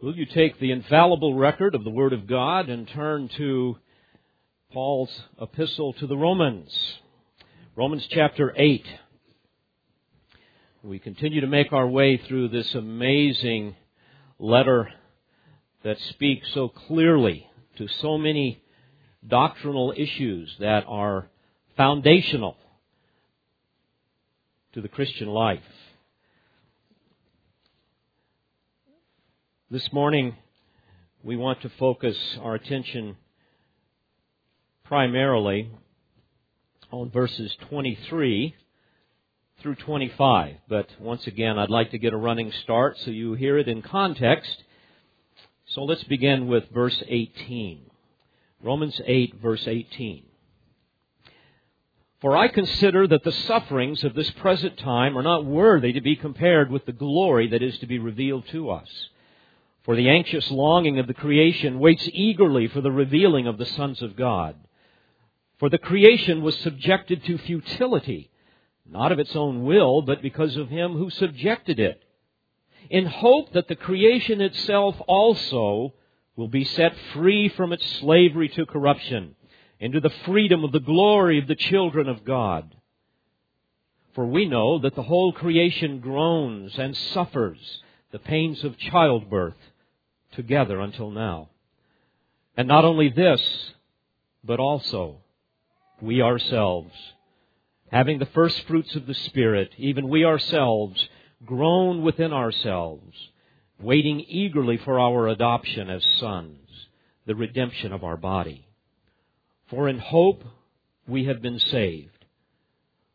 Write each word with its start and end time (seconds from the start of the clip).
Will 0.00 0.14
you 0.14 0.26
take 0.26 0.60
the 0.60 0.70
infallible 0.70 1.34
record 1.34 1.74
of 1.74 1.82
the 1.82 1.90
Word 1.90 2.12
of 2.12 2.28
God 2.28 2.68
and 2.68 2.86
turn 2.86 3.28
to 3.36 3.78
Paul's 4.72 5.10
epistle 5.42 5.92
to 5.94 6.06
the 6.06 6.16
Romans? 6.16 6.70
Romans 7.74 8.06
chapter 8.08 8.54
8. 8.56 8.86
We 10.84 11.00
continue 11.00 11.40
to 11.40 11.48
make 11.48 11.72
our 11.72 11.88
way 11.88 12.16
through 12.16 12.50
this 12.50 12.76
amazing 12.76 13.74
letter 14.38 14.88
that 15.82 15.98
speaks 16.10 16.46
so 16.54 16.68
clearly 16.68 17.50
to 17.78 17.88
so 17.88 18.16
many 18.18 18.62
doctrinal 19.26 19.92
issues 19.96 20.54
that 20.60 20.84
are 20.86 21.28
foundational 21.76 22.56
to 24.74 24.80
the 24.80 24.88
Christian 24.88 25.26
life. 25.26 25.58
This 29.70 29.92
morning, 29.92 30.34
we 31.22 31.36
want 31.36 31.60
to 31.60 31.68
focus 31.78 32.16
our 32.40 32.54
attention 32.54 33.18
primarily 34.84 35.70
on 36.90 37.10
verses 37.10 37.54
23 37.68 38.54
through 39.60 39.74
25. 39.74 40.54
But 40.70 40.88
once 40.98 41.26
again, 41.26 41.58
I'd 41.58 41.68
like 41.68 41.90
to 41.90 41.98
get 41.98 42.14
a 42.14 42.16
running 42.16 42.50
start 42.62 42.96
so 42.96 43.10
you 43.10 43.34
hear 43.34 43.58
it 43.58 43.68
in 43.68 43.82
context. 43.82 44.56
So 45.66 45.84
let's 45.84 46.04
begin 46.04 46.46
with 46.48 46.64
verse 46.72 47.02
18. 47.06 47.90
Romans 48.62 48.98
8, 49.04 49.34
verse 49.34 49.68
18. 49.68 50.22
For 52.22 52.38
I 52.38 52.48
consider 52.48 53.06
that 53.06 53.22
the 53.22 53.32
sufferings 53.32 54.02
of 54.02 54.14
this 54.14 54.30
present 54.30 54.78
time 54.78 55.18
are 55.18 55.22
not 55.22 55.44
worthy 55.44 55.92
to 55.92 56.00
be 56.00 56.16
compared 56.16 56.70
with 56.70 56.86
the 56.86 56.92
glory 56.92 57.48
that 57.48 57.62
is 57.62 57.78
to 57.80 57.86
be 57.86 57.98
revealed 57.98 58.48
to 58.48 58.70
us. 58.70 58.88
For 59.88 59.96
the 59.96 60.10
anxious 60.10 60.50
longing 60.50 60.98
of 60.98 61.06
the 61.06 61.14
creation 61.14 61.78
waits 61.78 62.06
eagerly 62.12 62.68
for 62.68 62.82
the 62.82 62.92
revealing 62.92 63.46
of 63.46 63.56
the 63.56 63.64
sons 63.64 64.02
of 64.02 64.16
God. 64.16 64.54
For 65.56 65.70
the 65.70 65.78
creation 65.78 66.42
was 66.42 66.58
subjected 66.58 67.24
to 67.24 67.38
futility, 67.38 68.30
not 68.86 69.12
of 69.12 69.18
its 69.18 69.34
own 69.34 69.64
will, 69.64 70.02
but 70.02 70.20
because 70.20 70.58
of 70.58 70.68
him 70.68 70.92
who 70.92 71.08
subjected 71.08 71.80
it, 71.80 72.02
in 72.90 73.06
hope 73.06 73.54
that 73.54 73.68
the 73.68 73.76
creation 73.76 74.42
itself 74.42 74.94
also 75.08 75.94
will 76.36 76.48
be 76.48 76.64
set 76.64 76.94
free 77.14 77.48
from 77.48 77.72
its 77.72 77.86
slavery 77.92 78.50
to 78.50 78.66
corruption 78.66 79.36
into 79.80 80.00
the 80.00 80.12
freedom 80.26 80.64
of 80.64 80.72
the 80.72 80.80
glory 80.80 81.38
of 81.38 81.48
the 81.48 81.56
children 81.56 82.10
of 82.10 82.26
God. 82.26 82.76
For 84.12 84.26
we 84.26 84.44
know 84.44 84.80
that 84.80 84.94
the 84.94 85.02
whole 85.04 85.32
creation 85.32 86.00
groans 86.00 86.78
and 86.78 86.94
suffers 86.94 87.80
the 88.10 88.18
pains 88.18 88.62
of 88.64 88.76
childbirth 88.76 89.56
together 90.32 90.80
until 90.80 91.10
now. 91.10 91.48
And 92.56 92.68
not 92.68 92.84
only 92.84 93.08
this, 93.08 93.72
but 94.44 94.60
also 94.60 95.18
we 96.00 96.22
ourselves, 96.22 96.92
having 97.90 98.18
the 98.18 98.26
first 98.26 98.66
fruits 98.66 98.94
of 98.94 99.06
the 99.06 99.14
Spirit, 99.14 99.72
even 99.76 100.08
we 100.08 100.24
ourselves, 100.24 101.08
groan 101.44 102.02
within 102.02 102.32
ourselves, 102.32 103.16
waiting 103.80 104.20
eagerly 104.20 104.76
for 104.76 104.98
our 104.98 105.28
adoption 105.28 105.88
as 105.90 106.04
sons, 106.18 106.58
the 107.26 107.34
redemption 107.34 107.92
of 107.92 108.04
our 108.04 108.16
body. 108.16 108.66
For 109.68 109.88
in 109.88 109.98
hope 109.98 110.44
we 111.06 111.24
have 111.24 111.42
been 111.42 111.58
saved. 111.58 112.10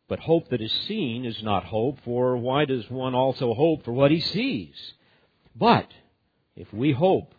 But 0.07 0.19
hope 0.19 0.49
that 0.49 0.61
is 0.61 0.71
seen 0.87 1.25
is 1.25 1.41
not 1.41 1.63
hope, 1.63 1.99
for 2.03 2.37
why 2.37 2.65
does 2.65 2.89
one 2.89 3.15
also 3.15 3.53
hope 3.53 3.83
for 3.83 3.93
what 3.93 4.11
he 4.11 4.19
sees? 4.19 4.75
But 5.55 5.87
if 6.55 6.71
we 6.73 6.91
hope 6.91 7.33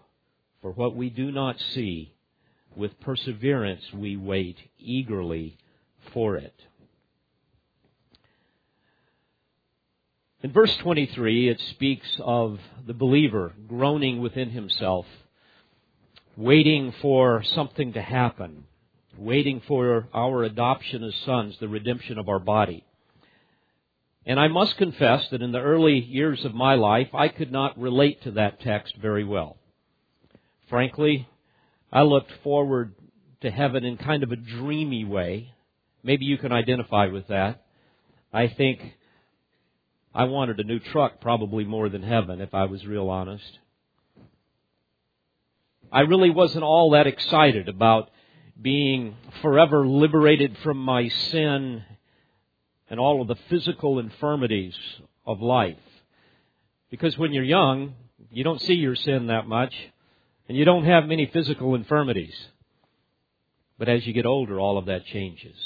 for 0.60 0.72
what 0.72 0.96
we 0.96 1.10
do 1.10 1.30
not 1.30 1.56
see, 1.60 2.14
with 2.76 2.98
perseverance 3.00 3.82
we 3.92 4.16
wait 4.16 4.56
eagerly 4.78 5.56
for 6.12 6.36
it. 6.36 6.54
In 10.42 10.52
verse 10.52 10.76
23, 10.76 11.48
it 11.48 11.60
speaks 11.70 12.06
of 12.20 12.58
the 12.86 12.92
believer 12.92 13.54
groaning 13.66 14.20
within 14.20 14.50
himself, 14.50 15.06
waiting 16.36 16.92
for 17.00 17.42
something 17.42 17.94
to 17.94 18.02
happen, 18.02 18.64
waiting 19.16 19.62
for 19.66 20.06
our 20.12 20.42
adoption 20.42 21.02
as 21.02 21.14
sons, 21.24 21.56
the 21.60 21.68
redemption 21.68 22.18
of 22.18 22.28
our 22.28 22.38
body. 22.40 22.84
And 24.26 24.40
I 24.40 24.48
must 24.48 24.78
confess 24.78 25.28
that 25.30 25.42
in 25.42 25.52
the 25.52 25.60
early 25.60 25.98
years 25.98 26.44
of 26.44 26.54
my 26.54 26.74
life, 26.74 27.08
I 27.14 27.28
could 27.28 27.52
not 27.52 27.78
relate 27.78 28.22
to 28.22 28.30
that 28.32 28.60
text 28.60 28.96
very 28.96 29.24
well. 29.24 29.58
Frankly, 30.70 31.28
I 31.92 32.02
looked 32.02 32.32
forward 32.42 32.94
to 33.42 33.50
heaven 33.50 33.84
in 33.84 33.98
kind 33.98 34.22
of 34.22 34.32
a 34.32 34.36
dreamy 34.36 35.04
way. 35.04 35.52
Maybe 36.02 36.24
you 36.24 36.38
can 36.38 36.52
identify 36.52 37.06
with 37.06 37.28
that. 37.28 37.64
I 38.32 38.48
think 38.48 38.80
I 40.14 40.24
wanted 40.24 40.58
a 40.58 40.64
new 40.64 40.78
truck 40.78 41.20
probably 41.20 41.64
more 41.64 41.88
than 41.90 42.02
heaven, 42.02 42.40
if 42.40 42.54
I 42.54 42.64
was 42.64 42.86
real 42.86 43.10
honest. 43.10 43.58
I 45.92 46.00
really 46.00 46.30
wasn't 46.30 46.64
all 46.64 46.90
that 46.90 47.06
excited 47.06 47.68
about 47.68 48.10
being 48.60 49.16
forever 49.42 49.86
liberated 49.86 50.56
from 50.62 50.78
my 50.78 51.08
sin 51.08 51.84
and 52.88 53.00
all 53.00 53.22
of 53.22 53.28
the 53.28 53.36
physical 53.48 53.98
infirmities 53.98 54.74
of 55.26 55.40
life. 55.40 55.76
Because 56.90 57.16
when 57.18 57.32
you're 57.32 57.44
young, 57.44 57.94
you 58.30 58.44
don't 58.44 58.60
see 58.60 58.74
your 58.74 58.96
sin 58.96 59.28
that 59.28 59.46
much, 59.46 59.74
and 60.48 60.56
you 60.56 60.64
don't 60.64 60.84
have 60.84 61.06
many 61.06 61.26
physical 61.32 61.74
infirmities. 61.74 62.34
But 63.78 63.88
as 63.88 64.06
you 64.06 64.12
get 64.12 64.26
older, 64.26 64.60
all 64.60 64.78
of 64.78 64.86
that 64.86 65.06
changes. 65.06 65.56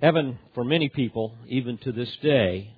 Heaven, 0.00 0.38
for 0.54 0.64
many 0.64 0.88
people, 0.88 1.34
even 1.46 1.78
to 1.78 1.92
this 1.92 2.14
day, 2.22 2.74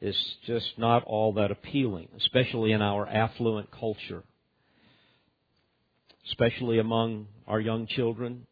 is 0.00 0.16
just 0.46 0.78
not 0.78 1.04
all 1.04 1.34
that 1.34 1.50
appealing, 1.50 2.08
especially 2.16 2.72
in 2.72 2.82
our 2.82 3.06
affluent 3.06 3.70
culture, 3.70 4.22
especially 6.26 6.78
among 6.78 7.26
our 7.46 7.60
young 7.60 7.86
children 7.86 8.46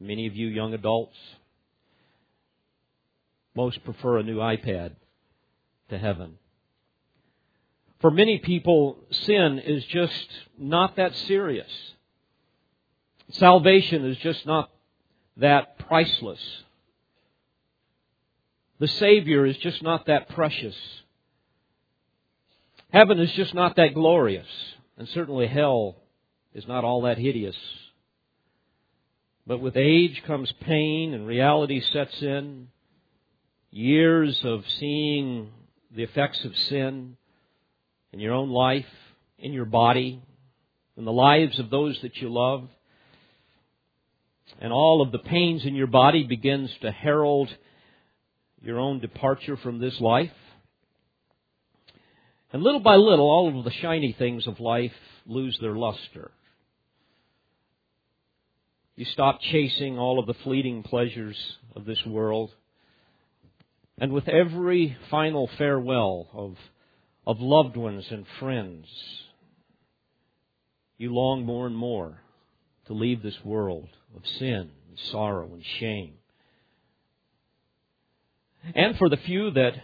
Many 0.00 0.26
of 0.26 0.36
you 0.36 0.46
young 0.46 0.74
adults, 0.74 1.16
most 3.54 3.82
prefer 3.84 4.18
a 4.18 4.22
new 4.22 4.36
iPad 4.36 4.92
to 5.88 5.98
heaven. 5.98 6.34
For 8.00 8.10
many 8.10 8.38
people, 8.38 8.98
sin 9.10 9.58
is 9.58 9.84
just 9.86 10.28
not 10.56 10.96
that 10.96 11.16
serious. 11.16 11.70
Salvation 13.32 14.04
is 14.04 14.16
just 14.18 14.46
not 14.46 14.70
that 15.36 15.78
priceless. 15.80 16.40
The 18.78 18.86
Savior 18.86 19.44
is 19.44 19.56
just 19.56 19.82
not 19.82 20.06
that 20.06 20.28
precious. 20.28 20.76
Heaven 22.92 23.18
is 23.18 23.32
just 23.32 23.54
not 23.54 23.76
that 23.76 23.94
glorious. 23.94 24.46
And 24.96 25.08
certainly 25.08 25.48
hell 25.48 25.96
is 26.54 26.66
not 26.68 26.84
all 26.84 27.02
that 27.02 27.18
hideous. 27.18 27.56
But 29.48 29.62
with 29.62 29.78
age 29.78 30.22
comes 30.26 30.52
pain 30.60 31.14
and 31.14 31.26
reality 31.26 31.80
sets 31.80 32.20
in. 32.20 32.68
Years 33.70 34.38
of 34.44 34.62
seeing 34.78 35.48
the 35.90 36.02
effects 36.02 36.44
of 36.44 36.54
sin 36.68 37.16
in 38.12 38.20
your 38.20 38.34
own 38.34 38.50
life, 38.50 38.84
in 39.38 39.54
your 39.54 39.64
body, 39.64 40.22
in 40.98 41.06
the 41.06 41.12
lives 41.12 41.58
of 41.58 41.70
those 41.70 41.98
that 42.02 42.16
you 42.18 42.28
love. 42.28 42.68
And 44.60 44.70
all 44.70 45.00
of 45.00 45.12
the 45.12 45.18
pains 45.18 45.64
in 45.64 45.74
your 45.74 45.86
body 45.86 46.24
begins 46.24 46.70
to 46.82 46.90
herald 46.90 47.48
your 48.60 48.78
own 48.78 49.00
departure 49.00 49.56
from 49.56 49.78
this 49.78 49.98
life. 49.98 50.30
And 52.52 52.62
little 52.62 52.80
by 52.80 52.96
little, 52.96 53.30
all 53.30 53.58
of 53.58 53.64
the 53.64 53.70
shiny 53.70 54.12
things 54.12 54.46
of 54.46 54.60
life 54.60 54.92
lose 55.24 55.56
their 55.58 55.74
luster. 55.74 56.32
You 58.98 59.04
stop 59.04 59.40
chasing 59.40 59.96
all 59.96 60.18
of 60.18 60.26
the 60.26 60.34
fleeting 60.42 60.82
pleasures 60.82 61.36
of 61.76 61.84
this 61.84 62.04
world. 62.04 62.50
And 63.96 64.10
with 64.10 64.26
every 64.26 64.96
final 65.08 65.48
farewell 65.56 66.26
of, 66.32 66.56
of 67.24 67.38
loved 67.38 67.76
ones 67.76 68.04
and 68.10 68.26
friends, 68.40 68.88
you 70.96 71.14
long 71.14 71.46
more 71.46 71.68
and 71.68 71.76
more 71.76 72.20
to 72.88 72.92
leave 72.92 73.22
this 73.22 73.38
world 73.44 73.88
of 74.16 74.26
sin 74.26 74.68
and 74.88 74.98
sorrow 75.12 75.48
and 75.52 75.62
shame. 75.78 76.14
And 78.74 78.98
for 78.98 79.08
the 79.08 79.16
few 79.16 79.52
that 79.52 79.74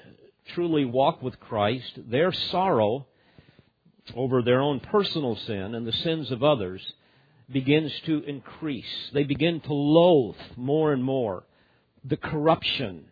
truly 0.56 0.84
walk 0.84 1.22
with 1.22 1.38
Christ, 1.38 2.00
their 2.10 2.32
sorrow 2.32 3.06
over 4.16 4.42
their 4.42 4.60
own 4.60 4.80
personal 4.80 5.36
sin 5.36 5.76
and 5.76 5.86
the 5.86 5.92
sins 5.92 6.32
of 6.32 6.42
others 6.42 6.84
begins 7.50 7.92
to 8.06 8.22
increase. 8.24 9.10
They 9.12 9.24
begin 9.24 9.60
to 9.60 9.74
loathe 9.74 10.36
more 10.56 10.92
and 10.92 11.02
more 11.04 11.44
the 12.04 12.16
corruption 12.16 13.06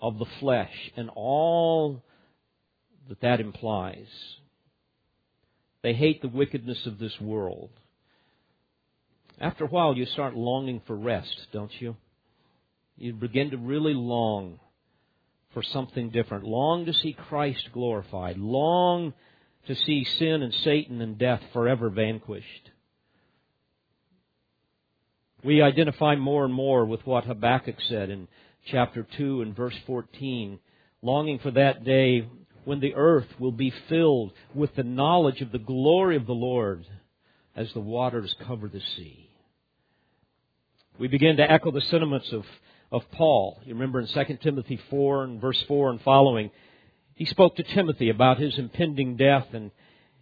of 0.00 0.18
the 0.18 0.26
flesh 0.40 0.92
and 0.96 1.10
all 1.14 2.02
that 3.08 3.20
that 3.20 3.40
implies. 3.40 4.06
They 5.82 5.94
hate 5.94 6.20
the 6.20 6.28
wickedness 6.28 6.86
of 6.86 6.98
this 6.98 7.20
world. 7.20 7.70
After 9.40 9.64
a 9.64 9.68
while, 9.68 9.96
you 9.96 10.06
start 10.06 10.34
longing 10.34 10.80
for 10.86 10.96
rest, 10.96 11.48
don't 11.52 11.72
you? 11.80 11.96
You 12.96 13.12
begin 13.12 13.50
to 13.50 13.58
really 13.58 13.94
long 13.94 14.58
for 15.52 15.62
something 15.62 16.10
different. 16.10 16.44
Long 16.44 16.86
to 16.86 16.92
see 16.92 17.12
Christ 17.12 17.68
glorified. 17.72 18.38
Long 18.38 19.12
to 19.66 19.74
see 19.74 20.04
sin 20.18 20.42
and 20.42 20.52
Satan 20.52 21.00
and 21.00 21.18
death 21.18 21.42
forever 21.52 21.90
vanquished. 21.90 22.70
We 25.46 25.62
identify 25.62 26.16
more 26.16 26.44
and 26.44 26.52
more 26.52 26.84
with 26.84 27.06
what 27.06 27.24
Habakkuk 27.24 27.76
said 27.88 28.10
in 28.10 28.26
chapter 28.68 29.06
2 29.16 29.42
and 29.42 29.54
verse 29.54 29.76
14, 29.86 30.58
longing 31.02 31.38
for 31.38 31.52
that 31.52 31.84
day 31.84 32.28
when 32.64 32.80
the 32.80 32.96
earth 32.96 33.28
will 33.38 33.52
be 33.52 33.72
filled 33.88 34.32
with 34.56 34.74
the 34.74 34.82
knowledge 34.82 35.42
of 35.42 35.52
the 35.52 35.60
glory 35.60 36.16
of 36.16 36.26
the 36.26 36.32
Lord 36.32 36.84
as 37.54 37.72
the 37.72 37.80
waters 37.80 38.34
cover 38.44 38.66
the 38.66 38.80
sea. 38.96 39.30
We 40.98 41.06
begin 41.06 41.36
to 41.36 41.48
echo 41.48 41.70
the 41.70 41.80
sentiments 41.80 42.32
of, 42.32 42.42
of 42.90 43.08
Paul. 43.12 43.60
You 43.64 43.74
remember 43.74 44.00
in 44.00 44.08
2 44.08 44.38
Timothy 44.42 44.80
4 44.90 45.22
and 45.22 45.40
verse 45.40 45.62
4 45.68 45.90
and 45.90 46.00
following, 46.00 46.50
he 47.14 47.24
spoke 47.24 47.54
to 47.54 47.62
Timothy 47.62 48.10
about 48.10 48.40
his 48.40 48.58
impending 48.58 49.16
death 49.16 49.46
and 49.52 49.70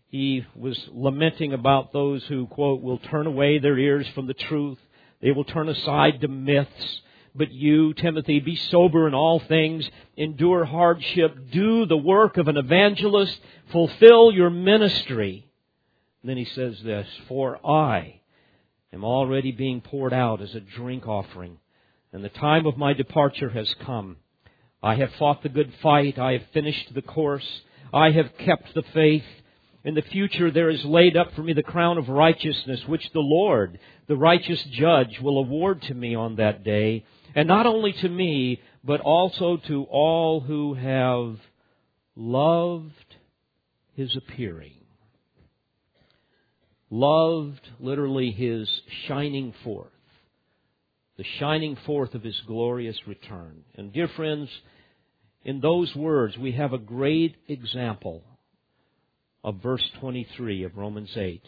he 0.09 0.45
was 0.55 0.79
lamenting 0.93 1.55
about 1.55 1.95
those 1.95 2.23
who, 2.25 2.47
quote, 2.47 2.83
will 2.83 2.99
turn 2.99 3.27
away 3.27 3.59
their 3.59 3.79
ears 3.79 4.07
from 4.15 4.27
the 4.27 4.35
truth. 4.35 4.77
They 5.21 5.33
will 5.33 5.45
turn 5.45 5.69
aside 5.69 6.21
to 6.21 6.29
myths 6.29 7.01
but 7.35 7.53
you, 7.53 7.95
Timothy, 7.95 8.39
be 8.39 8.55
sober 8.55 9.09
in 9.09 9.15
all 9.15 9.41
things, 9.41 9.89
endure 10.17 10.65
hardship, 10.65 11.51
do 11.51 11.85
the 11.85 11.97
work 11.97 12.37
of 12.37 12.47
an 12.47 12.57
evangelist, 12.57 13.41
fulfill 13.73 14.31
your 14.31 14.51
ministry. 14.51 15.49
And 16.23 16.31
then 16.31 16.37
he 16.37 16.45
says 16.45 16.81
this, 16.85 17.09
For 17.27 17.59
I 17.67 18.21
am 18.93 19.05
already 19.05 19.51
being 19.51 19.81
poured 19.81 20.13
out 20.13 20.41
as 20.41 20.55
a 20.55 20.61
drink 20.61 21.09
offering, 21.09 21.59
and 22.13 22.23
the 22.23 22.29
time 22.29 22.67
of 22.67 22.79
my 22.79 22.93
departure 22.93 23.51
has 23.51 23.75
come. 23.85 24.19
I 24.81 24.95
have 24.95 25.13
fought 25.15 25.43
the 25.43 25.49
good 25.49 25.73
fight, 25.83 26.19
I 26.19 26.33
have 26.33 26.47
finished 26.53 26.95
the 26.95 27.03
course, 27.03 27.63
I 27.93 28.13
have 28.13 28.37
kept 28.39 28.75
the 28.75 28.85
faith. 28.95 29.25
In 29.85 29.95
the 29.95 30.03
future 30.03 30.51
there 30.51 30.71
is 30.71 30.85
laid 30.85 31.17
up 31.17 31.35
for 31.35 31.43
me 31.43 31.53
the 31.53 31.63
crown 31.63 31.99
of 31.99 32.09
righteousness, 32.09 32.81
which 32.87 33.11
the 33.13 33.21
Lord, 33.21 33.79
the 34.09 34.17
righteous 34.17 34.65
judge, 34.73 35.19
will 35.21 35.39
award 35.39 35.83
to 35.83 35.95
me 35.95 36.15
on 36.15 36.37
that 36.37 36.65
day 36.65 37.05
and 37.35 37.49
not 37.49 37.67
only 37.67 37.93
to 37.93 38.09
me, 38.09 38.63
but 38.83 39.01
also 39.01 39.59
to 39.69 39.85
all 39.85 40.41
who 40.41 40.75
have 40.75 41.37
loved 42.17 43.17
his 43.95 44.17
appearing. 44.17 44.75
Loved, 46.91 47.69
literally, 47.81 48.31
his 48.31 48.69
shining 49.09 49.53
forth. 49.65 49.89
The 51.17 51.25
shining 51.39 51.77
forth 51.87 52.15
of 52.15 52.23
his 52.23 52.41
glorious 52.47 52.97
return. 53.07 53.65
And 53.75 53.93
dear 53.93 54.09
friends, 54.09 54.49
in 55.45 55.61
those 55.61 55.95
words, 55.95 56.39
we 56.39 56.53
have 56.53 56.73
a 56.73 56.79
great 56.79 57.37
example 57.49 58.23
of 59.45 59.57
verse 59.57 59.89
23 60.01 60.65
of 60.65 60.77
Romans 60.77 61.11
8 61.15 61.43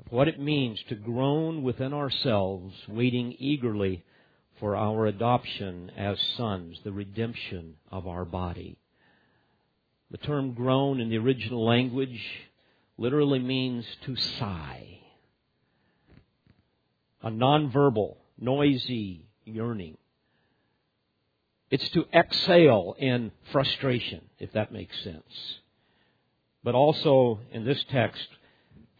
of 0.00 0.12
what 0.12 0.26
it 0.28 0.40
means 0.40 0.82
to 0.88 0.96
groan 0.96 1.62
within 1.62 1.94
ourselves, 1.94 2.74
waiting 2.88 3.34
eagerly 3.38 4.04
for 4.58 4.76
our 4.76 5.06
adoption 5.06 5.90
as 5.96 6.18
sons, 6.36 6.78
the 6.82 6.92
redemption 6.92 7.74
of 7.90 8.06
our 8.08 8.24
body. 8.24 8.76
The 10.10 10.18
term 10.18 10.52
groan 10.52 11.00
in 11.00 11.10
the 11.10 11.18
original 11.18 11.64
language 11.64 12.20
literally 12.98 13.38
means 13.38 13.86
to 14.04 14.16
sigh. 14.16 14.98
A 17.22 17.30
nonverbal, 17.30 18.16
noisy 18.38 19.26
yearning. 19.44 19.96
It's 21.70 21.88
to 21.90 22.04
exhale 22.12 22.94
in 22.98 23.32
frustration, 23.50 24.22
if 24.38 24.52
that 24.52 24.72
makes 24.72 25.02
sense. 25.02 25.22
But 26.64 26.74
also 26.74 27.40
in 27.52 27.64
this 27.64 27.84
text, 27.90 28.26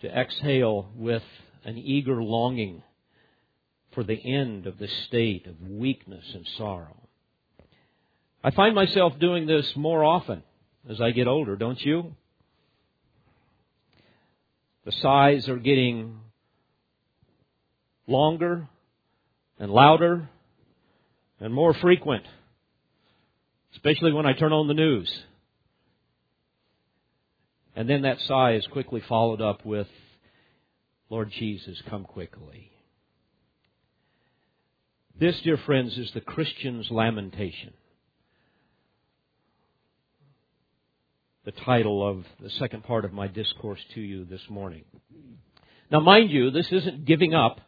to 0.02 0.08
exhale 0.08 0.90
with 0.94 1.22
an 1.64 1.78
eager 1.78 2.22
longing 2.22 2.82
for 3.92 4.04
the 4.04 4.20
end 4.22 4.66
of 4.66 4.78
this 4.78 4.92
state 5.06 5.46
of 5.46 5.60
weakness 5.62 6.24
and 6.34 6.46
sorrow. 6.58 6.96
I 8.42 8.50
find 8.50 8.74
myself 8.74 9.18
doing 9.18 9.46
this 9.46 9.74
more 9.76 10.04
often 10.04 10.42
as 10.88 11.00
I 11.00 11.12
get 11.12 11.26
older, 11.26 11.56
don't 11.56 11.80
you? 11.80 12.14
The 14.84 14.92
sighs 14.92 15.48
are 15.48 15.56
getting 15.56 16.20
longer 18.06 18.68
and 19.58 19.70
louder 19.70 20.28
and 21.40 21.54
more 21.54 21.72
frequent, 21.72 22.24
especially 23.72 24.12
when 24.12 24.26
I 24.26 24.34
turn 24.34 24.52
on 24.52 24.68
the 24.68 24.74
news. 24.74 25.10
And 27.76 27.88
then 27.88 28.02
that 28.02 28.20
sigh 28.20 28.54
is 28.54 28.66
quickly 28.68 29.00
followed 29.08 29.40
up 29.40 29.64
with, 29.64 29.88
Lord 31.10 31.30
Jesus, 31.30 31.80
come 31.88 32.04
quickly. 32.04 32.70
This, 35.18 35.40
dear 35.42 35.56
friends, 35.56 35.96
is 35.98 36.10
the 36.12 36.20
Christian's 36.20 36.90
lamentation. 36.90 37.72
The 41.44 41.52
title 41.52 42.06
of 42.06 42.24
the 42.40 42.50
second 42.50 42.84
part 42.84 43.04
of 43.04 43.12
my 43.12 43.26
discourse 43.28 43.80
to 43.94 44.00
you 44.00 44.24
this 44.24 44.40
morning. 44.48 44.84
Now, 45.90 46.00
mind 46.00 46.30
you, 46.30 46.50
this 46.50 46.72
isn't 46.72 47.04
giving 47.04 47.34
up. 47.34 47.60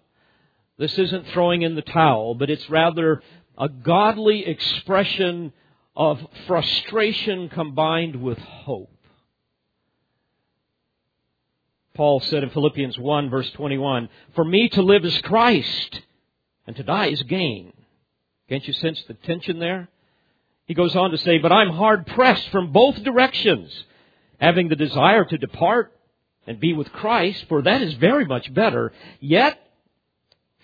This 0.79 0.99
isn't 0.99 1.29
throwing 1.29 1.63
in 1.63 1.75
the 1.75 1.83
towel, 1.83 2.35
but 2.35 2.51
it's 2.51 2.69
rather 2.71 3.23
a 3.59 3.69
godly 3.69 4.47
expression 4.47 5.53
of 5.95 6.21
frustration 6.47 7.49
combined 7.49 8.17
with 8.17 8.39
hope. 8.39 8.96
Paul 11.97 12.21
said 12.21 12.43
in 12.43 12.51
Philippians 12.51 12.99
1 12.99 13.31
verse 13.31 13.51
21, 13.53 14.09
For 14.35 14.45
me 14.45 14.69
to 14.71 14.83
live 14.83 15.05
is 15.05 15.19
Christ 15.23 16.03
and 16.67 16.77
to 16.77 16.83
die 16.83 17.07
is 17.07 17.23
gain. 17.23 17.73
Can't 18.49 18.67
you 18.67 18.75
sense 18.75 19.03
the 19.09 19.15
tension 19.15 19.59
there? 19.59 19.89
He 20.67 20.75
goes 20.75 20.95
on 20.95 21.11
to 21.11 21.19
say, 21.19 21.39
But 21.39 21.53
I'm 21.53 21.71
hard 21.71 22.07
pressed 22.07 22.49
from 22.51 22.73
both 22.73 23.03
directions, 23.03 23.73
having 24.39 24.69
the 24.69 24.77
desire 24.77 25.25
to 25.25 25.39
depart 25.39 25.93
and 26.47 26.61
be 26.61 26.75
with 26.75 26.93
Christ, 26.93 27.47
for 27.49 27.63
that 27.63 27.83
is 27.83 27.95
very 27.95 28.27
much 28.27 28.53
better. 28.53 28.93
Yet, 29.19 29.59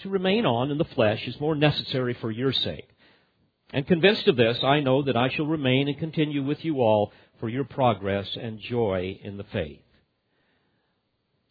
to 0.00 0.08
remain 0.10 0.44
on 0.44 0.70
in 0.70 0.78
the 0.78 0.84
flesh 0.84 1.26
is 1.26 1.40
more 1.40 1.54
necessary 1.54 2.14
for 2.14 2.30
your 2.30 2.52
sake. 2.52 2.88
And 3.72 3.86
convinced 3.86 4.28
of 4.28 4.36
this, 4.36 4.58
I 4.62 4.80
know 4.80 5.02
that 5.02 5.16
I 5.16 5.30
shall 5.30 5.46
remain 5.46 5.88
and 5.88 5.98
continue 5.98 6.44
with 6.44 6.64
you 6.64 6.82
all 6.82 7.12
for 7.40 7.48
your 7.48 7.64
progress 7.64 8.28
and 8.40 8.58
joy 8.58 9.18
in 9.22 9.38
the 9.38 9.44
faith. 9.44 9.80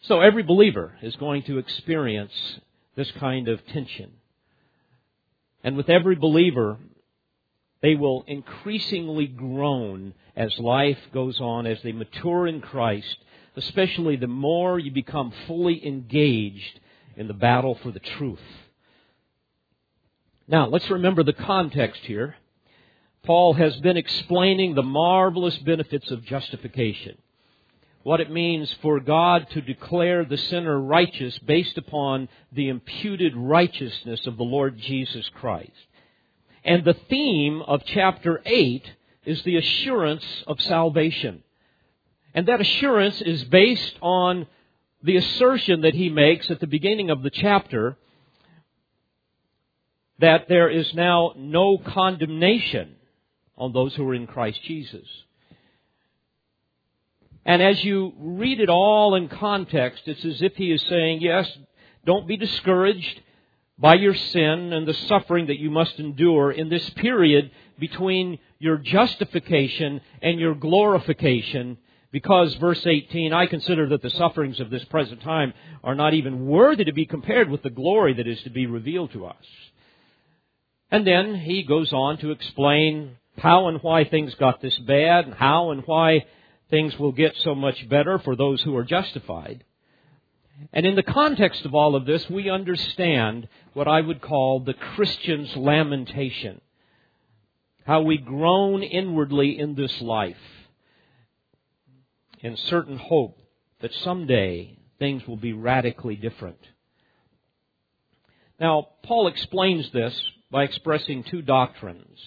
So 0.01 0.19
every 0.19 0.43
believer 0.43 0.93
is 1.01 1.15
going 1.15 1.43
to 1.43 1.59
experience 1.59 2.33
this 2.95 3.11
kind 3.19 3.47
of 3.47 3.65
tension. 3.67 4.11
And 5.63 5.77
with 5.77 5.89
every 5.89 6.15
believer, 6.15 6.77
they 7.81 7.95
will 7.95 8.23
increasingly 8.27 9.27
groan 9.27 10.13
as 10.35 10.57
life 10.57 10.97
goes 11.13 11.39
on, 11.39 11.67
as 11.67 11.81
they 11.83 11.91
mature 11.91 12.47
in 12.47 12.61
Christ, 12.61 13.15
especially 13.55 14.15
the 14.15 14.27
more 14.27 14.79
you 14.79 14.91
become 14.91 15.33
fully 15.45 15.85
engaged 15.85 16.79
in 17.15 17.27
the 17.27 17.33
battle 17.33 17.77
for 17.83 17.91
the 17.91 17.99
truth. 17.99 18.39
Now, 20.47 20.67
let's 20.67 20.89
remember 20.89 21.23
the 21.23 21.33
context 21.33 22.01
here. 22.03 22.35
Paul 23.23 23.53
has 23.53 23.75
been 23.77 23.97
explaining 23.97 24.73
the 24.73 24.83
marvelous 24.83 25.57
benefits 25.59 26.09
of 26.09 26.25
justification 26.25 27.17
what 28.03 28.21
it 28.21 28.31
means 28.31 28.73
for 28.81 28.99
God 28.99 29.47
to 29.51 29.61
declare 29.61 30.25
the 30.25 30.37
sinner 30.37 30.79
righteous 30.79 31.37
based 31.39 31.77
upon 31.77 32.29
the 32.51 32.69
imputed 32.69 33.35
righteousness 33.35 34.25
of 34.25 34.37
the 34.37 34.43
Lord 34.43 34.77
Jesus 34.77 35.29
Christ. 35.35 35.71
And 36.63 36.83
the 36.83 36.95
theme 37.09 37.61
of 37.61 37.83
chapter 37.85 38.41
8 38.45 38.91
is 39.25 39.41
the 39.43 39.57
assurance 39.57 40.25
of 40.47 40.59
salvation. 40.61 41.43
And 42.33 42.47
that 42.47 42.61
assurance 42.61 43.21
is 43.21 43.43
based 43.45 43.95
on 44.01 44.47
the 45.03 45.17
assertion 45.17 45.81
that 45.81 45.95
he 45.95 46.09
makes 46.09 46.49
at 46.49 46.59
the 46.59 46.67
beginning 46.67 47.09
of 47.09 47.23
the 47.23 47.29
chapter 47.29 47.97
that 50.19 50.47
there 50.47 50.69
is 50.69 50.93
now 50.93 51.33
no 51.35 51.77
condemnation 51.77 52.95
on 53.57 53.73
those 53.73 53.95
who 53.95 54.07
are 54.07 54.15
in 54.15 54.27
Christ 54.27 54.61
Jesus. 54.63 55.07
And 57.45 57.61
as 57.61 57.83
you 57.83 58.13
read 58.17 58.59
it 58.59 58.69
all 58.69 59.15
in 59.15 59.27
context, 59.27 60.03
it's 60.05 60.23
as 60.25 60.41
if 60.41 60.55
he 60.55 60.71
is 60.71 60.81
saying, 60.83 61.21
yes, 61.21 61.49
don't 62.05 62.27
be 62.27 62.37
discouraged 62.37 63.21
by 63.77 63.95
your 63.95 64.13
sin 64.13 64.73
and 64.73 64.87
the 64.87 64.93
suffering 64.93 65.47
that 65.47 65.59
you 65.59 65.71
must 65.71 65.99
endure 65.99 66.51
in 66.51 66.69
this 66.69 66.87
period 66.91 67.49
between 67.79 68.37
your 68.59 68.77
justification 68.77 70.01
and 70.21 70.39
your 70.39 70.53
glorification 70.53 71.77
because 72.11 72.53
verse 72.55 72.85
18, 72.85 73.31
I 73.31 73.45
consider 73.45 73.87
that 73.89 74.01
the 74.01 74.09
sufferings 74.09 74.59
of 74.59 74.69
this 74.69 74.83
present 74.85 75.21
time 75.21 75.53
are 75.83 75.95
not 75.95 76.13
even 76.13 76.45
worthy 76.45 76.83
to 76.83 76.93
be 76.93 77.05
compared 77.05 77.49
with 77.49 77.63
the 77.63 77.69
glory 77.69 78.13
that 78.15 78.27
is 78.27 78.41
to 78.43 78.49
be 78.49 78.65
revealed 78.65 79.13
to 79.13 79.25
us. 79.25 79.45
And 80.91 81.07
then 81.07 81.35
he 81.35 81.63
goes 81.63 81.93
on 81.93 82.17
to 82.17 82.31
explain 82.31 83.15
how 83.37 83.69
and 83.69 83.81
why 83.81 84.03
things 84.03 84.35
got 84.35 84.61
this 84.61 84.77
bad, 84.79 85.25
and 85.25 85.33
how 85.33 85.71
and 85.71 85.83
why 85.85 86.25
things 86.71 86.97
will 86.97 87.11
get 87.11 87.35
so 87.37 87.53
much 87.53 87.87
better 87.87 88.17
for 88.17 88.35
those 88.35 88.63
who 88.63 88.75
are 88.75 88.83
justified. 88.83 89.63
And 90.73 90.85
in 90.85 90.95
the 90.95 91.03
context 91.03 91.65
of 91.65 91.75
all 91.75 91.95
of 91.95 92.05
this, 92.05 92.27
we 92.29 92.49
understand 92.49 93.47
what 93.73 93.87
I 93.87 94.01
would 94.01 94.21
call 94.21 94.61
the 94.61 94.73
Christian's 94.73 95.55
lamentation. 95.55 96.61
How 97.85 98.01
we 98.01 98.17
groan 98.17 98.83
inwardly 98.83 99.59
in 99.59 99.75
this 99.75 100.01
life 100.01 100.37
in 102.39 102.55
certain 102.55 102.97
hope 102.97 103.37
that 103.81 103.93
someday 103.93 104.77
things 104.97 105.27
will 105.27 105.37
be 105.37 105.53
radically 105.53 106.15
different. 106.15 106.59
Now, 108.59 108.89
Paul 109.03 109.27
explains 109.27 109.91
this 109.91 110.19
by 110.51 110.63
expressing 110.63 111.23
two 111.23 111.41
doctrines 111.41 112.19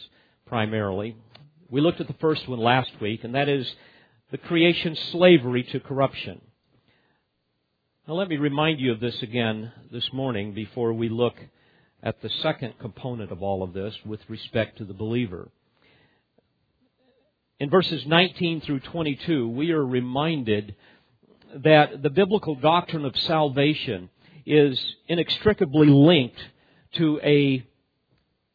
primarily. 0.46 1.16
We 1.70 1.80
looked 1.80 2.00
at 2.00 2.08
the 2.08 2.14
first 2.14 2.48
one 2.48 2.58
last 2.58 2.90
week, 3.00 3.24
and 3.24 3.34
that 3.34 3.48
is 3.48 3.72
the 4.34 4.38
creation 4.38 4.96
slavery 5.12 5.62
to 5.62 5.78
corruption. 5.78 6.40
Now, 8.08 8.14
let 8.14 8.28
me 8.28 8.36
remind 8.36 8.80
you 8.80 8.90
of 8.90 8.98
this 8.98 9.22
again 9.22 9.70
this 9.92 10.12
morning 10.12 10.52
before 10.52 10.92
we 10.92 11.08
look 11.08 11.36
at 12.02 12.20
the 12.20 12.28
second 12.42 12.74
component 12.80 13.30
of 13.30 13.44
all 13.44 13.62
of 13.62 13.72
this 13.72 13.94
with 14.04 14.18
respect 14.28 14.78
to 14.78 14.84
the 14.84 14.92
believer. 14.92 15.50
In 17.60 17.70
verses 17.70 18.04
19 18.08 18.62
through 18.62 18.80
22, 18.80 19.48
we 19.50 19.70
are 19.70 19.86
reminded 19.86 20.74
that 21.54 22.02
the 22.02 22.10
biblical 22.10 22.56
doctrine 22.56 23.04
of 23.04 23.16
salvation 23.16 24.10
is 24.44 24.84
inextricably 25.06 25.86
linked 25.86 26.42
to 26.94 27.20
a 27.22 27.64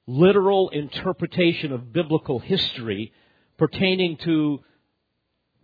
literal 0.07 0.67
interpretation 0.71 1.71
of 1.71 1.93
biblical 1.93 2.39
history 2.39 3.13
pertaining 3.57 4.17
to 4.17 4.59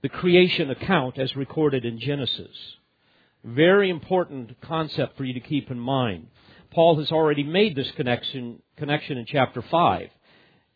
the 0.05 0.09
creation 0.09 0.69
account 0.69 1.17
as 1.17 1.35
recorded 1.35 1.83
in 1.83 1.99
Genesis. 1.99 2.55
Very 3.43 3.89
important 3.89 4.61
concept 4.61 5.17
for 5.17 5.23
you 5.23 5.33
to 5.33 5.39
keep 5.39 5.71
in 5.71 5.79
mind. 5.79 6.27
Paul 6.69 6.99
has 6.99 7.11
already 7.11 7.41
made 7.41 7.75
this 7.75 7.89
connection, 7.95 8.61
connection 8.77 9.17
in 9.17 9.25
chapter 9.25 9.63
5. 9.63 10.09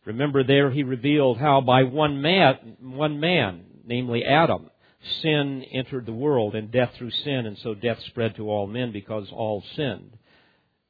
Remember 0.05 0.43
there 0.43 0.71
he 0.71 0.81
revealed 0.81 1.37
how 1.37 1.61
by 1.61 1.83
one 1.83 2.23
man, 2.23 2.75
one 2.81 3.19
man, 3.19 3.65
namely 3.85 4.25
Adam, 4.25 4.71
sin 5.21 5.63
entered 5.71 6.07
the 6.07 6.11
world 6.11 6.55
and 6.55 6.71
death 6.71 6.93
through 6.97 7.11
sin, 7.11 7.45
and 7.45 7.59
so 7.59 7.75
death 7.75 7.99
spread 8.07 8.35
to 8.35 8.49
all 8.49 8.65
men 8.65 8.91
because 8.91 9.27
all 9.31 9.63
sinned. 9.75 10.17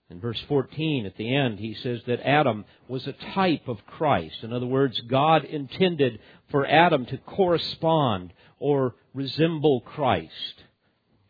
In 0.10 0.20
verse 0.20 0.42
14 0.48 1.06
at 1.06 1.18
the 1.18 1.36
end, 1.36 1.60
he 1.60 1.75
says 1.75 2.01
that 2.08 2.28
Adam 2.28 2.66
was 2.88 3.06
a 3.06 3.13
type 3.13 3.68
of 3.68 3.86
Christ. 3.86 4.38
In 4.42 4.51
other 4.51 4.66
words, 4.66 5.00
God 5.01 5.46
intended 5.46 6.20
for 6.50 6.66
Adam 6.66 7.06
to 7.08 7.18
correspond 7.18 8.34
or 8.58 8.96
resemble 9.13 9.82
Christ. 9.82 10.63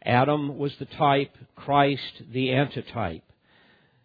Adam 0.06 0.58
was 0.58 0.74
the 0.78 0.86
type, 0.86 1.36
Christ 1.58 2.24
the 2.32 2.54
antitype. 2.54 3.24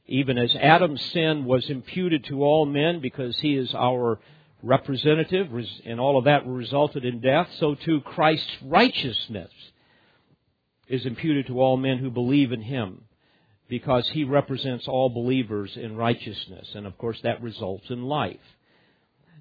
Even 0.07 0.37
as 0.38 0.54
Adam's 0.57 1.02
sin 1.02 1.45
was 1.45 1.71
imputed 1.71 2.25
to 2.25 2.43
all 2.43 2.66
men 2.66 3.00
because 3.00 3.38
he 3.38 3.54
is 3.54 3.73
our 3.75 4.19
representative, 4.61 5.50
and 5.85 6.00
all 6.00 6.19
of 6.19 6.25
that 6.25 6.47
resulted 6.47 7.04
in 7.04 7.21
death, 7.21 7.49
so 7.61 7.76
too 7.76 8.00
Christ's 8.00 8.57
righteousness 8.62 9.52
is 10.88 11.07
imputed 11.07 11.47
to 11.47 11.61
all 11.61 11.76
men 11.76 11.99
who 11.99 12.11
believe 12.11 12.50
in 12.50 12.62
him 12.62 13.02
because 13.68 14.09
he 14.11 14.25
represents 14.25 14.87
all 14.87 15.09
believers 15.09 15.76
in 15.76 15.97
righteousness. 15.97 16.68
And 16.75 16.87
of 16.87 16.97
course, 16.99 17.18
that 17.23 17.42
results 17.42 17.85
in 17.88 18.04
life. 18.04 18.37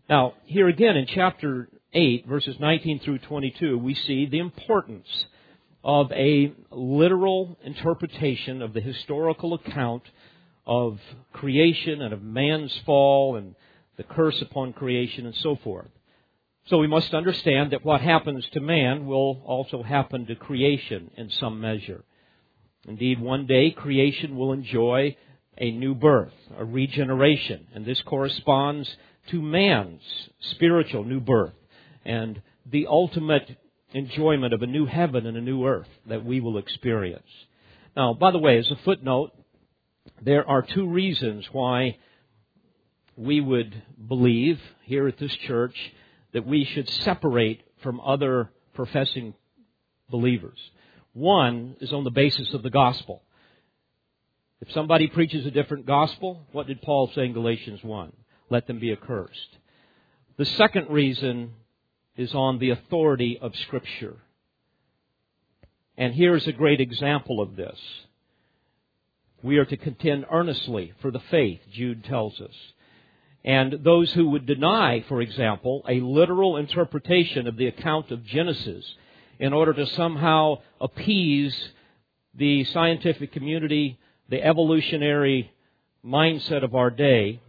Now, 0.09 0.33
here 0.45 0.67
again 0.67 0.95
in 0.95 1.07
chapter 1.07 1.69
8, 1.93 2.27
verses 2.27 2.55
19 2.59 2.99
through 2.99 3.19
22, 3.19 3.77
we 3.77 3.95
see 3.95 4.25
the 4.25 4.39
importance 4.39 5.07
of 5.83 6.11
a 6.11 6.53
literal 6.71 7.57
interpretation 7.63 8.61
of 8.61 8.73
the 8.73 8.81
historical 8.81 9.53
account 9.53 10.03
of 10.65 10.99
creation 11.33 12.01
and 12.01 12.13
of 12.13 12.21
man's 12.21 12.75
fall 12.85 13.35
and 13.35 13.55
the 13.97 14.03
curse 14.03 14.41
upon 14.41 14.73
creation 14.73 15.25
and 15.25 15.35
so 15.35 15.57
forth. 15.63 15.89
So 16.67 16.77
we 16.77 16.87
must 16.87 17.13
understand 17.13 17.71
that 17.71 17.83
what 17.83 17.99
happens 17.99 18.47
to 18.53 18.61
man 18.61 19.05
will 19.05 19.41
also 19.45 19.83
happen 19.83 20.25
to 20.27 20.35
creation 20.35 21.11
in 21.17 21.29
some 21.29 21.59
measure. 21.59 22.03
Indeed, 22.87 23.19
one 23.19 23.45
day 23.45 23.71
creation 23.71 24.35
will 24.35 24.51
enjoy 24.51 25.15
a 25.57 25.71
new 25.71 25.95
birth, 25.95 26.33
a 26.57 26.65
regeneration, 26.65 27.67
and 27.73 27.85
this 27.85 28.01
corresponds 28.01 28.93
to 29.29 29.41
man's 29.41 30.01
spiritual 30.51 31.03
new 31.03 31.19
birth 31.19 31.53
and 32.03 32.41
the 32.65 32.87
ultimate 32.87 33.57
enjoyment 33.93 34.53
of 34.53 34.61
a 34.61 34.67
new 34.67 34.85
heaven 34.85 35.25
and 35.25 35.37
a 35.37 35.41
new 35.41 35.65
earth 35.65 35.87
that 36.07 36.25
we 36.25 36.41
will 36.41 36.57
experience. 36.57 37.23
Now, 37.95 38.13
by 38.13 38.31
the 38.31 38.39
way, 38.39 38.57
as 38.57 38.69
a 38.71 38.75
footnote, 38.83 39.31
there 40.21 40.47
are 40.47 40.61
two 40.61 40.87
reasons 40.87 41.45
why 41.51 41.97
we 43.15 43.39
would 43.39 43.81
believe 44.07 44.59
here 44.83 45.07
at 45.07 45.17
this 45.17 45.33
church 45.47 45.75
that 46.33 46.45
we 46.45 46.65
should 46.65 46.89
separate 46.89 47.61
from 47.83 48.01
other 48.01 48.49
professing 48.73 49.35
believers. 50.09 50.57
One 51.13 51.75
is 51.79 51.93
on 51.93 52.03
the 52.03 52.11
basis 52.11 52.53
of 52.53 52.63
the 52.63 52.69
gospel. 52.69 53.21
If 54.61 54.71
somebody 54.71 55.07
preaches 55.07 55.45
a 55.45 55.51
different 55.51 55.85
gospel, 55.85 56.41
what 56.51 56.67
did 56.67 56.81
Paul 56.81 57.11
say 57.13 57.25
in 57.25 57.33
Galatians 57.33 57.83
1? 57.83 58.13
Let 58.49 58.65
them 58.65 58.79
be 58.79 58.91
accursed. 58.91 59.57
The 60.37 60.45
second 60.45 60.89
reason 60.89 61.53
is 62.17 62.33
on 62.33 62.59
the 62.59 62.71
authority 62.71 63.37
of 63.39 63.55
Scripture. 63.55 64.15
And 65.97 66.13
here's 66.15 66.47
a 66.47 66.51
great 66.51 66.81
example 66.81 67.41
of 67.41 67.55
this. 67.55 67.77
We 69.43 69.57
are 69.57 69.65
to 69.65 69.77
contend 69.77 70.25
earnestly 70.31 70.93
for 71.01 71.11
the 71.11 71.21
faith, 71.29 71.59
Jude 71.71 72.05
tells 72.05 72.39
us. 72.39 72.55
And 73.45 73.83
those 73.83 74.11
who 74.13 74.29
would 74.29 74.45
deny, 74.45 75.03
for 75.07 75.21
example, 75.21 75.83
a 75.87 75.99
literal 75.99 76.57
interpretation 76.57 77.45
of 77.45 77.57
the 77.57 77.67
account 77.67 78.09
of 78.09 78.25
Genesis 78.25 78.85
in 79.39 79.53
order 79.53 79.73
to 79.73 79.85
somehow 79.87 80.59
appease 80.79 81.55
the 82.35 82.63
scientific 82.65 83.31
community, 83.31 83.99
the 84.29 84.43
evolutionary 84.43 85.51
mindset 86.05 86.63
of 86.63 86.75
our 86.75 86.89
day, 86.89 87.39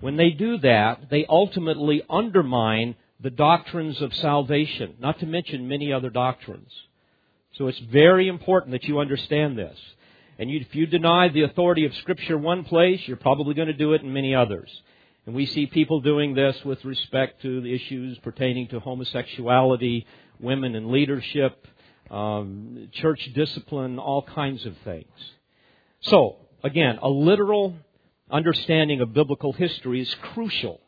when 0.00 0.16
they 0.16 0.30
do 0.30 0.58
that, 0.58 1.08
they 1.10 1.24
ultimately 1.28 2.02
undermine 2.10 2.96
the 3.20 3.30
doctrines 3.30 4.02
of 4.02 4.14
salvation, 4.14 4.94
not 4.98 5.18
to 5.20 5.26
mention 5.26 5.68
many 5.68 5.92
other 5.92 6.10
doctrines. 6.10 6.70
So 7.56 7.68
it's 7.68 7.78
very 7.78 8.28
important 8.28 8.72
that 8.72 8.84
you 8.84 8.98
understand 8.98 9.56
this. 9.56 9.78
And 10.38 10.50
if 10.50 10.74
you 10.74 10.86
deny 10.86 11.28
the 11.28 11.42
authority 11.42 11.86
of 11.86 11.94
Scripture 11.94 12.36
one 12.36 12.64
place, 12.64 13.00
you're 13.06 13.16
probably 13.16 13.54
going 13.54 13.68
to 13.68 13.72
do 13.72 13.92
it 13.92 14.02
in 14.02 14.12
many 14.12 14.34
others. 14.34 14.68
And 15.26 15.34
we 15.34 15.46
see 15.46 15.66
people 15.66 16.00
doing 16.00 16.34
this 16.34 16.56
with 16.64 16.84
respect 16.84 17.40
to 17.42 17.60
the 17.60 17.72
issues 17.72 18.18
pertaining 18.18 18.68
to 18.68 18.80
homosexuality, 18.80 20.06
women 20.40 20.74
in 20.74 20.92
leadership, 20.92 21.66
um, 22.10 22.88
church 22.92 23.30
discipline, 23.34 23.98
all 23.98 24.22
kinds 24.22 24.64
of 24.66 24.76
things. 24.84 25.32
So, 26.00 26.36
again, 26.62 26.98
a 27.02 27.08
literal 27.08 27.74
understanding 28.30 29.00
of 29.00 29.12
biblical 29.12 29.52
history 29.52 30.00
is 30.00 30.14
crucial 30.32 30.80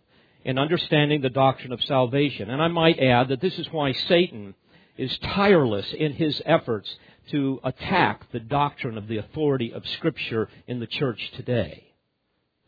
in 0.44 0.58
understanding 0.58 1.20
the 1.20 1.30
doctrine 1.30 1.72
of 1.72 1.82
salvation. 1.84 2.50
And 2.50 2.62
I 2.62 2.68
might 2.68 2.98
add 3.00 3.28
that 3.28 3.40
this 3.40 3.58
is 3.58 3.66
why 3.72 3.92
Satan 3.92 4.54
is 4.96 5.16
tireless 5.18 5.92
in 5.92 6.12
his 6.12 6.40
efforts 6.44 6.94
to 7.30 7.60
attack 7.64 8.30
the 8.32 8.40
doctrine 8.40 8.96
of 8.96 9.08
the 9.08 9.16
authority 9.18 9.72
of 9.72 9.86
Scripture 9.88 10.48
in 10.66 10.80
the 10.80 10.86
church 10.86 11.32
today. 11.34 11.92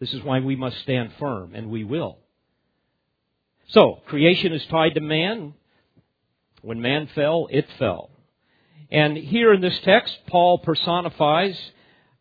This 0.01 0.13
is 0.13 0.23
why 0.23 0.41
we 0.41 0.57
must 0.57 0.79
stand 0.81 1.13
firm, 1.19 1.55
and 1.55 1.71
we 1.71 1.85
will. 1.85 2.19
So, 3.69 4.03
creation 4.07 4.53
is 4.53 4.65
tied 4.67 4.95
to 4.95 5.01
man. 5.01 5.55
When 6.63 6.81
man 6.81 7.09
fell, 7.15 7.49
it 7.51 7.67
fell. 7.79 8.11
And 8.91 9.17
here 9.17 9.53
in 9.53 9.61
this 9.61 9.79
text, 9.81 10.17
Paul 10.27 10.59
personifies 10.59 11.59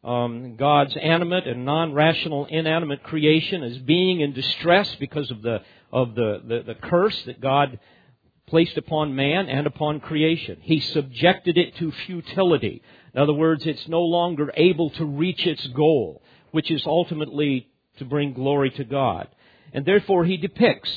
um, 0.03 0.55
God's 0.57 0.95
animate 1.01 1.47
and 1.47 1.65
non-rational 1.65 2.45
inanimate 2.45 3.03
creation 3.03 3.63
as 3.63 3.77
being 3.79 4.21
in 4.21 4.33
distress 4.33 4.93
because 4.95 5.31
of 5.31 5.41
the 5.41 5.61
of 5.91 6.15
the, 6.15 6.41
the, 6.45 6.73
the 6.73 6.75
curse 6.75 7.19
that 7.23 7.39
God 7.39 7.79
placed 8.47 8.77
upon 8.77 9.15
man 9.15 9.47
and 9.47 9.67
upon 9.67 9.99
creation. 9.99 10.57
He 10.61 10.79
subjected 10.79 11.57
it 11.57 11.75
to 11.77 11.91
futility. 12.05 12.81
In 13.13 13.21
other 13.21 13.33
words, 13.33 13.65
it's 13.65 13.87
no 13.87 14.01
longer 14.01 14.51
able 14.55 14.89
to 14.91 15.05
reach 15.05 15.45
its 15.45 15.65
goal, 15.67 16.21
which 16.51 16.71
is 16.71 16.85
ultimately 16.85 17.67
to 17.97 18.05
bring 18.05 18.33
glory 18.33 18.69
to 18.71 18.83
God. 18.83 19.27
And 19.73 19.85
therefore 19.85 20.25
he 20.25 20.37
depicts 20.37 20.91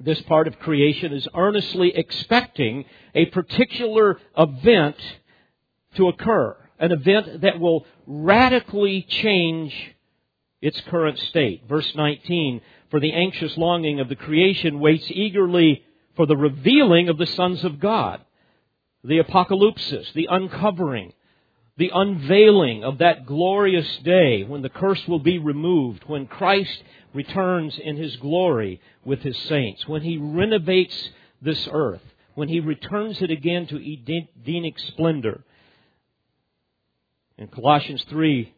this 0.00 0.20
part 0.22 0.46
of 0.46 0.58
creation 0.58 1.12
is 1.12 1.28
earnestly 1.34 1.92
expecting 1.94 2.84
a 3.14 3.26
particular 3.26 4.18
event 4.36 4.96
to 5.96 6.08
occur. 6.08 6.56
An 6.78 6.92
event 6.92 7.40
that 7.42 7.58
will 7.58 7.86
radically 8.06 9.02
change 9.02 9.74
its 10.60 10.80
current 10.82 11.18
state. 11.18 11.64
Verse 11.68 11.90
19, 11.94 12.60
for 12.90 13.00
the 13.00 13.12
anxious 13.12 13.56
longing 13.56 14.00
of 14.00 14.08
the 14.08 14.16
creation 14.16 14.80
waits 14.80 15.06
eagerly 15.10 15.84
for 16.16 16.26
the 16.26 16.36
revealing 16.36 17.08
of 17.08 17.18
the 17.18 17.26
sons 17.26 17.64
of 17.64 17.80
God. 17.80 18.20
The 19.04 19.18
apocalypsis, 19.20 20.12
the 20.12 20.28
uncovering, 20.30 21.12
the 21.78 21.90
unveiling 21.94 22.82
of 22.82 22.98
that 22.98 23.24
glorious 23.24 23.98
day 23.98 24.42
when 24.42 24.62
the 24.62 24.68
curse 24.68 25.00
will 25.06 25.20
be 25.20 25.38
removed, 25.38 26.02
when 26.06 26.26
Christ 26.26 26.82
returns 27.14 27.78
in 27.78 27.96
his 27.96 28.16
glory 28.16 28.80
with 29.04 29.20
his 29.20 29.38
saints, 29.48 29.86
when 29.86 30.02
he 30.02 30.18
renovates 30.18 31.10
this 31.40 31.68
earth, 31.70 32.02
when 32.34 32.48
he 32.48 32.58
returns 32.58 33.22
it 33.22 33.30
again 33.30 33.68
to 33.68 33.76
Edenic 33.76 34.78
splendor. 34.80 35.44
In 37.38 37.46
Colossians 37.46 38.04
3, 38.08 38.52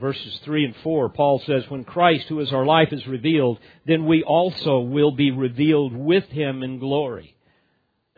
verses 0.00 0.40
3 0.44 0.64
and 0.64 0.76
4, 0.82 1.10
Paul 1.10 1.42
says, 1.44 1.68
When 1.68 1.84
Christ, 1.84 2.28
who 2.28 2.40
is 2.40 2.50
our 2.50 2.64
life, 2.64 2.92
is 2.92 3.06
revealed, 3.06 3.58
then 3.86 4.06
we 4.06 4.22
also 4.22 4.80
will 4.80 5.10
be 5.10 5.30
revealed 5.30 5.94
with 5.94 6.24
him 6.30 6.62
in 6.62 6.78
glory. 6.78 7.36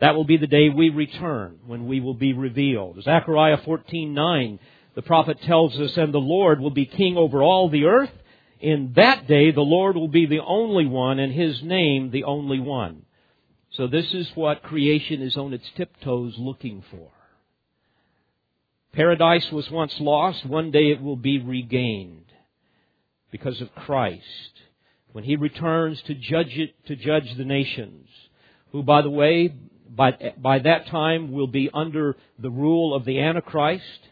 That 0.03 0.15
will 0.15 0.25
be 0.25 0.35
the 0.35 0.47
day 0.47 0.67
we 0.67 0.89
return, 0.89 1.59
when 1.65 1.87
we 1.87 2.01
will 2.01 2.13
be 2.13 2.33
revealed. 2.33 3.01
Zechariah 3.01 3.59
14:9, 3.59 4.59
the 4.95 5.01
prophet 5.01 5.39
tells 5.43 5.79
us, 5.79 5.95
and 5.95 6.13
the 6.13 6.19
Lord 6.19 6.59
will 6.59 6.71
be 6.71 6.85
king 6.85 7.15
over 7.15 7.41
all 7.41 7.69
the 7.69 7.85
earth. 7.85 8.11
In 8.59 8.91
that 8.97 9.27
day, 9.27 9.51
the 9.51 9.61
Lord 9.61 9.95
will 9.95 10.09
be 10.09 10.25
the 10.25 10.41
only 10.41 10.85
one, 10.85 11.19
and 11.19 11.31
his 11.31 11.63
name 11.63 12.11
the 12.11 12.25
only 12.25 12.59
one. 12.59 13.05
So 13.69 13.87
this 13.87 14.13
is 14.13 14.29
what 14.35 14.61
creation 14.61 15.21
is 15.21 15.37
on 15.37 15.53
its 15.53 15.71
tiptoes 15.77 16.37
looking 16.37 16.83
for. 16.91 17.07
Paradise 18.91 19.49
was 19.53 19.71
once 19.71 19.97
lost. 20.01 20.45
One 20.45 20.69
day 20.71 20.91
it 20.91 21.01
will 21.01 21.15
be 21.15 21.39
regained 21.39 22.25
because 23.31 23.61
of 23.61 23.73
Christ. 23.73 24.59
When 25.13 25.23
he 25.23 25.37
returns 25.37 26.01
to 26.01 26.13
judge 26.13 26.57
it, 26.57 26.75
to 26.87 26.97
judge 26.97 27.37
the 27.37 27.45
nations, 27.45 28.09
who, 28.73 28.83
by 28.83 29.01
the 29.01 29.09
way, 29.09 29.53
by, 29.89 30.33
by 30.37 30.59
that 30.59 30.87
time 30.87 31.31
will 31.31 31.47
be 31.47 31.69
under 31.73 32.15
the 32.39 32.49
rule 32.49 32.93
of 32.93 33.05
the 33.05 33.19
Antichrist. 33.19 34.09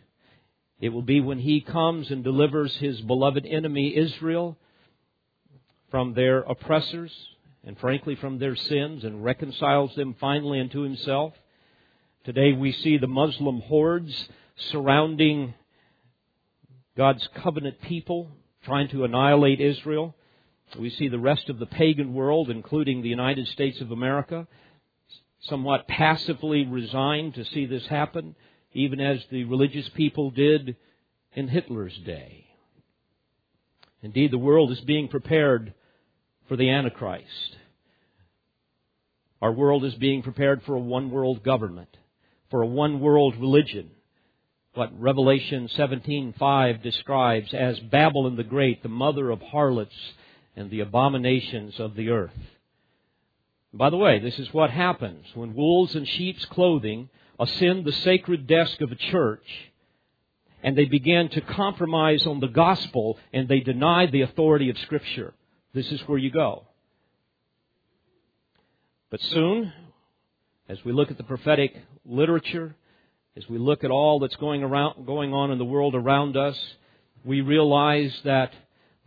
It 0.79 0.89
will 0.89 1.01
be 1.01 1.21
when 1.21 1.39
he 1.39 1.61
comes 1.61 2.09
and 2.11 2.23
delivers 2.23 2.75
his 2.77 2.99
beloved 3.01 3.45
enemy 3.45 3.95
Israel 3.95 4.57
from 5.89 6.13
their 6.13 6.39
oppressors 6.39 7.11
and 7.63 7.77
frankly 7.77 8.15
from 8.15 8.39
their 8.39 8.55
sins 8.55 9.03
and 9.03 9.23
reconciles 9.23 9.93
them 9.95 10.15
finally 10.19 10.59
unto 10.59 10.81
himself. 10.81 11.33
Today 12.23 12.53
we 12.53 12.71
see 12.71 12.97
the 12.97 13.07
Muslim 13.07 13.61
hordes 13.61 14.29
surrounding 14.71 15.53
God's 16.97 17.27
covenant 17.41 17.81
people, 17.81 18.29
trying 18.63 18.89
to 18.89 19.03
annihilate 19.03 19.61
Israel. 19.61 20.15
We 20.77 20.89
see 20.89 21.07
the 21.07 21.19
rest 21.19 21.49
of 21.49 21.59
the 21.59 21.65
pagan 21.65 22.13
world, 22.13 22.49
including 22.49 23.01
the 23.01 23.09
United 23.09 23.47
States 23.47 23.81
of 23.81 23.91
America, 23.91 24.47
somewhat 25.41 25.87
passively 25.87 26.65
resigned 26.65 27.35
to 27.35 27.45
see 27.45 27.65
this 27.65 27.85
happen, 27.87 28.35
even 28.73 28.99
as 28.99 29.19
the 29.29 29.43
religious 29.45 29.89
people 29.89 30.31
did 30.31 30.75
in 31.33 31.47
Hitler's 31.47 31.97
day. 31.99 32.45
Indeed, 34.01 34.31
the 34.31 34.37
world 34.37 34.71
is 34.71 34.81
being 34.81 35.07
prepared 35.07 35.73
for 36.47 36.55
the 36.55 36.69
Antichrist. 36.69 37.57
Our 39.41 39.51
world 39.51 39.83
is 39.85 39.95
being 39.95 40.21
prepared 40.21 40.61
for 40.63 40.75
a 40.75 40.79
one 40.79 41.09
world 41.09 41.43
government, 41.43 41.97
for 42.49 42.61
a 42.61 42.67
one 42.67 42.99
world 42.99 43.35
religion. 43.37 43.91
What 44.73 44.99
Revelation 44.99 45.67
17:5 45.67 46.81
describes 46.81 47.53
as 47.53 47.79
Babylon 47.79 48.35
the 48.35 48.43
Great, 48.43 48.83
the 48.83 48.89
mother 48.89 49.29
of 49.31 49.41
harlots 49.41 49.95
and 50.55 50.69
the 50.69 50.81
abominations 50.81 51.79
of 51.79 51.95
the 51.95 52.09
earth. 52.09 52.37
By 53.73 53.89
the 53.89 53.97
way, 53.97 54.19
this 54.19 54.37
is 54.37 54.53
what 54.53 54.69
happens 54.69 55.25
when 55.33 55.55
wolves 55.55 55.95
in 55.95 56.05
sheep's 56.05 56.43
clothing 56.45 57.09
ascend 57.39 57.85
the 57.85 57.93
sacred 57.93 58.45
desk 58.45 58.81
of 58.81 58.91
a 58.91 58.95
church 58.95 59.45
and 60.63 60.77
they 60.77 60.85
begin 60.85 61.29
to 61.29 61.41
compromise 61.41 62.25
on 62.27 62.39
the 62.39 62.47
gospel 62.47 63.17
and 63.33 63.47
they 63.47 63.61
deny 63.61 64.05
the 64.05 64.21
authority 64.21 64.69
of 64.69 64.77
Scripture. 64.79 65.33
This 65.73 65.89
is 65.91 66.01
where 66.01 66.17
you 66.17 66.31
go. 66.31 66.63
But 69.09 69.21
soon, 69.21 69.73
as 70.69 70.83
we 70.85 70.91
look 70.91 71.09
at 71.09 71.17
the 71.17 71.23
prophetic 71.23 71.75
literature, 72.05 72.75
as 73.35 73.47
we 73.49 73.57
look 73.57 73.83
at 73.83 73.91
all 73.91 74.19
that's 74.19 74.35
going 74.35 74.63
around, 74.63 75.05
going 75.05 75.33
on 75.33 75.51
in 75.51 75.57
the 75.57 75.65
world 75.65 75.95
around 75.95 76.37
us, 76.37 76.57
we 77.23 77.41
realize 77.41 78.13
that 78.25 78.53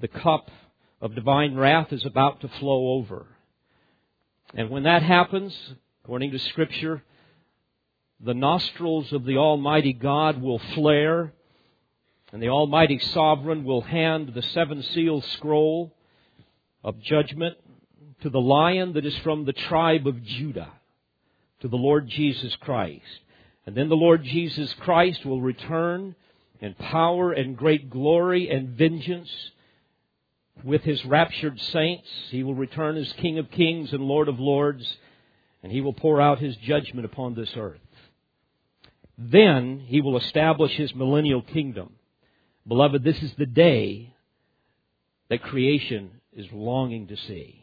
the 0.00 0.08
cup 0.08 0.50
of 1.00 1.14
divine 1.14 1.54
wrath 1.54 1.92
is 1.92 2.04
about 2.04 2.40
to 2.40 2.48
flow 2.60 2.94
over. 2.94 3.26
And 4.52 4.70
when 4.70 4.82
that 4.82 5.02
happens, 5.02 5.56
according 6.04 6.32
to 6.32 6.38
Scripture, 6.38 7.02
the 8.20 8.34
nostrils 8.34 9.12
of 9.12 9.24
the 9.24 9.38
Almighty 9.38 9.92
God 9.92 10.40
will 10.40 10.58
flare, 10.74 11.32
and 12.32 12.42
the 12.42 12.48
Almighty 12.48 12.98
Sovereign 12.98 13.64
will 13.64 13.82
hand 13.82 14.32
the 14.34 14.42
seven 14.42 14.82
seal 14.82 15.22
scroll 15.22 15.94
of 16.82 17.00
judgment 17.00 17.56
to 18.22 18.30
the 18.30 18.40
lion 18.40 18.92
that 18.94 19.06
is 19.06 19.16
from 19.18 19.44
the 19.44 19.52
tribe 19.52 20.06
of 20.06 20.22
Judah, 20.22 20.72
to 21.60 21.68
the 21.68 21.76
Lord 21.76 22.08
Jesus 22.08 22.54
Christ. 22.56 23.02
And 23.66 23.74
then 23.74 23.88
the 23.88 23.96
Lord 23.96 24.24
Jesus 24.24 24.72
Christ 24.80 25.24
will 25.24 25.40
return 25.40 26.14
in 26.60 26.74
power 26.74 27.32
and 27.32 27.56
great 27.56 27.90
glory 27.90 28.48
and 28.50 28.70
vengeance 28.70 29.30
with 30.64 30.82
his 30.82 31.04
raptured 31.04 31.60
saints. 31.60 32.08
He 32.30 32.42
will 32.42 32.54
return 32.54 32.96
as 32.96 33.12
King 33.14 33.38
of 33.38 33.50
kings 33.50 33.92
and 33.92 34.02
Lord 34.02 34.28
of 34.28 34.40
lords, 34.40 34.96
and 35.62 35.70
he 35.70 35.80
will 35.80 35.92
pour 35.92 36.20
out 36.20 36.38
his 36.38 36.56
judgment 36.56 37.04
upon 37.04 37.34
this 37.34 37.52
earth. 37.56 37.80
Then 39.18 39.84
he 39.86 40.00
will 40.00 40.16
establish 40.16 40.72
his 40.72 40.94
millennial 40.94 41.42
kingdom. 41.42 41.92
Beloved, 42.66 43.04
this 43.04 43.22
is 43.22 43.32
the 43.34 43.46
day 43.46 44.14
that 45.28 45.42
creation 45.42 46.10
is 46.32 46.46
longing 46.50 47.06
to 47.08 47.16
see. 47.16 47.62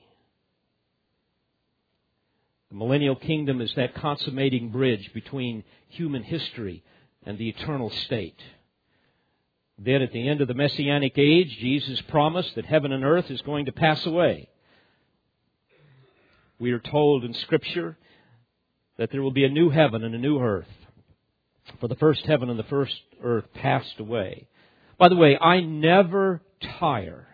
The 2.70 2.78
millennial 2.78 3.16
kingdom 3.16 3.60
is 3.60 3.74
that 3.76 3.96
consummating 3.96 4.70
bridge 4.70 5.12
between 5.14 5.64
human 5.90 6.24
history 6.24 6.84
and 7.26 7.38
the 7.38 7.50
eternal 7.50 7.90
state. 7.90 8.40
Then 9.78 10.02
at 10.02 10.12
the 10.12 10.28
end 10.28 10.42
of 10.42 10.48
the 10.48 10.54
Messianic 10.54 11.18
age, 11.18 11.58
Jesus 11.60 12.02
promised 12.02 12.56
that 12.56 12.66
heaven 12.66 12.92
and 12.92 13.04
earth 13.04 13.32
is 13.32 13.42
going 13.42 13.66
to 13.66 13.72
pass 13.72 14.06
away. 14.06 14.50
We 16.60 16.72
are 16.72 16.80
told 16.80 17.24
in 17.24 17.34
Scripture 17.34 17.98
that 18.98 19.12
there 19.12 19.24
will 19.24 19.32
be 19.32 19.46
a 19.46 19.50
new 19.50 19.70
heaven 19.70 20.04
and 20.04 20.14
a 20.14 20.20
new 20.20 20.40
earth. 20.40 20.68
For 21.80 21.88
the 21.88 21.96
first 21.96 22.26
heaven 22.26 22.50
and 22.50 22.60
the 22.60 22.64
first 22.64 22.96
earth 23.24 23.46
passed 23.56 24.00
away. 24.00 24.48
By 25.00 25.10
the 25.10 25.16
way, 25.16 25.38
I 25.38 25.62
never 25.62 26.42
tire 26.80 27.28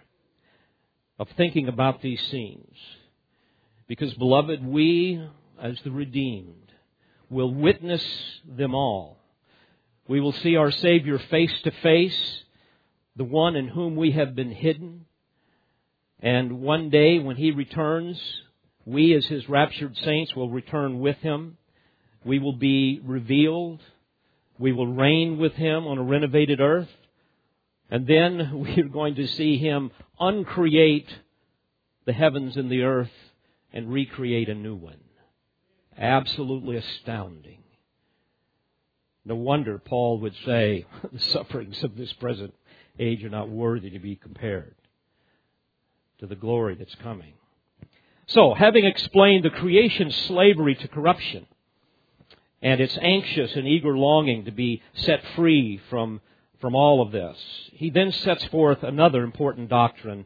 of 1.20 1.28
thinking 1.36 1.68
about 1.68 2.02
these 2.02 2.22
scenes. 2.32 2.78
Because, 3.88 4.14
beloved, 4.14 4.66
we, 4.66 5.22
as 5.62 5.78
the 5.84 5.92
redeemed, 5.92 6.72
will 7.30 7.54
witness 7.54 8.04
them 8.46 8.74
all 8.74 9.18
we 10.08 10.20
will 10.20 10.32
see 10.32 10.56
our 10.56 10.72
Savior 10.72 11.20
face 11.20 11.54
to 11.64 11.72
face, 11.72 12.44
the 13.16 13.24
one 13.24 13.56
in 13.56 13.68
whom 13.68 13.96
we 13.96 14.12
have 14.12 14.36
been 14.36 14.52
hidden. 14.52 15.06
And 16.20 16.62
one 16.62 16.90
day 16.90 17.20
when 17.20 17.36
He 17.36 17.52
returns, 17.52 18.20
we 18.86 19.14
as 19.14 19.26
His 19.26 19.50
raptured 19.50 19.98
saints 19.98 20.36
will 20.36 20.50
return 20.50 21.00
with 21.00 21.18
Him. 21.18 21.58
We 22.24 22.40
will 22.40 22.56
be 22.56 23.02
revealed. 23.04 23.82
We 24.58 24.72
will 24.72 24.88
reign 24.88 25.38
with 25.38 25.54
Him 25.54 25.86
on 25.86 25.98
a 25.98 26.04
renovated 26.04 26.62
earth. 26.62 26.90
And 27.92 28.08
then 28.08 28.60
we 28.60 28.82
are 28.82 28.90
going 28.90 29.16
to 29.16 29.28
see 29.28 29.58
Him 29.58 29.92
uncreate 30.20 31.10
the 32.06 32.14
heavens 32.14 32.56
and 32.56 32.72
the 32.72 32.84
earth 32.84 33.12
and 33.74 33.92
recreate 33.92 34.48
a 34.48 34.56
new 34.56 34.76
one. 34.76 35.02
Absolutely 35.98 36.78
astounding. 36.78 37.60
No 39.28 39.36
wonder 39.36 39.78
Paul 39.78 40.20
would 40.20 40.36
say 40.46 40.86
the 41.12 41.20
sufferings 41.20 41.84
of 41.84 41.96
this 41.96 42.14
present 42.14 42.54
age 43.00 43.24
are 43.24 43.30
not 43.30 43.50
worthy 43.50 43.90
to 43.92 44.00
be 44.00 44.16
compared 44.16 44.76
to 46.20 46.28
the 46.28 46.36
glory 46.36 46.76
that's 46.76 46.96
coming. 46.96 47.34
So, 48.28 48.54
having 48.54 48.86
explained 48.86 49.46
the 49.46 49.50
creation's 49.50 50.16
slavery 50.16 50.76
to 50.76 50.88
corruption 50.88 51.46
and 52.62 52.82
its 52.82 52.98
anxious 53.00 53.56
and 53.56 53.68
eager 53.68 53.98
longing 53.98 54.46
to 54.46 54.52
be 54.52 54.82
set 54.94 55.22
free 55.36 55.80
from, 55.90 56.20
from 56.60 56.76
all 56.76 57.02
of 57.02 57.12
this, 57.12 57.38
he 57.74 57.90
then 57.90 58.12
sets 58.12 58.44
forth 58.46 58.84
another 58.84 59.24
important 59.24 59.70
doctrine 59.70 60.26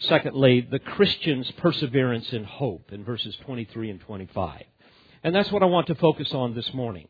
Secondly, 0.00 0.60
the 0.60 0.78
Christian's 0.78 1.50
perseverance 1.52 2.32
in 2.32 2.44
hope 2.44 2.92
in 2.92 3.04
verses 3.04 3.36
23 3.44 3.90
and 3.90 4.00
25. 4.00 4.62
And 5.24 5.34
that's 5.34 5.50
what 5.50 5.64
I 5.64 5.66
want 5.66 5.88
to 5.88 5.96
focus 5.96 6.32
on 6.32 6.54
this 6.54 6.72
morning. 6.72 7.08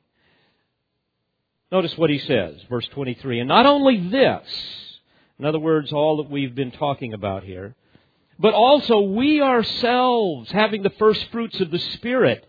Notice 1.70 1.96
what 1.98 2.10
he 2.10 2.18
says, 2.18 2.56
verse 2.70 2.86
23. 2.88 3.40
And 3.40 3.48
not 3.48 3.66
only 3.66 4.08
this, 4.08 4.46
in 5.38 5.44
other 5.44 5.58
words, 5.58 5.92
all 5.92 6.16
that 6.18 6.30
we've 6.30 6.54
been 6.54 6.70
talking 6.70 7.12
about 7.12 7.44
here, 7.44 7.74
but 8.38 8.54
also 8.54 9.00
we 9.00 9.42
ourselves, 9.42 10.50
having 10.50 10.82
the 10.82 10.90
first 10.98 11.26
fruits 11.30 11.60
of 11.60 11.70
the 11.70 11.78
Spirit, 11.78 12.46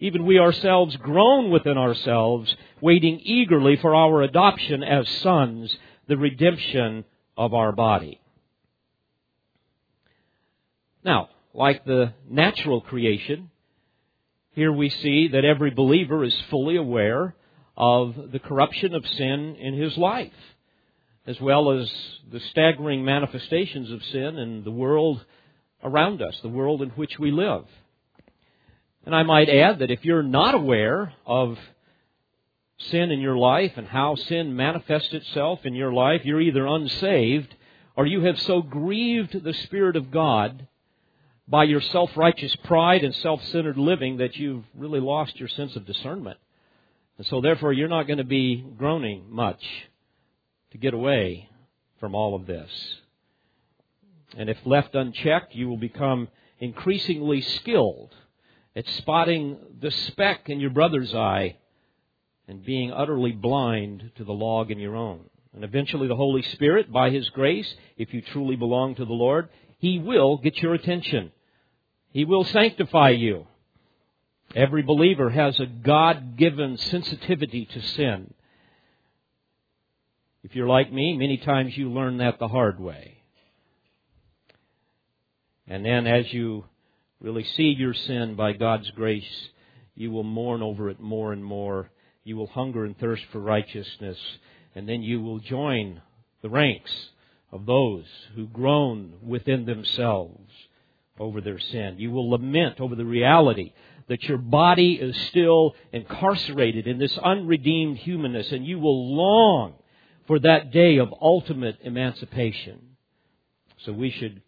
even 0.00 0.26
we 0.26 0.38
ourselves 0.38 0.96
groan 0.96 1.50
within 1.50 1.78
ourselves, 1.78 2.54
waiting 2.80 3.20
eagerly 3.20 3.76
for 3.76 3.94
our 3.94 4.22
adoption 4.22 4.82
as 4.82 5.08
sons, 5.08 5.76
the 6.06 6.16
redemption 6.16 7.04
of 7.36 7.54
our 7.54 7.72
body. 7.72 8.20
Now, 11.04 11.30
like 11.54 11.84
the 11.84 12.12
natural 12.28 12.80
creation, 12.80 13.50
here 14.52 14.72
we 14.72 14.90
see 14.90 15.28
that 15.28 15.44
every 15.44 15.70
believer 15.70 16.22
is 16.22 16.34
fully 16.50 16.76
aware 16.76 17.34
of 17.78 18.32
the 18.32 18.40
corruption 18.40 18.92
of 18.92 19.06
sin 19.06 19.56
in 19.56 19.72
his 19.72 19.96
life, 19.96 20.32
as 21.26 21.40
well 21.40 21.70
as 21.70 21.90
the 22.30 22.40
staggering 22.50 23.04
manifestations 23.04 23.92
of 23.92 24.02
sin 24.06 24.36
in 24.36 24.64
the 24.64 24.70
world 24.70 25.24
around 25.84 26.20
us, 26.20 26.36
the 26.42 26.48
world 26.48 26.82
in 26.82 26.90
which 26.90 27.20
we 27.20 27.30
live. 27.30 27.64
And 29.06 29.14
I 29.14 29.22
might 29.22 29.48
add 29.48 29.78
that 29.78 29.92
if 29.92 30.04
you're 30.04 30.24
not 30.24 30.56
aware 30.56 31.14
of 31.24 31.56
sin 32.78 33.12
in 33.12 33.20
your 33.20 33.36
life 33.36 33.72
and 33.76 33.86
how 33.86 34.16
sin 34.16 34.56
manifests 34.56 35.14
itself 35.14 35.60
in 35.64 35.74
your 35.74 35.92
life, 35.92 36.22
you're 36.24 36.40
either 36.40 36.66
unsaved 36.66 37.54
or 37.94 38.06
you 38.06 38.24
have 38.24 38.40
so 38.40 38.60
grieved 38.60 39.44
the 39.44 39.54
Spirit 39.54 39.94
of 39.94 40.10
God 40.10 40.66
by 41.46 41.62
your 41.62 41.80
self 41.80 42.16
righteous 42.16 42.54
pride 42.64 43.04
and 43.04 43.14
self 43.14 43.44
centered 43.44 43.76
living 43.76 44.16
that 44.16 44.36
you've 44.36 44.64
really 44.76 45.00
lost 45.00 45.38
your 45.38 45.48
sense 45.48 45.76
of 45.76 45.86
discernment. 45.86 46.38
And 47.18 47.26
so, 47.26 47.40
therefore, 47.40 47.72
you're 47.72 47.88
not 47.88 48.06
going 48.06 48.18
to 48.18 48.24
be 48.24 48.64
groaning 48.76 49.24
much 49.28 49.62
to 50.70 50.78
get 50.78 50.94
away 50.94 51.48
from 51.98 52.14
all 52.14 52.36
of 52.36 52.46
this. 52.46 52.70
And 54.36 54.48
if 54.48 54.58
left 54.64 54.94
unchecked, 54.94 55.54
you 55.54 55.68
will 55.68 55.78
become 55.78 56.28
increasingly 56.60 57.40
skilled 57.40 58.14
at 58.76 58.86
spotting 58.86 59.56
the 59.80 59.90
speck 59.90 60.48
in 60.48 60.60
your 60.60 60.70
brother's 60.70 61.12
eye 61.12 61.56
and 62.46 62.64
being 62.64 62.92
utterly 62.92 63.32
blind 63.32 64.12
to 64.16 64.24
the 64.24 64.32
log 64.32 64.70
in 64.70 64.78
your 64.78 64.94
own. 64.94 65.20
And 65.54 65.64
eventually, 65.64 66.06
the 66.06 66.14
Holy 66.14 66.42
Spirit, 66.42 66.92
by 66.92 67.10
His 67.10 67.28
grace, 67.30 67.74
if 67.96 68.14
you 68.14 68.22
truly 68.22 68.54
belong 68.54 68.94
to 68.94 69.04
the 69.04 69.12
Lord, 69.12 69.48
He 69.78 69.98
will 69.98 70.38
get 70.38 70.58
your 70.58 70.74
attention. 70.74 71.32
He 72.12 72.24
will 72.24 72.44
sanctify 72.44 73.10
you. 73.10 73.46
Every 74.54 74.82
believer 74.82 75.30
has 75.30 75.58
a 75.60 75.66
God 75.66 76.36
given 76.36 76.76
sensitivity 76.78 77.66
to 77.66 77.82
sin. 77.82 78.32
If 80.42 80.54
you're 80.56 80.68
like 80.68 80.92
me, 80.92 81.16
many 81.16 81.36
times 81.36 81.76
you 81.76 81.90
learn 81.90 82.18
that 82.18 82.38
the 82.38 82.48
hard 82.48 82.80
way. 82.80 83.18
And 85.66 85.84
then 85.84 86.06
as 86.06 86.32
you 86.32 86.64
really 87.20 87.44
see 87.44 87.74
your 87.76 87.92
sin 87.92 88.36
by 88.36 88.52
God's 88.52 88.90
grace, 88.92 89.48
you 89.94 90.10
will 90.10 90.22
mourn 90.22 90.62
over 90.62 90.88
it 90.88 91.00
more 91.00 91.32
and 91.32 91.44
more. 91.44 91.90
You 92.24 92.36
will 92.36 92.46
hunger 92.46 92.84
and 92.84 92.96
thirst 92.98 93.24
for 93.30 93.40
righteousness. 93.40 94.18
And 94.74 94.88
then 94.88 95.02
you 95.02 95.20
will 95.20 95.40
join 95.40 96.00
the 96.40 96.48
ranks 96.48 96.92
of 97.52 97.66
those 97.66 98.04
who 98.34 98.46
groan 98.46 99.14
within 99.22 99.66
themselves 99.66 100.50
over 101.18 101.40
their 101.40 101.58
sin. 101.58 101.96
You 101.98 102.12
will 102.12 102.30
lament 102.30 102.80
over 102.80 102.94
the 102.94 103.04
reality 103.04 103.72
that 104.08 104.22
your 104.24 104.38
body 104.38 104.94
is 104.94 105.16
still 105.28 105.74
incarcerated 105.92 106.86
in 106.86 106.98
this 106.98 107.16
unredeemed 107.18 107.98
humanness, 107.98 108.50
and 108.50 108.66
you 108.66 108.78
will 108.78 109.14
long 109.14 109.74
for 110.26 110.38
that 110.38 110.70
day 110.70 110.98
of 110.98 111.12
ultimate 111.20 111.78
emancipation. 111.82 112.80
So 113.84 113.92
we 113.92 114.10
should 114.10 114.42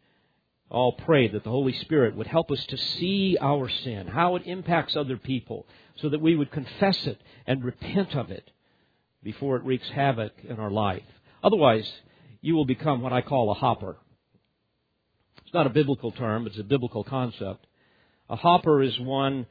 all 0.71 0.93
pray 0.93 1.29
that 1.29 1.45
the 1.45 1.51
Holy 1.51 1.73
Spirit 1.73 2.17
would 2.17 2.27
help 2.27 2.51
us 2.51 2.65
to 2.67 2.77
see 2.77 3.37
our 3.41 3.69
sin, 3.69 4.07
how 4.07 4.37
it 4.37 4.43
impacts 4.47 4.97
other 4.97 5.17
people, 5.17 5.67
so 5.97 6.09
that 6.09 6.21
we 6.21 6.37
would 6.37 6.51
confess 6.51 7.07
it 7.07 7.21
and 7.47 7.65
repent 7.65 8.15
of 8.15 8.31
it 8.31 8.51
before 9.23 9.57
it 9.57 9.65
wreaks 9.65 9.89
havoc 9.89 10.33
in 10.49 10.59
our 10.59 10.71
life. 10.71 11.03
Otherwise, 11.43 11.91
you 12.41 12.55
will 12.55 12.65
become 12.65 13.03
what 13.03 13.13
I 13.13 13.21
call 13.21 13.51
a 13.51 13.55
hopper. 13.55 13.97
It's 15.45 15.55
not 15.55 15.67
a 15.67 15.71
biblical 15.71 16.13
term, 16.13 16.47
it's 16.47 16.59
a 16.59 16.65
biblical 16.65 17.05
concept. 17.05 17.67
A 18.31 18.37
hopper 18.37 18.81
is 18.81 18.99
one 19.01 19.47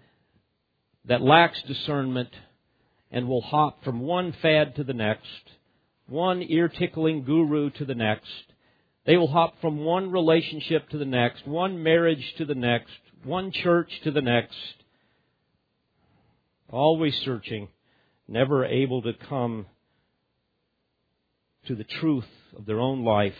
that 1.05 1.21
lacks 1.21 1.61
discernment 1.67 2.29
and 3.11 3.27
will 3.27 3.41
hop 3.41 3.83
from 3.83 3.99
one 3.99 4.33
fad 4.41 4.75
to 4.77 4.83
the 4.85 4.93
next, 4.93 5.27
one 6.07 6.41
ear 6.41 6.69
tickling 6.69 7.23
guru 7.23 7.69
to 7.71 7.85
the 7.85 7.93
next. 7.93 8.25
They 9.05 9.17
will 9.17 9.27
hop 9.27 9.59
from 9.59 9.83
one 9.83 10.11
relationship 10.11 10.87
to 10.89 10.97
the 10.97 11.05
next, 11.05 11.45
one 11.45 11.83
marriage 11.83 12.33
to 12.37 12.45
the 12.45 12.55
next, 12.55 12.93
one 13.23 13.51
church 13.51 13.91
to 14.05 14.11
the 14.11 14.21
next, 14.21 14.55
always 16.71 17.15
searching, 17.25 17.67
never 18.29 18.63
able 18.65 19.01
to 19.01 19.13
come 19.27 19.65
to 21.67 21.75
the 21.75 21.83
truth 21.83 22.25
of 22.55 22.65
their 22.65 22.79
own 22.79 23.03
life 23.03 23.33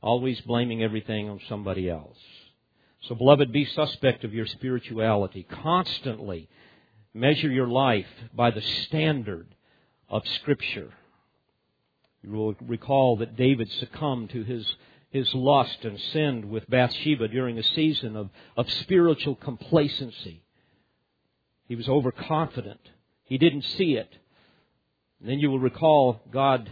always 0.00 0.40
blaming 0.42 0.82
everything 0.84 1.28
on 1.28 1.40
somebody 1.48 1.90
else. 1.90 2.16
So, 3.08 3.14
beloved, 3.14 3.52
be 3.52 3.64
suspect 3.64 4.24
of 4.24 4.34
your 4.34 4.46
spirituality. 4.46 5.44
Constantly 5.44 6.48
measure 7.14 7.50
your 7.50 7.68
life 7.68 8.06
by 8.34 8.50
the 8.50 8.60
standard 8.60 9.46
of 10.08 10.26
Scripture. 10.26 10.92
You 12.22 12.32
will 12.32 12.54
recall 12.60 13.16
that 13.18 13.36
David 13.36 13.70
succumbed 13.70 14.30
to 14.30 14.42
his, 14.42 14.66
his 15.10 15.32
lust 15.34 15.84
and 15.84 16.00
sinned 16.12 16.46
with 16.46 16.68
Bathsheba 16.68 17.28
during 17.28 17.58
a 17.58 17.62
season 17.62 18.16
of, 18.16 18.30
of 18.56 18.68
spiritual 18.70 19.36
complacency. 19.36 20.42
He 21.68 21.76
was 21.76 21.88
overconfident. 21.88 22.80
He 23.24 23.38
didn't 23.38 23.62
see 23.62 23.94
it. 23.94 24.10
And 25.20 25.28
then 25.28 25.38
you 25.38 25.50
will 25.50 25.60
recall 25.60 26.20
God 26.32 26.70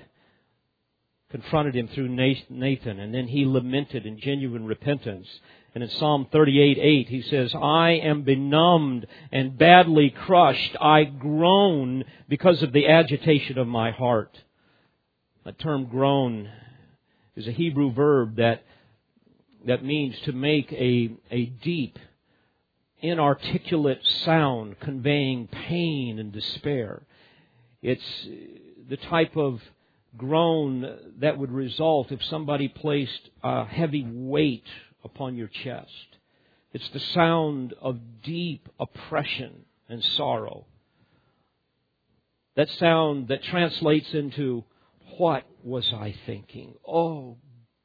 confronted 1.31 1.75
him 1.75 1.88
through 1.88 2.09
Nathan, 2.09 3.01
and 3.01 3.12
then 3.12 3.27
he 3.27 3.44
lamented 3.44 4.07
in 4.07 4.18
genuine 4.20 4.64
repentance. 4.64 5.27
And 5.74 5.82
in 5.82 5.90
Psalm 5.90 6.28
38 6.30 6.78
8, 6.78 7.08
he 7.08 7.22
says, 7.22 7.52
I 7.52 7.92
am 7.92 8.22
benumbed 8.22 9.08
and 9.32 9.58
badly 9.58 10.08
crushed. 10.10 10.76
I 10.80 11.02
groan 11.02 12.04
because 12.28 12.62
of 12.62 12.72
the 12.72 12.87
agitation 12.87 13.58
of 13.58 13.66
my 13.66 13.90
heart. 13.90 14.38
The 15.44 15.52
term 15.52 15.87
groan 15.87 16.48
is 17.34 17.48
a 17.48 17.52
Hebrew 17.52 17.92
verb 17.92 18.37
that, 18.37 18.62
that 19.66 19.84
means 19.84 20.14
to 20.20 20.32
make 20.32 20.72
a, 20.72 21.10
a 21.32 21.46
deep, 21.46 21.98
inarticulate 23.00 24.06
sound 24.24 24.78
conveying 24.78 25.48
pain 25.48 26.20
and 26.20 26.32
despair. 26.32 27.02
It's 27.82 28.28
the 28.88 28.96
type 28.96 29.37
of 29.37 29.60
groan 30.16 30.98
that 31.18 31.37
would 31.37 31.50
result 31.50 32.12
if 32.12 32.22
somebody 32.24 32.68
placed 32.68 33.28
a 33.42 33.64
heavy 33.64 34.06
weight 34.08 34.64
upon 35.04 35.36
your 35.36 35.48
chest. 35.48 36.16
It's 36.72 36.88
the 36.90 37.00
sound 37.00 37.74
of 37.80 38.22
deep 38.22 38.68
oppression 38.80 39.64
and 39.88 40.02
sorrow. 40.02 40.66
That 42.56 42.70
sound 42.70 43.28
that 43.28 43.42
translates 43.44 44.12
into, 44.12 44.64
What 45.18 45.44
was 45.62 45.92
I 45.92 46.14
thinking? 46.26 46.74
Oh, 46.86 47.36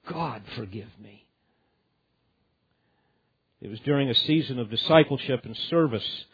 God, 0.07 0.41
forgive 0.55 0.89
me. 1.01 1.27
It 3.61 3.67
was 3.67 3.79
during 3.81 4.09
a 4.09 4.15
season 4.15 4.57
of 4.57 4.69
discipleship 4.69 5.41
and 5.43 5.55
service 5.69 6.25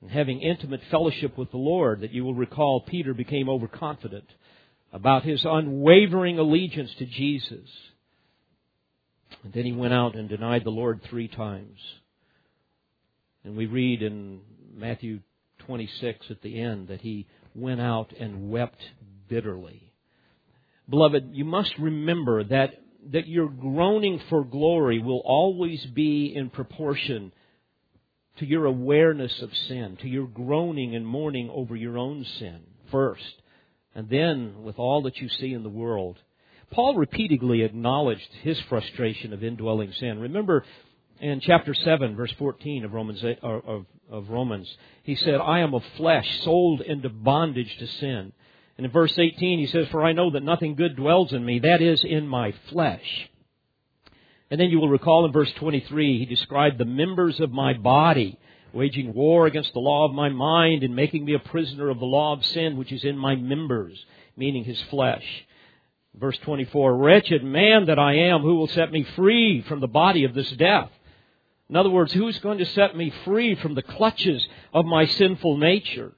and 0.00 0.10
having 0.10 0.40
intimate 0.40 0.80
fellowship 0.90 1.38
with 1.38 1.50
the 1.50 1.58
Lord 1.58 2.00
that 2.00 2.12
you 2.12 2.24
will 2.24 2.34
recall 2.34 2.80
Peter 2.80 3.14
became 3.14 3.48
overconfident 3.48 4.28
about 4.92 5.24
his 5.24 5.44
unwavering 5.44 6.38
allegiance 6.38 6.92
to 6.98 7.06
Jesus. 7.06 7.68
And 9.44 9.52
then 9.52 9.64
he 9.64 9.72
went 9.72 9.94
out 9.94 10.14
and 10.14 10.28
denied 10.28 10.64
the 10.64 10.70
Lord 10.70 11.00
three 11.08 11.28
times. 11.28 11.78
And 13.44 13.56
we 13.56 13.66
read 13.66 14.02
in 14.02 14.40
Matthew 14.74 15.20
26 15.60 16.26
at 16.30 16.42
the 16.42 16.60
end 16.60 16.88
that 16.88 17.00
he 17.00 17.26
went 17.54 17.80
out 17.80 18.12
and 18.18 18.50
wept 18.50 18.80
bitterly. 19.28 19.92
Beloved, 20.88 21.30
you 21.32 21.44
must 21.44 21.72
remember 21.78 22.44
that, 22.44 22.74
that 23.12 23.28
your 23.28 23.48
groaning 23.48 24.20
for 24.28 24.44
glory 24.44 24.98
will 24.98 25.22
always 25.24 25.84
be 25.86 26.32
in 26.34 26.50
proportion 26.50 27.32
to 28.38 28.46
your 28.46 28.64
awareness 28.64 29.40
of 29.42 29.50
sin, 29.68 29.96
to 30.02 30.08
your 30.08 30.26
groaning 30.26 30.94
and 30.94 31.06
mourning 31.06 31.50
over 31.50 31.76
your 31.76 31.98
own 31.98 32.24
sin 32.38 32.60
first 32.90 33.40
and 33.94 34.08
then 34.08 34.62
with 34.62 34.78
all 34.78 35.02
that 35.02 35.16
you 35.18 35.28
see 35.28 35.52
in 35.52 35.62
the 35.62 35.68
world. 35.68 36.18
Paul 36.70 36.94
repeatedly 36.94 37.62
acknowledged 37.62 38.28
his 38.42 38.60
frustration 38.68 39.32
of 39.32 39.42
indwelling 39.42 39.92
sin. 39.92 40.20
Remember 40.20 40.64
in 41.20 41.40
chapter 41.40 41.74
7, 41.74 42.16
verse 42.16 42.32
14 42.38 42.84
of 42.84 42.92
Romans, 42.92 43.22
uh, 43.22 43.34
of, 43.42 43.86
of 44.10 44.30
Romans, 44.30 44.74
he 45.02 45.16
said, 45.16 45.34
I 45.34 45.60
am 45.60 45.74
of 45.74 45.84
flesh, 45.96 46.40
sold 46.42 46.80
into 46.80 47.08
bondage 47.08 47.76
to 47.78 47.86
sin. 47.86 48.32
And 48.76 48.86
in 48.86 48.92
verse 48.92 49.18
18, 49.18 49.58
he 49.58 49.66
says, 49.66 49.88
For 49.88 50.02
I 50.02 50.12
know 50.12 50.30
that 50.30 50.42
nothing 50.42 50.76
good 50.76 50.96
dwells 50.96 51.32
in 51.32 51.44
me, 51.44 51.58
that 51.58 51.82
is, 51.82 52.02
in 52.02 52.26
my 52.26 52.54
flesh. 52.70 53.28
And 54.50 54.60
then 54.60 54.70
you 54.70 54.80
will 54.80 54.88
recall 54.88 55.26
in 55.26 55.32
verse 55.32 55.52
23, 55.56 56.18
he 56.18 56.24
described 56.24 56.78
the 56.78 56.84
members 56.84 57.40
of 57.40 57.52
my 57.52 57.74
body 57.74 58.38
waging 58.72 59.12
war 59.12 59.46
against 59.46 59.72
the 59.72 59.80
law 59.80 60.06
of 60.06 60.14
my 60.14 60.28
mind 60.28 60.82
and 60.82 60.94
making 60.94 61.24
me 61.24 61.34
a 61.34 61.38
prisoner 61.40 61.90
of 61.90 61.98
the 61.98 62.06
law 62.06 62.32
of 62.32 62.44
sin 62.46 62.76
which 62.76 62.92
is 62.92 63.04
in 63.04 63.18
my 63.18 63.34
members, 63.34 64.04
meaning 64.36 64.64
his 64.64 64.80
flesh. 64.82 65.24
Verse 66.18 66.38
24, 66.38 66.96
Wretched 66.96 67.44
man 67.44 67.86
that 67.86 67.98
I 67.98 68.14
am, 68.14 68.42
who 68.42 68.56
will 68.56 68.68
set 68.68 68.90
me 68.90 69.04
free 69.16 69.62
from 69.62 69.80
the 69.80 69.88
body 69.88 70.24
of 70.24 70.34
this 70.34 70.50
death? 70.52 70.90
In 71.68 71.76
other 71.76 71.90
words, 71.90 72.12
who's 72.12 72.38
going 72.40 72.58
to 72.58 72.66
set 72.66 72.96
me 72.96 73.12
free 73.24 73.54
from 73.54 73.74
the 73.74 73.82
clutches 73.82 74.46
of 74.74 74.84
my 74.86 75.06
sinful 75.06 75.56
nature? 75.56 76.12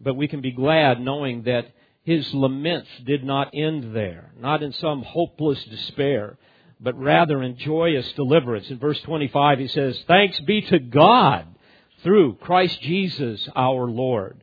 But 0.00 0.14
we 0.14 0.28
can 0.28 0.40
be 0.40 0.52
glad 0.52 1.00
knowing 1.00 1.42
that 1.42 1.72
his 2.02 2.32
laments 2.32 2.88
did 3.04 3.24
not 3.24 3.50
end 3.52 3.94
there, 3.94 4.32
not 4.38 4.62
in 4.62 4.72
some 4.72 5.02
hopeless 5.02 5.62
despair, 5.64 6.38
but 6.80 6.98
rather 6.98 7.42
in 7.42 7.56
joyous 7.58 8.10
deliverance. 8.12 8.70
In 8.70 8.78
verse 8.78 9.00
25 9.02 9.58
he 9.58 9.68
says, 9.68 10.02
Thanks 10.06 10.40
be 10.40 10.62
to 10.62 10.78
God 10.78 11.46
through 12.02 12.36
Christ 12.36 12.80
Jesus 12.80 13.46
our 13.54 13.86
Lord. 13.86 14.42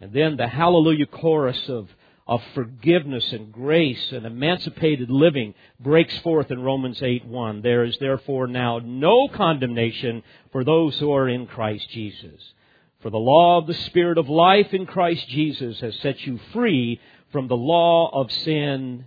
And 0.00 0.12
then 0.12 0.36
the 0.36 0.48
hallelujah 0.48 1.06
chorus 1.06 1.68
of 1.68 1.88
of 2.30 2.40
forgiveness 2.54 3.32
and 3.32 3.50
grace 3.50 4.12
and 4.12 4.24
emancipated 4.24 5.10
living 5.10 5.52
breaks 5.80 6.16
forth 6.18 6.52
in 6.52 6.62
Romans 6.62 7.02
8:1. 7.02 7.60
There 7.60 7.82
is 7.82 7.98
therefore 7.98 8.46
now 8.46 8.78
no 8.78 9.26
condemnation 9.26 10.22
for 10.52 10.62
those 10.62 10.96
who 11.00 11.10
are 11.10 11.28
in 11.28 11.48
Christ 11.48 11.90
Jesus. 11.90 12.54
For 13.00 13.10
the 13.10 13.18
law 13.18 13.58
of 13.58 13.66
the 13.66 13.74
Spirit 13.74 14.16
of 14.16 14.28
life 14.28 14.72
in 14.72 14.86
Christ 14.86 15.28
Jesus 15.28 15.80
has 15.80 15.96
set 15.96 16.24
you 16.24 16.38
free 16.52 17.00
from 17.32 17.48
the 17.48 17.56
law 17.56 18.08
of 18.12 18.30
sin 18.30 19.06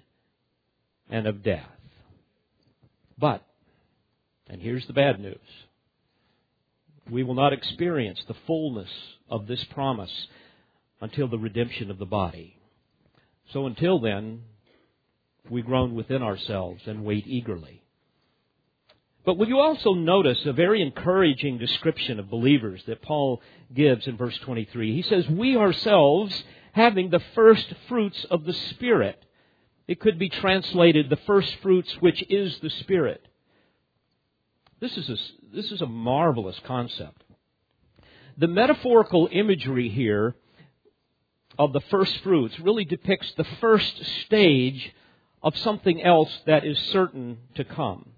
and 1.10 1.26
of 1.26 1.44
death. 1.44 1.70
But, 3.18 3.42
and 4.50 4.62
here's 4.62 4.86
the 4.86 4.92
bad 4.92 5.22
news, 5.22 5.38
we 7.10 7.24
will 7.24 7.36
not 7.36 7.54
experience 7.54 8.22
the 8.28 8.34
fullness 8.34 8.92
of 9.30 9.48
this 9.48 9.64
promise 9.64 10.28
until 11.00 11.30
the 11.30 11.40
redemption 11.40 11.90
of 11.90 12.00
the 12.00 12.06
body. 12.06 12.58
So 13.54 13.68
until 13.68 14.00
then, 14.00 14.42
we 15.50 15.62
groan 15.62 15.94
within 15.94 16.24
ourselves 16.24 16.82
and 16.88 17.06
wait 17.06 17.28
eagerly. 17.28 17.84
But 19.26 19.38
will 19.38 19.48
you 19.48 19.60
also 19.60 19.94
notice 19.94 20.40
a 20.46 20.54
very 20.54 20.82
encouraging 20.82 21.60
description 21.60 22.20
of 22.20 22.30
believers 22.30 22.84
that 22.88 23.02
Paul 23.02 23.42
gives 23.74 24.08
in 24.08 24.18
verse 24.18 24.38
23? 24.40 24.96
He 24.96 25.04
says, 25.04 25.30
We 25.30 25.56
ourselves, 25.56 26.44
having 26.74 27.10
the 27.10 27.22
first 27.36 27.72
fruits 27.88 28.26
of 28.30 28.44
the 28.44 28.54
Spirit. 28.54 29.24
It 29.88 30.00
could 30.00 30.18
be 30.18 30.30
translated, 30.30 31.10
the 31.10 31.20
first 31.28 31.56
fruits, 31.62 31.94
which 32.00 32.24
is 32.30 32.58
the 32.60 32.70
Spirit. 32.70 33.26
This 34.82 34.98
is 34.98 35.10
a, 35.10 35.18
this 35.56 35.72
is 35.72 35.82
a 35.82 35.86
marvelous 35.86 36.60
concept. 36.66 37.24
The 38.38 38.48
metaphorical 38.48 39.30
imagery 39.32 39.90
here 39.90 40.36
of 41.58 41.74
the 41.74 41.82
first 41.82 42.18
fruits 42.20 42.60
really 42.60 42.86
depicts 42.86 43.32
the 43.34 43.44
first 43.62 44.06
stage 44.26 44.94
of 45.42 45.58
something 45.58 46.02
else 46.02 46.32
that 46.46 46.66
is 46.66 46.78
certain 46.92 47.38
to 47.56 47.64
come. 47.64 48.10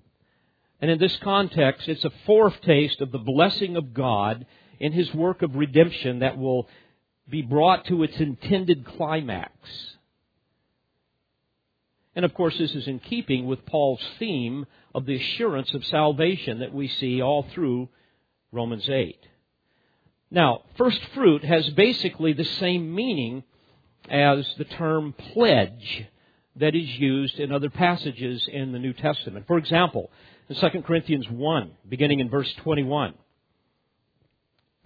And 0.81 0.91
in 0.91 0.99
this 0.99 1.15
context, 1.17 1.87
it's 1.87 2.05
a 2.05 2.11
foretaste 2.25 3.01
of 3.01 3.11
the 3.11 3.17
blessing 3.17 3.75
of 3.75 3.93
God 3.93 4.45
in 4.79 4.91
His 4.91 5.13
work 5.13 5.41
of 5.41 5.55
redemption 5.55 6.19
that 6.19 6.37
will 6.37 6.67
be 7.29 7.41
brought 7.41 7.85
to 7.87 8.03
its 8.03 8.17
intended 8.17 8.85
climax. 8.85 9.51
And 12.15 12.23
of 12.23 12.33
course, 12.33 12.57
this 12.57 12.73
is 12.75 12.87
in 12.87 12.99
keeping 12.99 13.45
with 13.45 13.65
Paul's 13.65 14.03
theme 14.19 14.65
of 14.93 15.05
the 15.05 15.15
assurance 15.15 15.73
of 15.73 15.85
salvation 15.85 16.59
that 16.59 16.73
we 16.73 16.87
see 16.87 17.21
all 17.21 17.43
through 17.53 17.89
Romans 18.51 18.87
8. 18.87 19.17
Now, 20.35 20.63
first 20.77 20.99
fruit 21.13 21.45
has 21.45 21.69
basically 21.69 22.33
the 22.33 22.43
same 22.43 22.93
meaning 22.93 23.45
as 24.09 24.45
the 24.57 24.65
term 24.65 25.13
pledge 25.13 26.07
that 26.57 26.75
is 26.75 26.99
used 26.99 27.39
in 27.39 27.53
other 27.53 27.69
passages 27.69 28.45
in 28.51 28.73
the 28.73 28.79
New 28.79 28.91
Testament. 28.91 29.47
For 29.47 29.57
example, 29.57 30.11
in 30.49 30.57
2 30.57 30.81
Corinthians 30.81 31.29
1, 31.29 31.71
beginning 31.87 32.19
in 32.19 32.29
verse 32.29 32.53
21, 32.55 33.13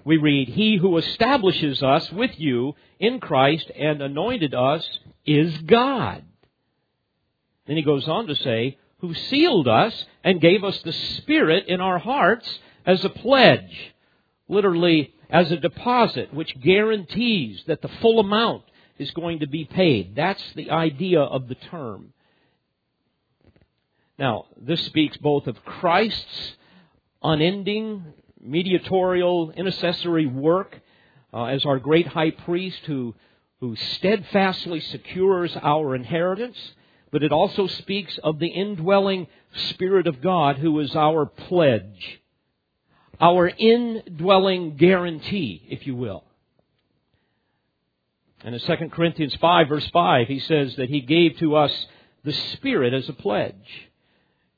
we 0.06 0.18
read, 0.18 0.50
He 0.50 0.78
who 0.78 0.98
establishes 0.98 1.82
us 1.82 2.12
with 2.12 2.40
you 2.40 2.76
in 3.00 3.20
Christ 3.20 3.72
and 3.76 4.04
anointed 4.04 4.54
us 4.54 4.88
is 5.26 5.58
God. 5.64 6.24
Then 7.66 7.76
he 7.76 7.82
goes 7.82 8.08
on 8.08 8.28
to 8.28 8.36
say, 8.36 8.78
Who 9.00 9.16
sealed 9.16 9.68
us 9.68 10.06
and 10.24 10.40
gave 10.40 10.64
us 10.64 10.80
the 10.84 10.94
Spirit 10.94 11.66
in 11.68 11.82
our 11.82 11.98
hearts 11.98 12.60
as 12.86 13.04
a 13.04 13.10
pledge. 13.10 13.96
Literally, 14.48 15.16
as 15.30 15.52
a 15.52 15.58
deposit 15.58 16.34
which 16.34 16.60
guarantees 16.62 17.64
that 17.68 17.82
the 17.82 17.90
full 18.02 18.20
amount 18.20 18.64
is 18.98 19.12
going 19.12 19.40
to 19.40 19.48
be 19.48 19.66
paid. 19.66 20.16
That's 20.16 20.44
the 20.56 20.72
idea 20.72 21.22
of 21.22 21.48
the 21.48 21.56
term. 21.56 22.14
Now, 24.18 24.46
this 24.60 24.84
speaks 24.86 25.16
both 25.18 25.48
of 25.48 25.64
Christ's 25.64 26.56
unending 27.24 28.04
mediatorial 28.42 29.52
intercessory 29.52 30.26
work 30.26 30.80
uh, 31.34 31.46
as 31.46 31.66
our 31.66 31.80
great 31.80 32.08
high 32.08 32.32
priest 32.32 32.80
who, 32.86 33.16
who 33.62 33.76
steadfastly 33.76 34.82
secures 34.82 35.56
our 35.62 35.96
inheritance, 35.96 36.58
but 37.12 37.24
it 37.24 37.32
also 37.32 37.68
speaks 37.68 38.18
of 38.24 38.40
the 38.40 38.48
indwelling 38.48 39.28
Spirit 39.70 40.08
of 40.08 40.22
God 40.22 40.58
who 40.58 40.80
is 40.80 40.96
our 40.96 41.26
pledge 41.26 42.20
our 43.20 43.48
indwelling 43.48 44.78
guarantee, 44.78 45.62
if 45.70 45.86
you 45.86 45.96
will. 45.96 46.24
And 48.44 48.56
in 48.56 48.62
2 48.62 48.90
Corinthians 48.90 49.36
5, 49.36 49.68
verse 49.68 49.90
5, 49.90 50.28
he 50.28 50.40
says 50.40 50.76
that 50.78 50.90
he 50.90 51.02
gave 51.02 51.38
to 51.40 51.56
us 51.56 51.88
the 52.24 52.34
Spirit 52.34 52.94
as 52.94 53.10
a 53.10 53.14
pledge. 53.14 53.90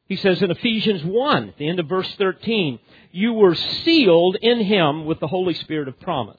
He 0.06 0.18
says 0.18 0.42
in 0.42 0.52
Ephesians 0.52 1.04
1, 1.04 1.50
at 1.50 1.58
the 1.58 1.68
end 1.68 1.80
of 1.80 1.88
verse 1.88 2.14
13, 2.16 2.80
you 3.12 3.34
were 3.34 3.56
sealed 3.56 4.36
in 4.36 4.60
him 4.60 5.06
with 5.06 5.20
the 5.20 5.28
Holy 5.28 5.54
Spirit 5.54 5.88
of 5.88 6.00
promise. 6.00 6.38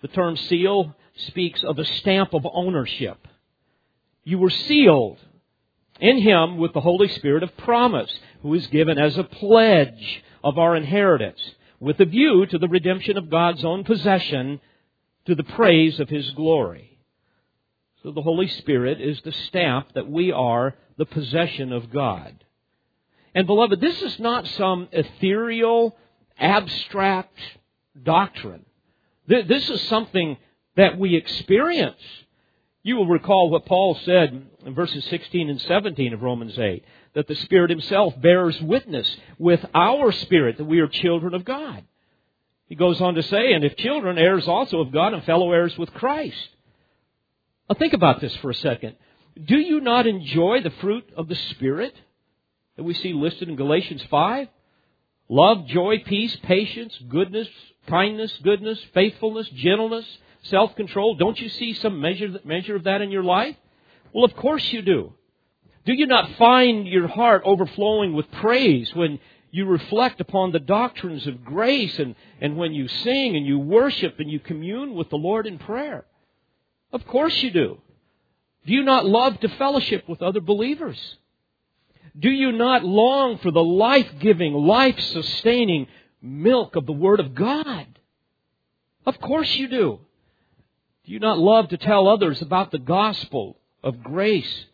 The 0.00 0.08
term 0.08 0.36
seal 0.36 0.94
speaks 1.16 1.62
of 1.64 1.78
a 1.78 1.84
stamp 1.84 2.34
of 2.34 2.46
ownership. 2.50 3.26
You 4.22 4.38
were 4.38 4.50
sealed 4.50 5.18
in 6.00 6.18
him 6.18 6.56
with 6.56 6.72
the 6.72 6.80
Holy 6.80 7.08
Spirit 7.08 7.42
of 7.42 7.56
promise, 7.58 8.12
who 8.42 8.54
is 8.54 8.66
given 8.68 8.98
as 8.98 9.18
a 9.18 9.24
pledge 9.24 10.22
of 10.44 10.58
our 10.58 10.76
inheritance, 10.76 11.40
with 11.80 11.98
a 11.98 12.04
view 12.04 12.46
to 12.46 12.58
the 12.58 12.68
redemption 12.68 13.16
of 13.16 13.30
God's 13.30 13.64
own 13.64 13.82
possession 13.82 14.60
to 15.24 15.34
the 15.34 15.42
praise 15.42 15.98
of 15.98 16.10
His 16.10 16.30
glory. 16.32 16.98
So 18.02 18.10
the 18.12 18.22
Holy 18.22 18.46
Spirit 18.46 19.00
is 19.00 19.20
the 19.22 19.32
stamp 19.32 19.94
that 19.94 20.08
we 20.08 20.30
are 20.30 20.74
the 20.98 21.06
possession 21.06 21.72
of 21.72 21.90
God. 21.90 22.44
And 23.34 23.46
beloved, 23.46 23.80
this 23.80 24.00
is 24.02 24.20
not 24.20 24.46
some 24.46 24.88
ethereal, 24.92 25.96
abstract 26.38 27.38
doctrine. 28.00 28.66
This 29.26 29.68
is 29.70 29.80
something 29.88 30.36
that 30.76 30.98
we 30.98 31.16
experience. 31.16 32.00
You 32.82 32.96
will 32.96 33.06
recall 33.06 33.48
what 33.48 33.64
Paul 33.64 33.98
said 34.04 34.46
in 34.66 34.74
verses 34.74 35.04
16 35.06 35.48
and 35.48 35.60
17 35.62 36.12
of 36.12 36.20
Romans 36.20 36.58
8 36.58 36.84
that 37.14 37.28
the 37.28 37.34
Spirit 37.36 37.70
Himself 37.70 38.20
bears 38.20 38.60
witness 38.60 39.16
with 39.38 39.64
our 39.74 40.12
spirit 40.12 40.58
that 40.58 40.64
we 40.64 40.80
are 40.80 40.88
children 40.88 41.34
of 41.34 41.44
God. 41.44 41.84
He 42.66 42.74
goes 42.74 43.00
on 43.00 43.14
to 43.14 43.22
say, 43.22 43.52
and 43.52 43.64
if 43.64 43.76
children, 43.76 44.18
heirs 44.18 44.48
also 44.48 44.80
of 44.80 44.92
God 44.92 45.14
and 45.14 45.22
fellow 45.24 45.52
heirs 45.52 45.76
with 45.78 45.92
Christ. 45.92 46.48
Now 47.68 47.76
think 47.76 47.92
about 47.92 48.20
this 48.20 48.34
for 48.36 48.50
a 48.50 48.54
second. 48.54 48.96
Do 49.42 49.56
you 49.56 49.80
not 49.80 50.06
enjoy 50.06 50.60
the 50.62 50.72
fruit 50.80 51.04
of 51.16 51.28
the 51.28 51.34
Spirit 51.34 51.94
that 52.76 52.84
we 52.84 52.94
see 52.94 53.12
listed 53.12 53.48
in 53.48 53.56
Galatians 53.56 54.02
5? 54.10 54.48
Love, 55.28 55.66
joy, 55.66 56.02
peace, 56.04 56.36
patience, 56.42 56.96
goodness, 57.08 57.48
kindness, 57.86 58.32
goodness, 58.42 58.78
faithfulness, 58.92 59.48
gentleness, 59.50 60.06
self-control. 60.44 61.16
Don't 61.16 61.40
you 61.40 61.48
see 61.48 61.74
some 61.74 62.00
measure, 62.00 62.38
measure 62.44 62.76
of 62.76 62.84
that 62.84 63.00
in 63.00 63.10
your 63.10 63.22
life? 63.22 63.56
Well, 64.12 64.24
of 64.24 64.36
course 64.36 64.64
you 64.72 64.82
do. 64.82 65.14
Do 65.86 65.92
you 65.92 66.06
not 66.06 66.36
find 66.36 66.86
your 66.88 67.08
heart 67.08 67.42
overflowing 67.44 68.14
with 68.14 68.30
praise 68.32 68.90
when 68.94 69.18
you 69.50 69.66
reflect 69.66 70.20
upon 70.20 70.50
the 70.50 70.58
doctrines 70.58 71.26
of 71.26 71.44
grace 71.44 71.98
and, 71.98 72.14
and 72.40 72.56
when 72.56 72.72
you 72.72 72.88
sing 72.88 73.36
and 73.36 73.46
you 73.46 73.58
worship 73.58 74.18
and 74.18 74.30
you 74.30 74.40
commune 74.40 74.94
with 74.94 75.10
the 75.10 75.16
Lord 75.16 75.46
in 75.46 75.58
prayer? 75.58 76.04
Of 76.92 77.06
course 77.06 77.42
you 77.42 77.50
do. 77.50 77.78
Do 78.66 78.72
you 78.72 78.82
not 78.82 79.04
love 79.04 79.38
to 79.40 79.48
fellowship 79.48 80.08
with 80.08 80.22
other 80.22 80.40
believers? 80.40 80.98
Do 82.18 82.30
you 82.30 82.52
not 82.52 82.84
long 82.84 83.38
for 83.38 83.50
the 83.50 83.62
life-giving, 83.62 84.54
life-sustaining 84.54 85.88
milk 86.22 86.76
of 86.76 86.86
the 86.86 86.92
Word 86.92 87.20
of 87.20 87.34
God? 87.34 87.86
Of 89.04 89.20
course 89.20 89.54
you 89.56 89.68
do. 89.68 90.00
Do 91.04 91.12
you 91.12 91.18
not 91.18 91.38
love 91.38 91.68
to 91.68 91.76
tell 91.76 92.08
others 92.08 92.40
about 92.40 92.70
the 92.70 92.78
gospel 92.78 93.58
of 93.82 94.02
grace? 94.02 94.66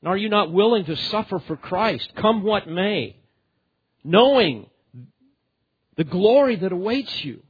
And 0.00 0.08
are 0.08 0.16
you 0.16 0.28
not 0.28 0.52
willing 0.52 0.84
to 0.86 0.96
suffer 0.96 1.38
for 1.40 1.56
Christ, 1.56 2.12
come 2.16 2.42
what 2.42 2.68
may, 2.68 3.16
knowing 4.04 4.66
the 5.96 6.04
glory 6.04 6.56
that 6.56 6.72
awaits 6.72 7.24
you? 7.24 7.42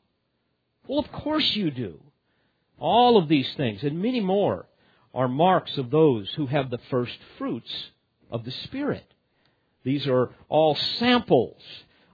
Well, 0.86 1.00
of 1.00 1.10
course 1.10 1.56
you 1.56 1.70
do. 1.70 2.00
All 2.78 3.16
of 3.16 3.28
these 3.28 3.52
things 3.54 3.82
and 3.82 4.00
many 4.00 4.20
more 4.20 4.66
are 5.14 5.28
marks 5.28 5.76
of 5.78 5.90
those 5.90 6.30
who 6.34 6.46
have 6.46 6.70
the 6.70 6.80
first 6.90 7.18
fruits 7.38 7.72
of 8.30 8.44
the 8.44 8.50
Spirit. 8.50 9.04
These 9.82 10.06
are 10.06 10.30
all 10.48 10.74
samples 10.98 11.62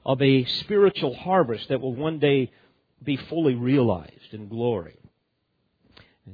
of 0.04 0.20
a 0.22 0.44
spiritual 0.44 1.14
harvest 1.14 1.68
that 1.68 1.80
will 1.80 1.94
one 1.94 2.18
day 2.18 2.50
be 3.02 3.16
fully 3.16 3.54
realized 3.54 4.32
in 4.32 4.48
glory. 4.48 4.96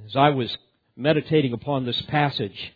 As 0.07 0.17
I 0.17 0.31
was 0.31 0.57
meditating 0.97 1.53
upon 1.53 1.87
this 1.87 2.01
passage, 2.03 2.73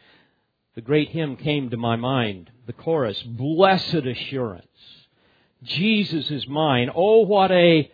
the 0.75 0.81
great 0.81 1.11
hymn 1.11 1.37
came 1.37 1.71
to 1.71 1.77
my 1.77 1.97
mind, 1.97 2.51
the 2.67 2.73
chorus, 2.73 3.23
Blessed 3.23 3.95
Assurance. 3.95 4.67
Jesus 5.63 6.31
is 6.31 6.49
mine. 6.49 6.91
Oh, 6.95 7.21
what 7.21 7.53
a 7.53 7.91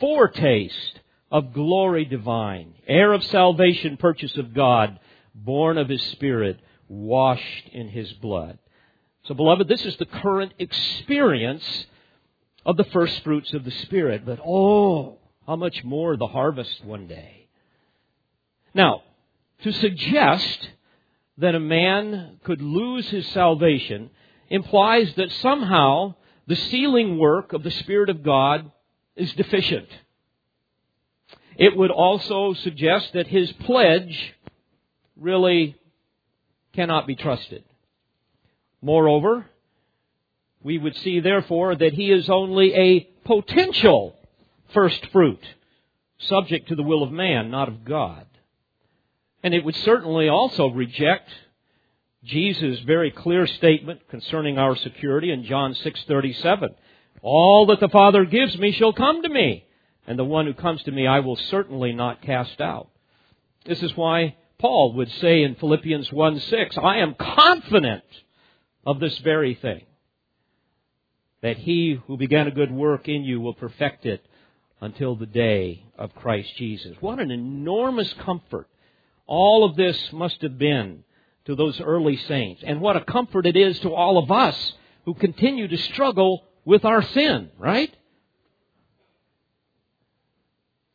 foretaste 0.00 1.00
of 1.30 1.52
glory 1.52 2.04
divine. 2.04 2.74
Heir 2.86 3.12
of 3.12 3.22
salvation, 3.24 3.96
purchase 3.96 4.36
of 4.36 4.52
God, 4.52 4.98
born 5.34 5.78
of 5.78 5.88
His 5.88 6.02
Spirit, 6.02 6.60
washed 6.88 7.68
in 7.72 7.88
His 7.88 8.12
blood. 8.14 8.58
So, 9.24 9.34
beloved, 9.34 9.68
this 9.68 9.86
is 9.86 9.96
the 9.96 10.06
current 10.06 10.52
experience 10.58 11.86
of 12.66 12.76
the 12.76 12.84
first 12.84 13.22
fruits 13.22 13.54
of 13.54 13.64
the 13.64 13.70
Spirit. 13.70 14.26
But 14.26 14.40
oh, 14.44 15.18
how 15.46 15.56
much 15.56 15.84
more 15.84 16.16
the 16.16 16.26
harvest 16.26 16.84
one 16.84 17.06
day. 17.06 17.46
Now, 18.74 19.02
to 19.62 19.72
suggest 19.72 20.70
that 21.40 21.54
a 21.54 21.60
man 21.60 22.38
could 22.44 22.62
lose 22.62 23.08
his 23.08 23.26
salvation 23.28 24.10
implies 24.48 25.12
that 25.14 25.30
somehow 25.32 26.14
the 26.46 26.56
sealing 26.56 27.18
work 27.18 27.52
of 27.52 27.62
the 27.62 27.70
Spirit 27.70 28.10
of 28.10 28.22
God 28.22 28.70
is 29.16 29.32
deficient. 29.34 29.88
It 31.56 31.76
would 31.76 31.90
also 31.90 32.54
suggest 32.54 33.12
that 33.12 33.26
his 33.26 33.52
pledge 33.52 34.34
really 35.16 35.76
cannot 36.72 37.06
be 37.06 37.16
trusted. 37.16 37.64
Moreover, 38.82 39.46
we 40.62 40.78
would 40.78 40.96
see 40.96 41.20
therefore 41.20 41.74
that 41.74 41.92
he 41.92 42.10
is 42.10 42.28
only 42.28 42.74
a 42.74 43.00
potential 43.24 44.16
first 44.72 45.06
fruit, 45.12 45.42
subject 46.18 46.68
to 46.68 46.74
the 46.74 46.82
will 46.82 47.02
of 47.02 47.12
man, 47.12 47.50
not 47.50 47.68
of 47.68 47.84
God. 47.84 48.26
And 49.42 49.54
it 49.54 49.64
would 49.64 49.76
certainly 49.76 50.28
also 50.28 50.68
reject 50.68 51.30
Jesus' 52.24 52.80
very 52.80 53.10
clear 53.10 53.46
statement 53.46 54.06
concerning 54.08 54.58
our 54.58 54.76
security 54.76 55.30
in 55.30 55.44
John 55.44 55.74
6:37. 55.74 56.74
All 57.22 57.66
that 57.66 57.80
the 57.80 57.88
Father 57.88 58.24
gives 58.24 58.58
me 58.58 58.72
shall 58.72 58.92
come 58.92 59.22
to 59.22 59.28
me, 59.28 59.64
and 60.06 60.18
the 60.18 60.24
one 60.24 60.46
who 60.46 60.54
comes 60.54 60.82
to 60.84 60.92
me 60.92 61.06
I 61.06 61.20
will 61.20 61.36
certainly 61.36 61.92
not 61.92 62.22
cast 62.22 62.60
out. 62.60 62.88
This 63.64 63.82
is 63.82 63.96
why 63.96 64.36
Paul 64.58 64.94
would 64.94 65.10
say 65.10 65.42
in 65.42 65.54
Philippians 65.54 66.10
1:6, 66.10 66.76
I 66.76 66.98
am 66.98 67.14
confident 67.14 68.04
of 68.84 69.00
this 69.00 69.18
very 69.18 69.54
thing, 69.54 69.84
that 71.42 71.58
he 71.58 72.00
who 72.06 72.16
began 72.16 72.46
a 72.46 72.50
good 72.50 72.70
work 72.70 73.08
in 73.08 73.24
you 73.24 73.40
will 73.40 73.54
perfect 73.54 74.04
it 74.04 74.24
until 74.80 75.14
the 75.14 75.26
day 75.26 75.84
of 75.98 76.14
Christ 76.14 76.56
Jesus. 76.56 76.96
What 77.00 77.20
an 77.20 77.30
enormous 77.30 78.12
comfort 78.14 78.68
all 79.30 79.64
of 79.64 79.76
this 79.76 79.96
must 80.12 80.42
have 80.42 80.58
been 80.58 81.04
to 81.44 81.54
those 81.54 81.80
early 81.80 82.16
saints. 82.16 82.62
And 82.66 82.80
what 82.80 82.96
a 82.96 83.04
comfort 83.04 83.46
it 83.46 83.56
is 83.56 83.78
to 83.80 83.94
all 83.94 84.18
of 84.18 84.30
us 84.30 84.72
who 85.04 85.14
continue 85.14 85.68
to 85.68 85.76
struggle 85.76 86.42
with 86.64 86.84
our 86.84 87.00
sin, 87.00 87.48
right? 87.56 87.96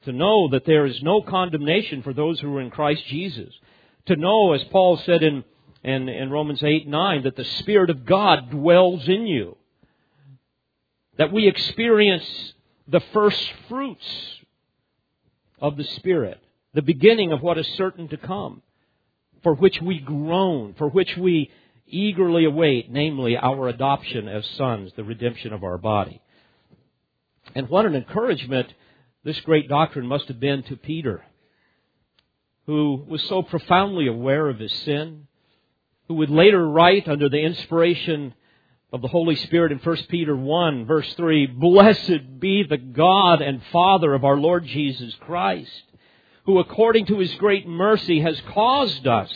To 0.03 0.11
know 0.11 0.49
that 0.49 0.65
there 0.65 0.85
is 0.85 1.01
no 1.01 1.21
condemnation 1.21 2.03
for 2.03 2.13
those 2.13 2.39
who 2.41 2.53
are 2.55 2.61
in 2.61 2.71
Christ 2.71 3.05
Jesus. 3.07 3.53
To 4.07 4.17
know, 4.17 4.51
as 4.51 4.63
Paul 4.65 4.97
said 4.97 5.23
in, 5.23 5.45
in, 5.81 6.09
in 6.09 6.29
Romans 6.29 6.61
8 6.61 6.89
9, 6.89 7.23
that 7.23 7.37
the 7.37 7.45
Spirit 7.45 7.89
of 7.89 8.05
God 8.05 8.51
dwells 8.51 9.07
in 9.07 9.25
you. 9.25 9.57
That 11.17 11.31
we 11.31 11.47
experience 11.47 12.53
the 12.85 13.01
first 13.13 13.41
fruits 13.69 14.05
of 15.57 15.77
the 15.77 15.85
Spirit, 15.85 16.39
the 16.75 16.81
beginning 16.81 17.31
of 17.31 17.41
what 17.41 17.57
is 17.57 17.67
certain 17.77 18.09
to 18.09 18.17
come, 18.17 18.61
for 19.41 19.55
which 19.55 19.81
we 19.81 19.99
groan, 19.99 20.75
for 20.77 20.89
which 20.89 21.15
we 21.17 21.49
eagerly 21.87 22.43
await, 22.43 22.91
namely 22.91 23.37
our 23.37 23.69
adoption 23.69 24.27
as 24.27 24.45
sons, 24.57 24.91
the 24.95 25.03
redemption 25.03 25.53
of 25.53 25.63
our 25.63 25.77
body. 25.77 26.21
And 27.55 27.69
what 27.69 27.85
an 27.85 27.95
encouragement 27.95 28.73
this 29.23 29.39
great 29.41 29.69
doctrine 29.69 30.05
must 30.05 30.27
have 30.27 30.39
been 30.39 30.63
to 30.63 30.75
Peter, 30.75 31.23
who 32.65 33.05
was 33.07 33.23
so 33.23 33.41
profoundly 33.41 34.07
aware 34.07 34.49
of 34.49 34.59
his 34.59 34.73
sin, 34.83 35.27
who 36.09 36.15
would 36.15 36.29
later 36.29 36.67
write 36.67 37.07
under 37.07 37.29
the 37.29 37.39
inspiration 37.39 38.33
of 38.91 39.01
the 39.01 39.07
Holy 39.07 39.35
Spirit 39.35 39.71
in 39.71 39.79
1 39.79 39.97
Peter 40.09 40.35
1 40.35 40.85
verse 40.85 41.11
3, 41.13 41.47
Blessed 41.47 42.39
be 42.39 42.63
the 42.63 42.77
God 42.77 43.41
and 43.41 43.61
Father 43.71 44.13
of 44.13 44.25
our 44.25 44.37
Lord 44.37 44.65
Jesus 44.65 45.13
Christ, 45.21 45.83
who 46.45 46.59
according 46.59 47.07
to 47.07 47.19
His 47.19 47.33
great 47.35 47.67
mercy 47.67 48.21
has 48.21 48.39
caused 48.53 49.07
us 49.07 49.31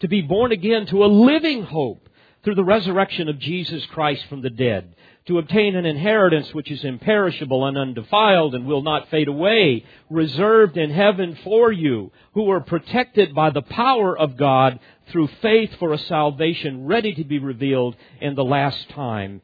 to 0.00 0.08
be 0.08 0.20
born 0.20 0.52
again 0.52 0.86
to 0.86 1.04
a 1.04 1.06
living 1.06 1.62
hope 1.62 2.08
through 2.44 2.54
the 2.56 2.64
resurrection 2.64 3.28
of 3.28 3.38
Jesus 3.38 3.84
Christ 3.86 4.24
from 4.28 4.42
the 4.42 4.50
dead, 4.50 4.96
to 5.26 5.38
obtain 5.38 5.76
an 5.76 5.86
inheritance 5.86 6.52
which 6.52 6.70
is 6.70 6.82
imperishable 6.82 7.64
and 7.66 7.78
undefiled 7.78 8.54
and 8.56 8.66
will 8.66 8.82
not 8.82 9.08
fade 9.10 9.28
away, 9.28 9.84
reserved 10.10 10.76
in 10.76 10.90
heaven 10.90 11.38
for 11.44 11.70
you, 11.70 12.10
who 12.34 12.50
are 12.50 12.60
protected 12.60 13.32
by 13.32 13.50
the 13.50 13.62
power 13.62 14.18
of 14.18 14.36
God 14.36 14.80
through 15.08 15.28
faith 15.40 15.70
for 15.78 15.92
a 15.92 15.98
salvation 15.98 16.86
ready 16.86 17.14
to 17.14 17.24
be 17.24 17.38
revealed 17.38 17.94
in 18.20 18.34
the 18.34 18.44
last 18.44 18.88
time. 18.90 19.40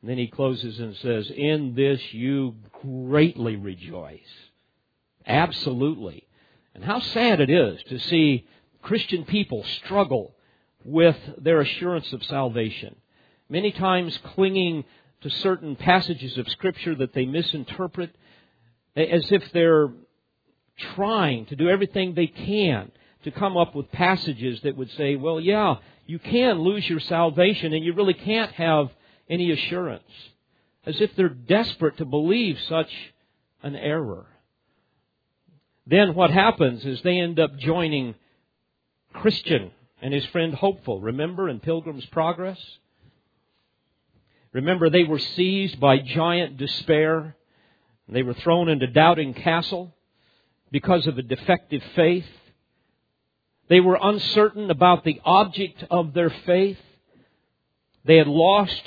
And 0.00 0.10
then 0.10 0.18
he 0.18 0.26
closes 0.26 0.80
and 0.80 0.96
says, 0.96 1.30
In 1.30 1.74
this 1.76 2.00
you 2.12 2.56
greatly 2.82 3.54
rejoice. 3.54 4.20
Absolutely. 5.24 6.26
And 6.74 6.84
how 6.84 7.00
sad 7.00 7.40
it 7.40 7.50
is 7.50 7.82
to 7.84 7.98
see 7.98 8.46
Christian 8.82 9.24
people 9.24 9.64
struggle 9.64 10.34
with 10.84 11.16
their 11.38 11.60
assurance 11.60 12.12
of 12.12 12.24
salvation. 12.24 12.96
Many 13.48 13.72
times 13.72 14.18
clinging 14.34 14.84
to 15.22 15.30
certain 15.30 15.76
passages 15.76 16.38
of 16.38 16.48
Scripture 16.48 16.94
that 16.94 17.12
they 17.12 17.26
misinterpret 17.26 18.14
as 18.96 19.30
if 19.30 19.52
they're 19.52 19.90
trying 20.94 21.46
to 21.46 21.56
do 21.56 21.68
everything 21.68 22.14
they 22.14 22.26
can 22.26 22.90
to 23.24 23.30
come 23.30 23.56
up 23.56 23.74
with 23.74 23.92
passages 23.92 24.60
that 24.62 24.76
would 24.76 24.90
say, 24.92 25.16
well, 25.16 25.38
yeah, 25.38 25.76
you 26.06 26.18
can 26.18 26.60
lose 26.60 26.88
your 26.88 27.00
salvation 27.00 27.74
and 27.74 27.84
you 27.84 27.92
really 27.92 28.14
can't 28.14 28.52
have 28.52 28.90
any 29.28 29.50
assurance. 29.50 30.02
As 30.86 31.00
if 31.00 31.14
they're 31.14 31.28
desperate 31.28 31.98
to 31.98 32.06
believe 32.06 32.58
such 32.66 32.90
an 33.62 33.76
error. 33.76 34.26
Then 35.90 36.14
what 36.14 36.30
happens 36.30 36.84
is 36.84 37.02
they 37.02 37.18
end 37.18 37.40
up 37.40 37.58
joining 37.58 38.14
Christian 39.12 39.72
and 40.00 40.14
his 40.14 40.24
friend 40.26 40.54
Hopeful. 40.54 41.00
Remember 41.00 41.48
in 41.48 41.58
Pilgrim's 41.58 42.06
Progress? 42.06 42.58
Remember 44.52 44.88
they 44.88 45.02
were 45.02 45.18
seized 45.18 45.80
by 45.80 45.98
giant 45.98 46.58
despair. 46.58 47.34
They 48.08 48.22
were 48.22 48.34
thrown 48.34 48.68
into 48.68 48.86
Doubting 48.86 49.34
Castle 49.34 49.92
because 50.70 51.08
of 51.08 51.18
a 51.18 51.22
defective 51.22 51.82
faith. 51.96 52.26
They 53.68 53.80
were 53.80 53.98
uncertain 54.00 54.70
about 54.70 55.02
the 55.02 55.20
object 55.24 55.84
of 55.90 56.14
their 56.14 56.30
faith. 56.30 56.78
They 58.04 58.16
had 58.16 58.28
lost 58.28 58.82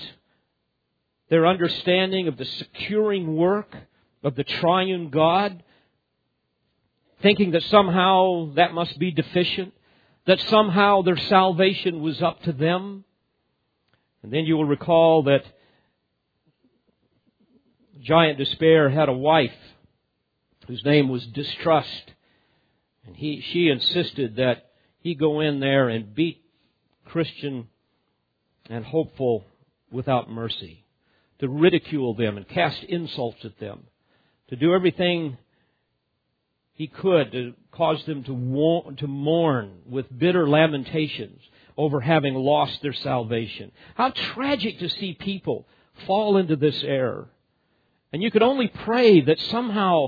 their 1.30 1.48
understanding 1.48 2.30
of 2.30 2.38
the 2.38 2.46
securing 2.46 3.36
work 3.36 3.76
of 4.24 4.36
the 4.36 4.46
triune 4.46 5.10
God, 5.10 5.64
thinking 7.24 7.52
that 7.52 7.64
somehow 7.64 8.54
that 8.54 8.74
must 8.74 9.00
be 9.00 9.10
deficient 9.10 9.74
that 10.26 10.40
somehow 10.42 11.02
their 11.02 11.18
salvation 11.18 12.02
was 12.02 12.22
up 12.22 12.42
to 12.44 12.54
them. 12.54 13.04
And 14.22 14.32
then 14.32 14.46
you 14.46 14.56
will 14.56 14.66
recall 14.66 15.24
that 15.24 15.44
Giant 18.02 18.38
Despair 18.38 18.90
had 18.90 19.10
a 19.10 19.14
wife 19.14 19.52
whose 20.68 20.84
name 20.86 21.10
was 21.10 21.26
Distrust. 21.26 22.12
And 23.06 23.16
he, 23.18 23.44
she 23.52 23.68
insisted 23.68 24.38
that 24.38 24.70
he 25.00 25.14
go 25.14 25.42
in 25.42 25.60
there 25.60 25.90
and 25.90 26.16
beat 26.16 26.42
Christian 27.06 27.68
and 28.70 28.86
hopeful 28.86 29.44
without 29.92 30.30
mercy, 30.30 30.86
to 31.40 31.50
ridicule 31.50 32.14
them 32.14 32.38
and 32.38 32.48
cast 32.48 32.82
insults 32.84 33.44
at 33.44 33.60
them, 33.60 33.84
to 34.48 34.56
do 34.56 34.74
everything 34.74 35.38
he 36.74 36.88
could 36.88 37.32
to 37.32 37.54
cause 37.72 38.04
them 38.06 38.24
to, 38.24 38.96
to 38.98 39.08
mourn 39.08 39.72
with 39.88 40.18
bitter 40.18 40.48
lamentations 40.48 41.40
over 41.78 42.00
having 42.00 42.34
lost 42.36 42.82
their 42.82 42.94
salvation. 42.94 43.72
How 43.96 44.10
tragic 44.10 44.80
to 44.80 44.90
see 44.90 45.14
people 45.14 45.68
fall 46.08 46.38
into 46.38 46.56
this 46.56 46.84
error. 46.84 47.30
And 48.12 48.22
you 48.22 48.32
could 48.32 48.44
only 48.44 48.68
pray 48.68 49.22
that 49.22 49.40
somehow 49.40 50.08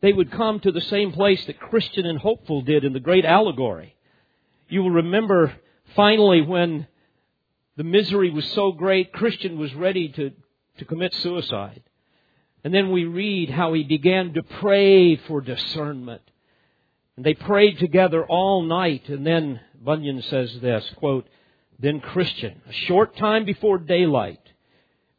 they 0.00 0.12
would 0.12 0.30
come 0.30 0.60
to 0.60 0.72
the 0.72 0.80
same 0.80 1.12
place 1.12 1.44
that 1.46 1.60
Christian 1.60 2.06
and 2.06 2.18
Hopeful 2.18 2.62
did 2.62 2.84
in 2.84 2.92
the 2.92 3.00
great 3.00 3.24
allegory. 3.24 3.94
You 4.68 4.82
will 4.82 4.90
remember 4.90 5.54
finally 5.94 6.40
when 6.40 6.86
the 7.76 7.84
misery 7.84 8.30
was 8.30 8.46
so 8.52 8.72
great, 8.72 9.12
Christian 9.12 9.58
was 9.58 9.74
ready 9.74 10.08
to, 10.08 10.32
to 10.78 10.84
commit 10.84 11.14
suicide. 11.14 11.82
And 12.62 12.74
then 12.74 12.90
we 12.90 13.04
read 13.04 13.50
how 13.50 13.72
he 13.72 13.84
began 13.84 14.34
to 14.34 14.42
pray 14.42 15.16
for 15.16 15.40
discernment. 15.40 16.22
And 17.16 17.24
they 17.24 17.34
prayed 17.34 17.78
together 17.78 18.24
all 18.24 18.62
night. 18.62 19.08
And 19.08 19.26
then 19.26 19.60
Bunyan 19.82 20.22
says 20.22 20.58
this, 20.60 20.84
quote, 20.96 21.26
Then 21.78 22.00
Christian, 22.00 22.60
a 22.68 22.72
short 22.72 23.16
time 23.16 23.44
before 23.44 23.78
daylight, 23.78 24.40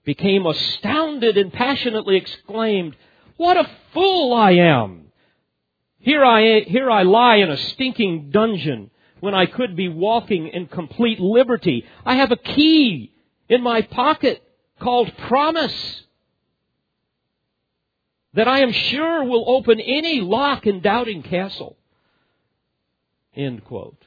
became 0.04 0.46
astounded 0.46 1.38
and 1.38 1.52
passionately 1.52 2.18
exclaimed, 2.18 2.96
What 3.38 3.58
a 3.58 3.70
fool 3.94 4.34
I 4.34 4.52
am! 4.52 5.08
Here 6.00 6.26
I, 6.26 6.62
here 6.62 6.90
I 6.90 7.04
lie 7.04 7.36
in 7.38 7.52
a 7.52 7.58
stinking 7.58 8.32
dungeon 8.32 8.90
when 9.20 9.36
I 9.36 9.46
could 9.46 9.76
be 9.76 9.88
walking 9.88 10.48
in 10.48 10.66
complete 10.66 11.20
liberty. 11.20 11.86
I 12.04 12.16
have 12.16 12.32
a 12.32 12.38
key 12.38 13.14
in 13.48 13.62
my 13.62 13.84
pocket 13.84 14.42
called 14.80 15.16
promise 15.28 16.04
that 18.34 18.48
I 18.48 18.62
am 18.62 18.72
sure 18.72 19.24
will 19.24 19.46
open 19.48 19.80
any 19.80 20.22
lock 20.22 20.66
in 20.66 20.82
Doubting 20.82 21.24
Castle. 21.24 21.78
End 23.36 23.64
quote. 23.64 23.98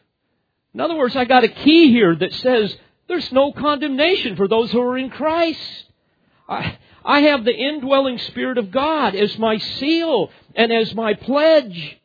In 0.73 0.81
other 0.81 0.97
words, 0.97 1.15
I 1.15 1.25
got 1.25 1.45
a 1.45 1.49
key 1.49 1.91
here 1.91 2.15
that 2.17 2.33
says 2.33 2.77
there's 3.07 3.31
no 3.33 3.53
condemnation 3.53 4.37
for 4.37 4.49
those 4.49 4.73
who 4.73 4.81
are 4.81 4.99
in 4.99 5.11
Christ. 5.11 5.85
I, 6.49 6.79
I 7.05 7.21
have 7.21 7.45
the 7.45 7.55
indwelling 7.55 8.19
Spirit 8.19 8.59
of 8.59 8.71
God 8.71 9.15
as 9.15 9.39
my 9.39 9.59
seal 9.59 10.31
and 10.55 10.73
as 10.73 10.95
my 10.95 11.15
pledge. 11.15 11.99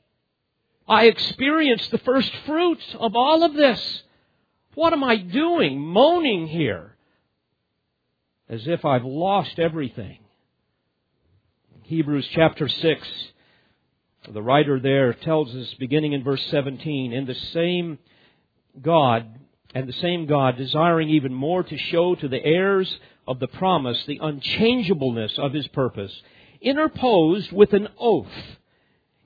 I 0.88 1.06
experience 1.06 1.88
the 1.90 2.00
first 2.00 2.32
fruits 2.46 2.84
of 3.00 3.16
all 3.16 3.44
of 3.44 3.54
this. 3.54 4.04
What 4.76 4.94
am 4.94 5.04
I 5.04 5.18
doing? 5.18 5.80
Moaning 5.80 6.48
here. 6.48 6.96
As 8.48 8.68
if 8.68 8.86
I've 8.86 9.06
lost 9.06 9.60
everything. 9.60 10.20
Hebrews 11.90 12.28
chapter 12.36 12.68
6, 12.68 13.08
the 14.32 14.44
writer 14.44 14.80
there 14.80 15.12
tells 15.12 15.56
us, 15.56 15.74
beginning 15.80 16.14
in 16.14 16.24
verse 16.24 16.46
17, 16.52 17.12
in 17.12 17.26
the 17.26 17.34
same 17.34 17.98
God, 18.80 19.26
and 19.74 19.90
the 19.90 19.94
same 19.94 20.28
God, 20.28 20.56
desiring 20.56 21.10
even 21.10 21.34
more 21.34 21.64
to 21.64 21.78
show 21.80 22.14
to 22.14 22.28
the 22.28 22.46
heirs 22.46 22.96
of 23.28 23.40
the 23.40 23.48
promise 23.48 23.98
the 24.06 24.20
unchangeableness 24.22 25.40
of 25.40 25.52
his 25.52 25.68
purpose, 25.70 26.12
interposed 26.62 27.52
with 27.52 27.74
an 27.74 27.88
oath, 27.98 28.28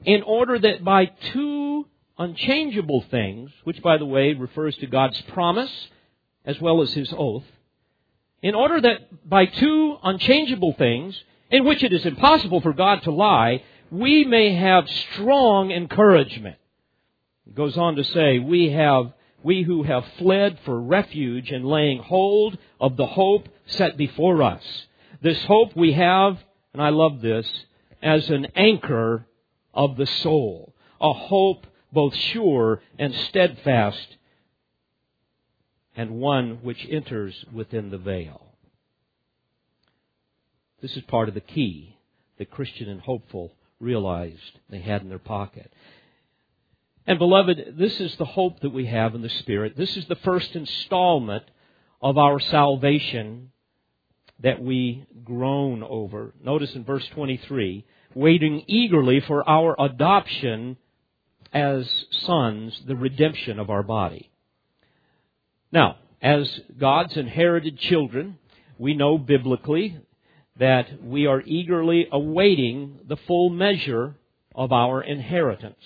in 0.05 0.21
order 0.21 0.57
that 0.57 0.85
by 0.85 1.07
two 1.33 1.85
unchangeable 2.17 3.03
things, 3.11 3.51
which 3.65 3.81
by 3.81 3.97
the 3.97 4.05
way 4.05 4.31
refers 4.31 4.77
to 4.77 4.87
God's 4.87 5.21
promise 5.33 5.89
as 6.45 6.61
well 6.61 6.81
as 6.81 6.93
his 6.93 7.13
oath, 7.17 7.43
in 8.41 8.55
order 8.55 8.79
that 8.79 9.29
by 9.29 9.47
two 9.47 9.97
unchangeable 10.01 10.71
things, 10.77 11.21
in 11.53 11.65
which 11.65 11.83
it 11.83 11.93
is 11.93 12.03
impossible 12.03 12.61
for 12.61 12.73
God 12.73 13.03
to 13.03 13.11
lie, 13.11 13.63
we 13.91 14.25
may 14.25 14.55
have 14.55 14.89
strong 14.89 15.71
encouragement. 15.71 16.55
It 17.45 17.53
goes 17.53 17.77
on 17.77 17.95
to 17.97 18.03
say, 18.03 18.39
we 18.39 18.71
have, 18.71 19.13
we 19.43 19.61
who 19.61 19.83
have 19.83 20.03
fled 20.17 20.57
for 20.65 20.81
refuge 20.81 21.51
and 21.51 21.63
laying 21.63 21.99
hold 21.99 22.57
of 22.81 22.97
the 22.97 23.05
hope 23.05 23.47
set 23.67 23.97
before 23.97 24.41
us. 24.41 24.63
This 25.21 25.43
hope 25.45 25.75
we 25.75 25.93
have, 25.93 26.39
and 26.73 26.81
I 26.81 26.89
love 26.89 27.21
this, 27.21 27.47
as 28.01 28.31
an 28.31 28.47
anchor 28.55 29.27
of 29.75 29.95
the 29.95 30.07
soul. 30.07 30.73
A 30.99 31.13
hope 31.13 31.67
both 31.91 32.15
sure 32.15 32.81
and 32.97 33.13
steadfast, 33.13 34.17
and 35.95 36.15
one 36.15 36.63
which 36.63 36.83
enters 36.89 37.45
within 37.53 37.91
the 37.91 37.99
veil. 37.99 38.42
This 40.83 40.97
is 40.97 41.03
part 41.03 41.29
of 41.29 41.33
the 41.33 41.39
key 41.39 41.95
that 42.37 42.51
Christian 42.51 42.89
and 42.89 42.99
hopeful 42.99 43.53
realized 43.79 44.59
they 44.69 44.81
had 44.81 45.01
in 45.01 45.07
their 45.07 45.17
pocket. 45.17 45.71
And 47.07 47.17
beloved, 47.17 47.75
this 47.77 48.01
is 48.01 48.13
the 48.17 48.25
hope 48.25 48.59
that 48.59 48.73
we 48.73 48.87
have 48.87 49.15
in 49.15 49.21
the 49.21 49.29
Spirit. 49.29 49.77
This 49.77 49.95
is 49.95 50.05
the 50.07 50.17
first 50.17 50.57
installment 50.57 51.45
of 52.01 52.17
our 52.17 52.37
salvation 52.37 53.53
that 54.41 54.61
we 54.61 55.05
groan 55.23 55.83
over. 55.83 56.33
Notice 56.43 56.75
in 56.75 56.83
verse 56.83 57.07
23, 57.13 57.85
waiting 58.13 58.65
eagerly 58.67 59.21
for 59.21 59.49
our 59.49 59.77
adoption 59.79 60.75
as 61.53 61.89
sons, 62.25 62.77
the 62.85 62.97
redemption 62.97 63.57
of 63.57 63.69
our 63.69 63.83
body. 63.83 64.29
Now, 65.71 65.95
as 66.21 66.59
God's 66.77 67.15
inherited 67.15 67.79
children, 67.79 68.37
we 68.77 68.93
know 68.95 69.17
biblically 69.17 69.97
that 70.57 71.03
we 71.03 71.25
are 71.25 71.41
eagerly 71.45 72.07
awaiting 72.11 72.99
the 73.07 73.17
full 73.27 73.49
measure 73.49 74.15
of 74.53 74.71
our 74.71 75.01
inheritance, 75.01 75.83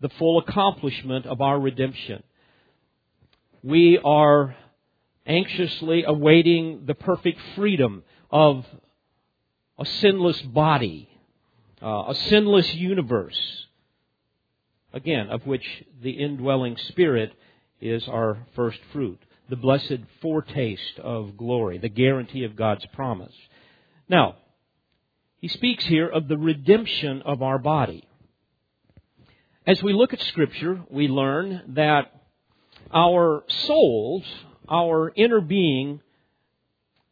the 0.00 0.10
full 0.10 0.38
accomplishment 0.38 1.26
of 1.26 1.40
our 1.40 1.58
redemption. 1.58 2.22
We 3.62 3.98
are 4.04 4.54
anxiously 5.26 6.04
awaiting 6.04 6.84
the 6.86 6.94
perfect 6.94 7.38
freedom 7.54 8.02
of 8.30 8.66
a 9.78 9.86
sinless 9.86 10.40
body, 10.42 11.08
uh, 11.82 12.04
a 12.08 12.14
sinless 12.14 12.74
universe, 12.74 13.66
again, 14.92 15.30
of 15.30 15.46
which 15.46 15.64
the 16.02 16.10
indwelling 16.10 16.76
Spirit 16.88 17.32
is 17.80 18.06
our 18.08 18.46
first 18.54 18.78
fruit, 18.92 19.18
the 19.48 19.56
blessed 19.56 19.98
foretaste 20.20 20.98
of 20.98 21.36
glory, 21.36 21.78
the 21.78 21.88
guarantee 21.88 22.44
of 22.44 22.56
God's 22.56 22.84
promise. 22.92 23.34
Now, 24.12 24.36
he 25.38 25.48
speaks 25.48 25.86
here 25.86 26.06
of 26.06 26.28
the 26.28 26.36
redemption 26.36 27.22
of 27.22 27.40
our 27.40 27.58
body. 27.58 28.06
As 29.66 29.82
we 29.82 29.94
look 29.94 30.12
at 30.12 30.20
Scripture, 30.20 30.82
we 30.90 31.08
learn 31.08 31.62
that 31.76 32.12
our 32.92 33.42
souls, 33.48 34.22
our 34.68 35.10
inner 35.16 35.40
being, 35.40 36.02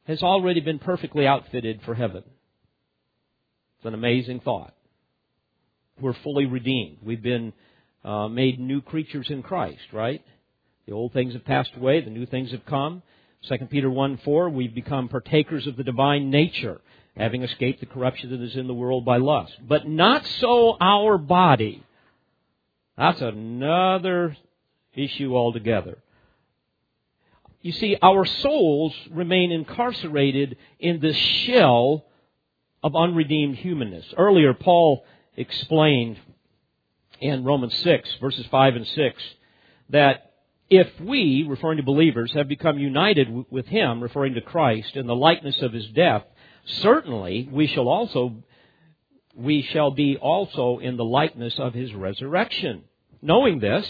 has 0.04 0.22
already 0.22 0.60
been 0.60 0.78
perfectly 0.78 1.26
outfitted 1.26 1.80
for 1.86 1.94
heaven. 1.94 2.22
It's 3.78 3.86
an 3.86 3.94
amazing 3.94 4.40
thought. 4.40 4.74
We're 6.02 6.12
fully 6.12 6.44
redeemed. 6.44 6.98
We've 7.02 7.22
been 7.22 7.54
uh, 8.04 8.28
made 8.28 8.60
new 8.60 8.82
creatures 8.82 9.30
in 9.30 9.42
Christ, 9.42 9.80
right? 9.94 10.22
The 10.84 10.92
old 10.92 11.14
things 11.14 11.32
have 11.32 11.46
passed 11.46 11.70
away, 11.78 12.02
the 12.02 12.10
new 12.10 12.26
things 12.26 12.50
have 12.50 12.66
come. 12.66 13.02
2 13.48 13.56
Peter 13.70 13.88
1 13.88 14.18
4, 14.22 14.50
we've 14.50 14.74
become 14.74 15.08
partakers 15.08 15.66
of 15.66 15.78
the 15.78 15.82
divine 15.82 16.28
nature 16.28 16.82
having 17.16 17.42
escaped 17.42 17.80
the 17.80 17.86
corruption 17.86 18.30
that 18.30 18.40
is 18.40 18.56
in 18.56 18.66
the 18.66 18.74
world 18.74 19.04
by 19.04 19.16
lust. 19.18 19.52
But 19.66 19.88
not 19.88 20.24
so 20.26 20.76
our 20.80 21.18
body. 21.18 21.84
That's 22.96 23.20
another 23.20 24.36
issue 24.94 25.34
altogether. 25.34 25.98
You 27.62 27.72
see, 27.72 27.96
our 28.00 28.24
souls 28.24 28.94
remain 29.10 29.52
incarcerated 29.52 30.56
in 30.78 31.00
this 31.00 31.16
shell 31.16 32.06
of 32.82 32.96
unredeemed 32.96 33.56
humanness. 33.56 34.06
Earlier, 34.16 34.54
Paul 34.54 35.04
explained 35.36 36.18
in 37.20 37.44
Romans 37.44 37.74
6, 37.76 38.08
verses 38.20 38.46
5 38.50 38.76
and 38.76 38.86
6, 38.86 39.22
that 39.90 40.32
if 40.70 40.88
we, 41.00 41.44
referring 41.46 41.76
to 41.76 41.82
believers, 41.82 42.32
have 42.32 42.48
become 42.48 42.78
united 42.78 43.46
with 43.50 43.66
him, 43.66 44.02
referring 44.02 44.34
to 44.34 44.40
Christ, 44.40 44.96
in 44.96 45.06
the 45.06 45.14
likeness 45.14 45.60
of 45.60 45.72
his 45.72 45.86
death, 45.88 46.24
certainly 46.64 47.48
we 47.50 47.66
shall 47.66 47.88
also 47.88 48.42
we 49.34 49.62
shall 49.62 49.90
be 49.90 50.16
also 50.16 50.78
in 50.78 50.96
the 50.96 51.04
likeness 51.04 51.54
of 51.58 51.72
his 51.72 51.94
resurrection. 51.94 52.84
Knowing 53.22 53.60
this, 53.60 53.86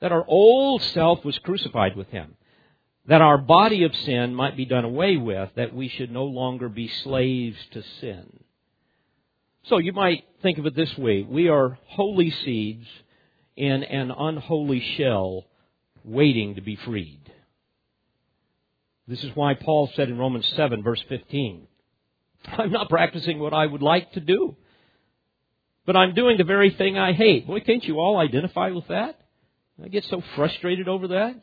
that 0.00 0.12
our 0.12 0.24
old 0.26 0.82
self 0.82 1.24
was 1.24 1.38
crucified 1.38 1.96
with 1.96 2.08
him, 2.08 2.34
that 3.06 3.20
our 3.20 3.38
body 3.38 3.84
of 3.84 3.94
sin 3.94 4.34
might 4.34 4.56
be 4.56 4.64
done 4.64 4.84
away 4.84 5.16
with, 5.16 5.50
that 5.56 5.74
we 5.74 5.88
should 5.88 6.10
no 6.10 6.24
longer 6.24 6.68
be 6.68 6.88
slaves 6.88 7.58
to 7.72 7.82
sin. 8.00 8.40
So 9.64 9.78
you 9.78 9.92
might 9.92 10.24
think 10.42 10.58
of 10.58 10.66
it 10.66 10.74
this 10.74 10.96
way. 10.96 11.22
We 11.22 11.48
are 11.48 11.78
holy 11.86 12.30
seeds 12.30 12.86
in 13.56 13.82
an 13.82 14.10
unholy 14.10 14.80
shell 14.96 15.44
waiting 16.04 16.54
to 16.54 16.60
be 16.60 16.76
freed. 16.76 17.20
This 19.06 19.22
is 19.24 19.34
why 19.34 19.54
Paul 19.54 19.90
said 19.94 20.08
in 20.08 20.18
Romans 20.18 20.50
7, 20.56 20.82
verse 20.82 21.02
15, 21.08 21.67
I'm 22.58 22.72
not 22.72 22.88
practicing 22.88 23.38
what 23.38 23.52
I 23.52 23.66
would 23.66 23.82
like 23.82 24.12
to 24.12 24.20
do, 24.20 24.56
but 25.86 25.96
I'm 25.96 26.14
doing 26.14 26.38
the 26.38 26.44
very 26.44 26.70
thing 26.70 26.98
I 26.98 27.12
hate. 27.12 27.46
Boy, 27.46 27.60
can't 27.60 27.84
you 27.84 27.98
all 27.98 28.18
identify 28.18 28.70
with 28.70 28.88
that? 28.88 29.18
I 29.82 29.88
get 29.88 30.04
so 30.04 30.22
frustrated 30.34 30.88
over 30.88 31.08
that. 31.08 31.34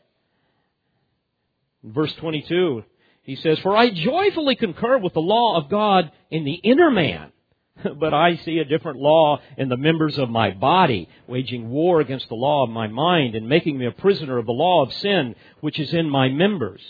In 1.84 1.94
verse 1.94 2.14
22, 2.16 2.84
he 3.24 3.36
says, 3.36 3.60
For 3.60 3.76
I 3.76 3.90
joyfully 3.90 4.56
concur 4.56 4.98
with 4.98 5.14
the 5.14 5.22
law 5.22 5.58
of 5.58 5.70
God 5.70 6.12
in 6.30 6.44
the 6.44 6.54
inner 6.54 6.92
man, 6.92 7.32
but 8.00 8.14
I 8.14 8.36
see 8.38 8.60
a 8.60 8.66
different 8.66 9.00
law 9.00 9.40
in 9.58 9.70
the 9.70 9.78
members 9.78 10.18
of 10.18 10.30
my 10.30 10.52
body, 10.52 11.10
waging 11.28 11.70
war 11.70 12.02
against 12.02 12.28
the 12.30 12.36
law 12.36 12.64
of 12.64 12.70
my 12.70 12.88
mind 12.88 13.36
and 13.36 13.48
making 13.48 13.78
me 13.78 13.86
a 13.86 13.92
prisoner 13.92 14.38
of 14.38 14.46
the 14.46 14.52
law 14.52 14.84
of 14.84 14.94
sin 14.94 15.36
which 15.62 15.80
is 15.80 15.94
in 15.94 16.10
my 16.10 16.30
members. 16.30 16.82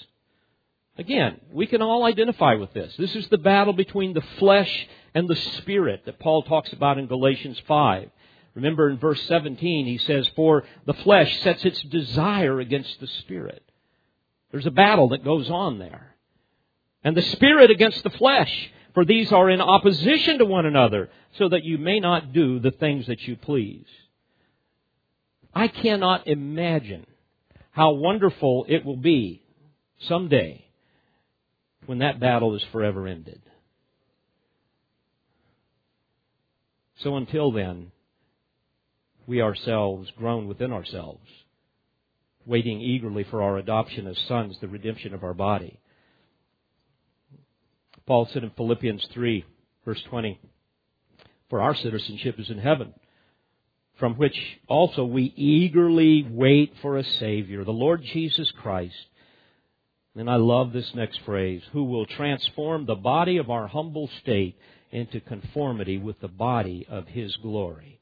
Again, 0.98 1.41
we 1.52 1.68
can 1.68 1.82
all 1.82 2.06
identify 2.06 2.56
with 2.56 2.74
this. 2.74 2.96
This 2.98 3.16
is 3.16 3.28
the 3.28 3.38
battle 3.38 3.74
between 3.74 4.14
the 4.14 4.24
flesh 4.39 4.88
and 5.14 5.28
the 5.28 5.36
spirit 5.36 6.04
that 6.06 6.20
Paul 6.20 6.43
talks 6.43 6.72
about 6.72 6.98
in 6.98 7.08
Galatians 7.08 7.62
5. 7.68 8.10
Remember 8.54 8.89
in 8.89 8.98
verse 8.98 9.22
17, 9.24 9.86
he 9.86 9.98
says, 9.98 10.30
For 10.36 10.64
the 10.86 10.93
flesh 10.93 11.41
sets 11.41 11.66
its 11.66 11.82
desire 11.82 12.62
against 12.62 12.98
the 13.02 13.08
spirit. 13.08 13.62
There's 14.52 14.66
a 14.66 14.72
battle 14.72 15.10
that 15.10 15.26
goes 15.26 15.50
on 15.50 15.80
there. 15.80 16.16
And 17.04 17.18
the 17.18 17.22
spirit 17.22 17.72
against 17.72 18.02
the 18.04 18.10
flesh, 18.12 18.72
for 18.93 19.04
these 19.04 19.34
are 19.34 19.50
in 19.50 19.60
opposition 19.60 20.38
to 20.38 20.46
one 20.46 20.66
another, 20.66 21.10
so 21.38 21.50
that 21.50 21.66
you 21.66 21.78
may 21.78 22.00
not 22.00 22.32
do 22.32 22.60
the 22.60 22.72
things 22.72 23.08
that 23.08 23.22
you 23.28 23.36
please. 23.36 23.86
I 25.54 25.68
cannot 25.68 26.28
imagine 26.28 27.06
how 27.72 27.91
wonderful 27.91 28.66
it 28.70 28.86
will 28.86 28.98
be 28.98 29.43
someday 30.00 30.64
when 31.86 32.00
that 32.00 32.20
battle 32.20 32.56
is 32.56 32.64
forever 32.72 33.08
ended. 33.08 33.42
So 36.98 37.18
until 37.18 37.52
then, 37.52 37.92
we 39.28 39.42
ourselves 39.42 40.10
groan 40.18 40.48
within 40.48 40.72
ourselves, 40.72 41.28
waiting 42.46 42.80
eagerly 42.80 43.24
for 43.24 43.42
our 43.42 43.58
adoption 43.58 44.08
as 44.08 44.18
sons, 44.28 44.58
the 44.62 44.68
redemption 44.68 45.14
of 45.14 45.24
our 45.24 45.34
body. 45.34 45.80
Paul 48.06 48.30
said 48.32 48.44
in 48.44 48.52
Philippians 48.52 49.08
3, 49.14 49.44
verse 49.84 50.02
20, 50.10 50.40
For 51.50 51.62
our 51.62 51.76
citizenship 51.76 52.40
is 52.40 52.50
in 52.50 52.60
heaven, 52.60 52.94
from 54.00 54.16
which 54.16 54.38
also 54.68 55.06
we 55.06 55.34
eagerly 55.36 56.26
wait 56.30 56.74
for 56.82 56.98
a 56.98 57.04
Savior, 57.04 57.64
the 57.64 57.72
Lord 57.72 58.04
Jesus 58.04 58.52
Christ 58.62 58.96
and 60.16 60.30
I 60.30 60.36
love 60.36 60.72
this 60.72 60.91
next 60.95 61.20
phrase, 61.26 61.61
who 61.74 61.84
will 61.84 62.05
transform 62.05 62.86
the 62.86 62.95
body 62.95 63.38
of 63.38 63.49
our 63.49 63.68
humble 63.68 64.09
state 64.22 64.57
into 64.91 65.20
conformity 65.20 65.97
with 65.97 66.20
the 66.22 66.30
body 66.30 66.86
of 66.89 67.07
His 67.07 67.36
glory 67.38 67.99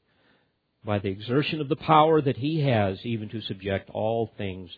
by 0.84 1.00
the 1.00 1.08
exertion 1.08 1.60
of 1.60 1.68
the 1.68 1.76
power 1.76 2.20
that 2.20 2.36
He 2.36 2.60
has 2.60 2.98
even 3.04 3.28
to 3.30 3.40
subject 3.40 3.90
all 3.90 4.30
things 4.38 4.70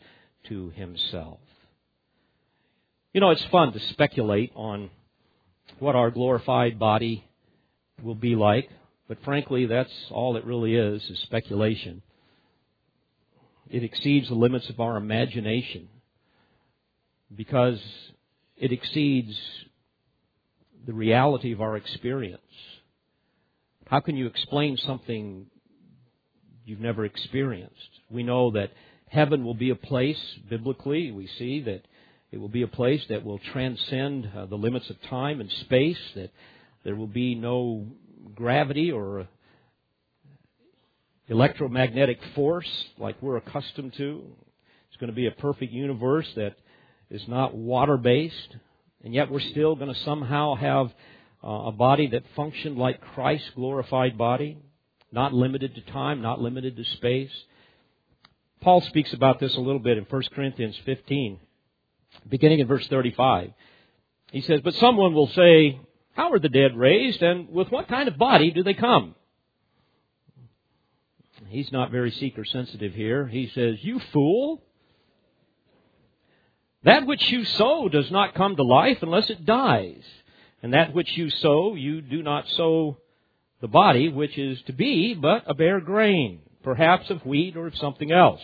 to 0.49 0.71
Himself. 0.71 1.41
You 3.13 3.21
know, 3.21 3.31
it's 3.31 3.45
fun 3.47 3.73
to 3.73 3.81
speculate 3.81 4.53
on 4.55 4.91
what 5.79 5.97
our 5.97 6.11
glorified 6.11 6.79
body 6.79 7.25
will 8.03 8.15
be 8.15 8.35
like, 8.35 8.71
but 9.09 9.23
frankly, 9.25 9.67
that's 9.67 9.93
all 10.11 10.37
it 10.37 10.45
really 10.45 10.75
is, 10.75 11.03
is 11.11 11.19
speculation. 11.21 12.03
It 13.69 13.85
exceeds 13.85 14.29
the 14.29 14.35
limits 14.35 14.71
of 14.71 14.81
our 14.81 14.97
imagination 14.97 15.89
because 17.35 17.81
it 18.57 18.73
exceeds 18.73 19.39
the 20.87 20.93
reality 20.93 21.53
of 21.53 21.61
our 21.61 21.77
experience. 21.77 22.41
How 23.87 24.01
can 24.01 24.17
you 24.17 24.27
explain 24.27 24.77
something 24.77 25.47
you've 26.65 26.81
never 26.81 27.05
experienced? 27.05 27.91
We 28.11 28.23
know 28.23 28.53
that 28.53 28.71
heaven 29.09 29.45
will 29.45 29.55
be 29.55 29.71
a 29.71 29.77
place, 29.77 30.21
biblically, 30.49 31.11
we 31.13 31.29
see 31.39 31.61
that 31.63 31.83
it 32.33 32.39
will 32.39 32.49
be 32.49 32.63
a 32.63 32.69
place 32.69 33.03
that 33.09 33.25
will 33.25 33.39
transcend 33.39 34.31
uh, 34.37 34.47
the 34.47 34.57
limits 34.57 34.91
of 34.91 35.01
time 35.03 35.41
and 35.41 35.51
space, 35.51 35.99
that 36.15 36.31
there 36.85 36.97
will 36.97 37.07
be 37.07 37.35
no 37.35 37.87
gravity 38.35 38.91
or 38.91 39.29
electromagnetic 41.29 42.21
force 42.35 42.69
like 42.99 43.17
we're 43.21 43.37
accustomed 43.37 43.95
to. 43.95 44.25
It's 44.89 44.97
going 44.99 45.11
to 45.11 45.17
be 45.17 45.27
a 45.27 45.33
perfect 45.33 45.73
universe 45.73 46.29
that 46.37 46.57
is 47.11 47.27
not 47.29 47.55
water 47.55 47.97
based, 47.97 48.57
and 49.05 49.15
yet 49.15 49.31
we're 49.31 49.41
still 49.41 49.77
going 49.77 49.93
to 49.93 50.01
somehow 50.01 50.55
have 50.55 50.93
uh, 51.45 51.69
a 51.69 51.73
body 51.73 52.09
that 52.09 52.25
functioned 52.35 52.77
like 52.77 53.01
Christ's 53.01 53.51
glorified 53.55 54.19
body, 54.19 54.59
not 55.13 55.33
limited 55.33 55.75
to 55.75 55.81
time, 55.93 56.21
not 56.23 56.41
limited 56.41 56.77
to 56.77 56.85
space. 56.85 57.31
Paul 58.61 58.81
speaks 58.81 59.13
about 59.13 59.39
this 59.39 59.55
a 59.55 59.61
little 59.61 59.79
bit 59.79 59.99
in 59.99 60.05
1 60.05 60.23
Corinthians 60.35 60.77
15, 60.85 61.39
beginning 62.29 62.59
in 62.59 62.67
verse 62.67 62.87
35. 62.89 63.53
He 64.33 64.41
says, 64.41 64.61
But 64.63 64.75
someone 64.75 65.15
will 65.15 65.29
say, 65.29 65.79
How 66.15 66.33
are 66.33 66.41
the 66.41 66.49
dead 66.49 66.77
raised, 66.77 67.23
and 67.23 67.49
with 67.51 67.71
what 67.71 67.89
kind 67.89 68.09
of 68.09 68.19
body 68.19 68.51
do 68.51 68.63
they 68.63 68.75
come? 68.75 69.15
He's 71.49 71.71
not 71.71 71.93
very 71.93 72.11
seeker 72.11 72.45
sensitive 72.45 72.93
here. 72.93 73.27
He 73.27 73.51
says, 73.55 73.77
You 73.83 74.01
fool! 74.13 74.63
That 76.87 77.05
which 77.05 77.31
you 77.33 77.45
sow 77.45 77.89
does 77.89 78.13
not 78.13 78.37
come 78.37 78.55
to 78.55 78.63
life 78.63 78.99
unless 79.03 79.29
it 79.29 79.45
dies. 79.45 80.03
And 80.63 80.73
that 80.73 80.95
which 80.95 81.17
you 81.17 81.31
sow, 81.31 81.75
you 81.75 82.01
do 82.01 82.23
not 82.23 82.49
sow 82.51 82.97
the 83.61 83.67
body 83.67 84.09
which 84.09 84.39
is 84.39 84.63
to 84.63 84.73
be, 84.73 85.13
but 85.13 85.43
a 85.49 85.55
bare 85.55 85.81
grain, 85.81 86.43
perhaps 86.63 87.11
of 87.11 87.27
wheat 87.27 87.57
or 87.57 87.67
of 87.67 87.77
something 87.77 88.13
else. 88.13 88.41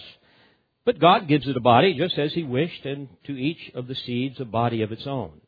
But 0.84 0.98
God 0.98 1.28
gives 1.28 1.46
it 1.46 1.56
a 1.56 1.60
body 1.60 1.94
just 1.94 2.18
as 2.18 2.32
He 2.32 2.42
wished, 2.42 2.84
and 2.84 3.08
to 3.24 3.32
each 3.32 3.70
of 3.76 3.86
the 3.86 3.94
seeds 3.94 4.40
a 4.40 4.44
body 4.44 4.82
of 4.82 4.90
its 4.90 5.06
own. 5.06 5.40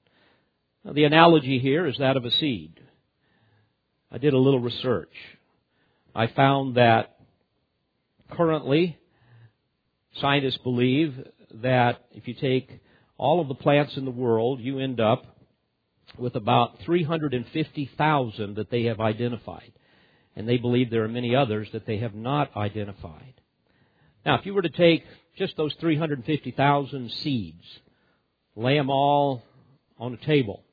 Now, 0.84 0.92
the 0.92 1.04
analogy 1.04 1.58
here 1.58 1.88
is 1.88 1.96
that 1.98 2.16
of 2.16 2.24
a 2.24 2.30
seed. 2.30 2.78
I 4.12 4.18
did 4.18 4.34
a 4.34 4.38
little 4.38 4.60
research. 4.60 5.12
I 6.14 6.28
found 6.28 6.76
that 6.76 7.16
currently 8.30 8.98
scientists 10.20 10.58
believe 10.58 11.26
that 11.62 12.04
if 12.12 12.28
you 12.28 12.34
take 12.34 12.80
all 13.16 13.40
of 13.40 13.48
the 13.48 13.54
plants 13.54 13.96
in 13.96 14.04
the 14.04 14.10
world, 14.10 14.60
you 14.60 14.78
end 14.78 15.00
up 15.00 15.24
with 16.18 16.36
about 16.36 16.78
350,000 16.84 18.56
that 18.56 18.70
they 18.70 18.84
have 18.84 19.00
identified. 19.00 19.72
And 20.36 20.48
they 20.48 20.58
believe 20.58 20.90
there 20.90 21.04
are 21.04 21.08
many 21.08 21.34
others 21.34 21.68
that 21.72 21.86
they 21.86 21.98
have 21.98 22.14
not 22.14 22.56
identified. 22.56 23.34
Now, 24.26 24.38
if 24.38 24.46
you 24.46 24.54
were 24.54 24.62
to 24.62 24.68
take 24.68 25.04
just 25.36 25.56
those 25.56 25.74
350,000 25.80 27.10
seeds, 27.22 27.64
lay 28.56 28.76
them 28.76 28.90
all 28.90 29.42
on 29.98 30.14
a 30.14 30.26
table, 30.26 30.64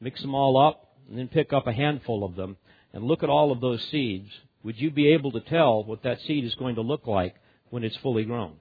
mix 0.00 0.20
them 0.22 0.34
all 0.34 0.56
up, 0.56 0.96
and 1.08 1.18
then 1.18 1.28
pick 1.28 1.52
up 1.52 1.66
a 1.66 1.72
handful 1.72 2.24
of 2.24 2.34
them, 2.36 2.56
and 2.92 3.04
look 3.04 3.22
at 3.22 3.30
all 3.30 3.52
of 3.52 3.60
those 3.60 3.82
seeds, 3.90 4.30
would 4.62 4.78
you 4.78 4.90
be 4.90 5.12
able 5.12 5.32
to 5.32 5.40
tell 5.40 5.84
what 5.84 6.02
that 6.02 6.20
seed 6.26 6.44
is 6.44 6.54
going 6.54 6.76
to 6.76 6.82
look 6.82 7.06
like 7.06 7.34
when 7.70 7.84
it's 7.84 7.96
fully 7.98 8.24
grown? 8.24 8.56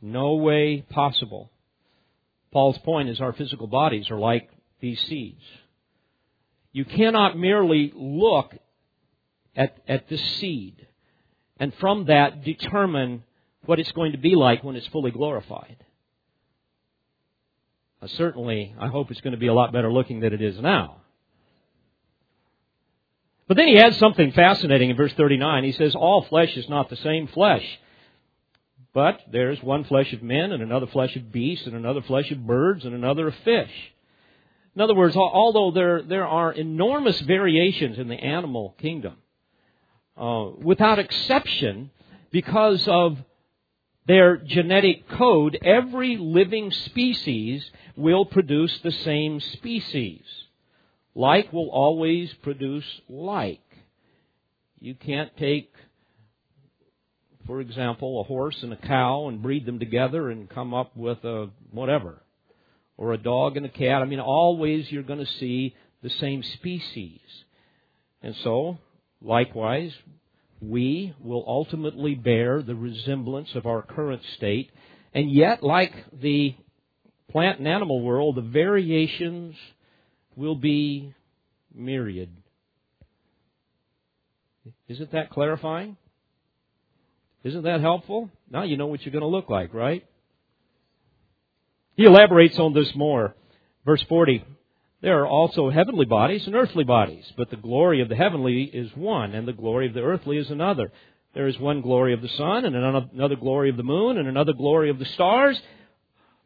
No 0.00 0.34
way 0.34 0.84
possible. 0.90 1.50
Paul's 2.52 2.78
point 2.78 3.08
is 3.08 3.20
our 3.20 3.32
physical 3.32 3.66
bodies 3.66 4.10
are 4.10 4.18
like 4.18 4.50
these 4.80 5.00
seeds. 5.00 5.42
You 6.72 6.84
cannot 6.84 7.38
merely 7.38 7.92
look 7.94 8.54
at, 9.56 9.76
at 9.88 10.08
this 10.08 10.22
seed 10.38 10.86
and 11.58 11.72
from 11.74 12.06
that 12.06 12.44
determine 12.44 13.24
what 13.64 13.78
it's 13.78 13.92
going 13.92 14.12
to 14.12 14.18
be 14.18 14.34
like 14.34 14.64
when 14.64 14.76
it's 14.76 14.86
fully 14.88 15.10
glorified. 15.10 15.76
Uh, 18.02 18.08
certainly, 18.08 18.74
I 18.78 18.88
hope 18.88 19.10
it's 19.10 19.20
going 19.20 19.32
to 19.32 19.38
be 19.38 19.46
a 19.46 19.54
lot 19.54 19.72
better 19.72 19.92
looking 19.92 20.20
than 20.20 20.32
it 20.32 20.42
is 20.42 20.58
now. 20.58 20.96
But 23.46 23.56
then 23.56 23.68
he 23.68 23.78
adds 23.78 23.98
something 23.98 24.32
fascinating 24.32 24.90
in 24.90 24.96
verse 24.96 25.12
39. 25.12 25.64
He 25.64 25.72
says, 25.72 25.94
All 25.94 26.22
flesh 26.24 26.56
is 26.56 26.68
not 26.68 26.90
the 26.90 26.96
same 26.96 27.28
flesh. 27.28 27.64
But 28.94 29.20
there's 29.30 29.62
one 29.62 29.84
flesh 29.84 30.12
of 30.12 30.22
men, 30.22 30.52
and 30.52 30.62
another 30.62 30.86
flesh 30.86 31.16
of 31.16 31.32
beasts, 31.32 31.66
and 31.66 31.74
another 31.74 32.02
flesh 32.02 32.30
of 32.30 32.46
birds, 32.46 32.84
and 32.84 32.94
another 32.94 33.28
of 33.28 33.34
fish. 33.44 33.70
In 34.74 34.80
other 34.80 34.94
words, 34.94 35.16
although 35.16 35.70
there, 35.70 36.02
there 36.02 36.26
are 36.26 36.52
enormous 36.52 37.20
variations 37.20 37.98
in 37.98 38.08
the 38.08 38.16
animal 38.16 38.74
kingdom, 38.80 39.16
uh, 40.16 40.50
without 40.58 40.98
exception, 40.98 41.90
because 42.30 42.86
of 42.88 43.18
their 44.06 44.36
genetic 44.36 45.08
code, 45.08 45.58
every 45.62 46.16
living 46.16 46.70
species 46.70 47.70
will 47.96 48.24
produce 48.24 48.78
the 48.80 48.92
same 48.92 49.40
species. 49.40 50.22
Like 51.14 51.52
will 51.52 51.70
always 51.70 52.32
produce 52.42 52.84
like. 53.08 53.60
You 54.80 54.94
can't 54.94 55.36
take 55.36 55.71
for 57.46 57.60
example, 57.60 58.20
a 58.20 58.24
horse 58.24 58.56
and 58.62 58.72
a 58.72 58.76
cow 58.76 59.28
and 59.28 59.42
breed 59.42 59.66
them 59.66 59.78
together 59.78 60.30
and 60.30 60.48
come 60.48 60.74
up 60.74 60.96
with 60.96 61.18
a 61.24 61.50
whatever. 61.70 62.22
Or 62.96 63.12
a 63.12 63.18
dog 63.18 63.56
and 63.56 63.66
a 63.66 63.70
cat. 63.70 64.02
I 64.02 64.04
mean, 64.04 64.20
always 64.20 64.90
you're 64.90 65.02
going 65.02 65.18
to 65.24 65.32
see 65.40 65.74
the 66.02 66.10
same 66.10 66.42
species. 66.54 67.20
And 68.22 68.34
so, 68.44 68.78
likewise, 69.20 69.92
we 70.60 71.14
will 71.20 71.44
ultimately 71.46 72.14
bear 72.14 72.62
the 72.62 72.74
resemblance 72.74 73.48
of 73.54 73.66
our 73.66 73.82
current 73.82 74.22
state. 74.36 74.70
And 75.12 75.30
yet, 75.30 75.62
like 75.62 75.92
the 76.20 76.54
plant 77.30 77.58
and 77.58 77.66
animal 77.66 78.02
world, 78.02 78.36
the 78.36 78.42
variations 78.42 79.56
will 80.36 80.54
be 80.54 81.14
myriad. 81.74 82.30
Isn't 84.88 85.10
that 85.12 85.30
clarifying? 85.30 85.96
Isn't 87.44 87.62
that 87.62 87.80
helpful? 87.80 88.30
Now 88.50 88.62
you 88.62 88.76
know 88.76 88.86
what 88.86 89.04
you're 89.04 89.12
going 89.12 89.22
to 89.22 89.26
look 89.26 89.50
like, 89.50 89.74
right? 89.74 90.04
He 91.96 92.04
elaborates 92.04 92.58
on 92.58 92.72
this 92.72 92.94
more. 92.94 93.34
Verse 93.84 94.02
40. 94.08 94.44
There 95.00 95.20
are 95.20 95.26
also 95.26 95.68
heavenly 95.68 96.06
bodies 96.06 96.46
and 96.46 96.54
earthly 96.54 96.84
bodies, 96.84 97.24
but 97.36 97.50
the 97.50 97.56
glory 97.56 98.00
of 98.02 98.08
the 98.08 98.14
heavenly 98.14 98.62
is 98.62 98.88
one, 98.94 99.34
and 99.34 99.48
the 99.48 99.52
glory 99.52 99.88
of 99.88 99.94
the 99.94 100.00
earthly 100.00 100.38
is 100.38 100.48
another. 100.50 100.92
There 101.34 101.48
is 101.48 101.58
one 101.58 101.80
glory 101.80 102.14
of 102.14 102.22
the 102.22 102.28
sun, 102.28 102.64
and 102.64 102.76
another 102.76 103.34
glory 103.34 103.70
of 103.70 103.76
the 103.76 103.82
moon, 103.82 104.16
and 104.18 104.28
another 104.28 104.52
glory 104.52 104.90
of 104.90 105.00
the 105.00 105.04
stars, 105.06 105.60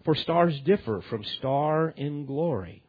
for 0.04 0.14
stars 0.14 0.58
differ 0.60 1.02
from 1.10 1.22
star 1.24 1.90
in 1.90 2.24
glory. 2.24 2.82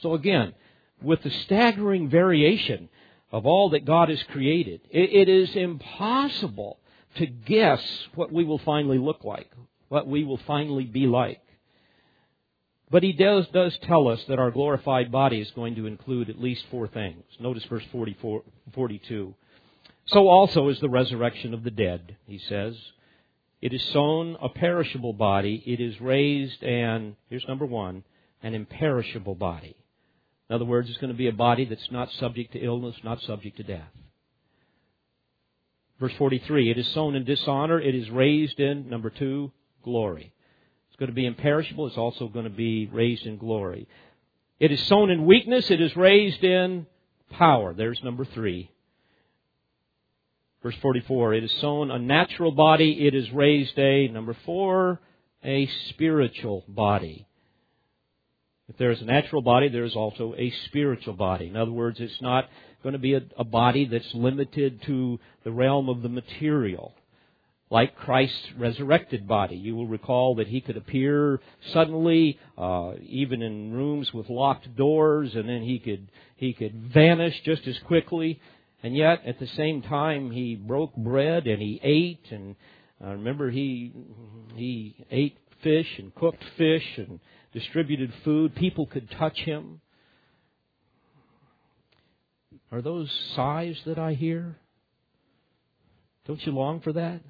So 0.00 0.14
again, 0.14 0.54
with 1.00 1.22
the 1.22 1.30
staggering 1.30 2.08
variation 2.08 2.88
of 3.30 3.46
all 3.46 3.70
that 3.70 3.84
God 3.84 4.08
has 4.08 4.22
created, 4.24 4.80
it 4.90 5.28
is 5.28 5.54
impossible 5.54 6.80
to 7.16 7.26
guess 7.26 7.82
what 8.14 8.32
we 8.32 8.44
will 8.44 8.58
finally 8.58 8.98
look 8.98 9.24
like, 9.24 9.50
what 9.88 10.06
we 10.06 10.24
will 10.24 10.40
finally 10.46 10.84
be 10.84 11.06
like. 11.06 11.40
But 12.90 13.02
he 13.02 13.12
does, 13.12 13.46
does 13.48 13.76
tell 13.78 14.08
us 14.08 14.22
that 14.28 14.38
our 14.38 14.50
glorified 14.50 15.10
body 15.10 15.40
is 15.40 15.50
going 15.52 15.74
to 15.76 15.86
include 15.86 16.30
at 16.30 16.40
least 16.40 16.64
four 16.70 16.86
things. 16.86 17.24
Notice 17.40 17.64
verse 17.64 17.84
44, 17.90 18.42
42. 18.72 19.34
So 20.06 20.28
also 20.28 20.68
is 20.68 20.78
the 20.80 20.88
resurrection 20.88 21.54
of 21.54 21.64
the 21.64 21.70
dead, 21.70 22.16
he 22.26 22.38
says. 22.38 22.76
It 23.62 23.72
is 23.72 23.82
sown 23.86 24.36
a 24.42 24.50
perishable 24.50 25.14
body. 25.14 25.62
It 25.66 25.80
is 25.80 26.00
raised 26.00 26.62
and, 26.62 27.16
here's 27.30 27.48
number 27.48 27.64
one, 27.64 28.04
an 28.42 28.54
imperishable 28.54 29.34
body. 29.34 29.76
In 30.50 30.54
other 30.54 30.66
words, 30.66 30.90
it's 30.90 30.98
going 30.98 31.12
to 31.12 31.16
be 31.16 31.28
a 31.28 31.32
body 31.32 31.64
that's 31.64 31.90
not 31.90 32.12
subject 32.12 32.52
to 32.52 32.58
illness, 32.58 32.96
not 33.02 33.22
subject 33.22 33.56
to 33.56 33.62
death. 33.62 33.88
Verse 36.00 36.12
43, 36.18 36.70
it 36.70 36.78
is 36.78 36.88
sown 36.88 37.14
in 37.14 37.24
dishonor. 37.24 37.80
It 37.80 37.94
is 37.94 38.10
raised 38.10 38.58
in, 38.58 38.88
number 38.88 39.10
two, 39.10 39.52
glory. 39.82 40.32
It's 40.88 40.98
going 40.98 41.08
to 41.08 41.14
be 41.14 41.26
imperishable. 41.26 41.86
It's 41.86 41.96
also 41.96 42.28
going 42.28 42.44
to 42.44 42.50
be 42.50 42.86
raised 42.92 43.26
in 43.26 43.36
glory. 43.36 43.88
It 44.58 44.72
is 44.72 44.80
sown 44.86 45.10
in 45.10 45.26
weakness. 45.26 45.70
It 45.70 45.80
is 45.80 45.96
raised 45.96 46.42
in 46.42 46.86
power. 47.30 47.74
There's 47.74 48.00
number 48.02 48.24
three. 48.24 48.70
Verse 50.62 50.76
44, 50.80 51.34
it 51.34 51.44
is 51.44 51.52
sown 51.60 51.90
a 51.90 51.98
natural 51.98 52.50
body. 52.50 53.06
It 53.06 53.14
is 53.14 53.30
raised 53.32 53.78
a, 53.78 54.08
number 54.08 54.34
four, 54.46 54.98
a 55.44 55.68
spiritual 55.90 56.64
body. 56.66 57.26
If 58.68 58.78
there 58.78 58.90
is 58.90 59.02
a 59.02 59.04
natural 59.04 59.42
body, 59.42 59.68
there 59.68 59.84
is 59.84 59.94
also 59.94 60.34
a 60.38 60.50
spiritual 60.66 61.14
body. 61.14 61.48
In 61.48 61.56
other 61.56 61.70
words, 61.70 62.00
it's 62.00 62.22
not 62.22 62.48
going 62.84 62.92
to 62.92 63.00
be 63.00 63.14
a, 63.14 63.22
a 63.36 63.44
body 63.44 63.86
that's 63.86 64.14
limited 64.14 64.80
to 64.82 65.18
the 65.42 65.50
realm 65.50 65.88
of 65.88 66.02
the 66.02 66.08
material 66.08 66.94
like 67.74 67.96
Christ's 67.96 68.52
resurrected 68.56 69.26
body. 69.26 69.56
You 69.56 69.74
will 69.74 69.88
recall 69.88 70.36
that 70.36 70.46
he 70.46 70.60
could 70.60 70.76
appear 70.76 71.40
suddenly, 71.72 72.38
uh, 72.56 72.92
even 73.02 73.42
in 73.42 73.72
rooms 73.72 74.12
with 74.14 74.28
locked 74.28 74.76
doors, 74.76 75.34
and 75.34 75.48
then 75.48 75.62
he 75.62 75.80
could 75.80 76.08
he 76.36 76.52
could 76.52 76.92
vanish 76.92 77.34
just 77.44 77.66
as 77.66 77.76
quickly. 77.86 78.40
And 78.84 78.94
yet, 78.94 79.22
at 79.26 79.40
the 79.40 79.48
same 79.56 79.82
time, 79.82 80.30
he 80.30 80.54
broke 80.54 80.94
bread 80.94 81.48
and 81.48 81.60
he 81.60 81.80
ate. 81.82 82.30
And 82.30 82.54
uh, 83.04 83.10
remember, 83.12 83.50
he 83.50 83.92
he 84.54 84.94
ate 85.10 85.38
fish 85.64 85.88
and 85.98 86.14
cooked 86.14 86.44
fish 86.56 86.84
and 86.96 87.18
distributed 87.52 88.12
food. 88.24 88.54
People 88.54 88.86
could 88.86 89.10
touch 89.18 89.38
him. 89.38 89.80
Are 92.74 92.82
those 92.82 93.08
sighs 93.36 93.80
that 93.86 94.00
I 94.00 94.14
hear? 94.14 94.56
Don't 96.26 96.44
you 96.44 96.50
long 96.50 96.80
for 96.80 96.92
that? 96.94 97.20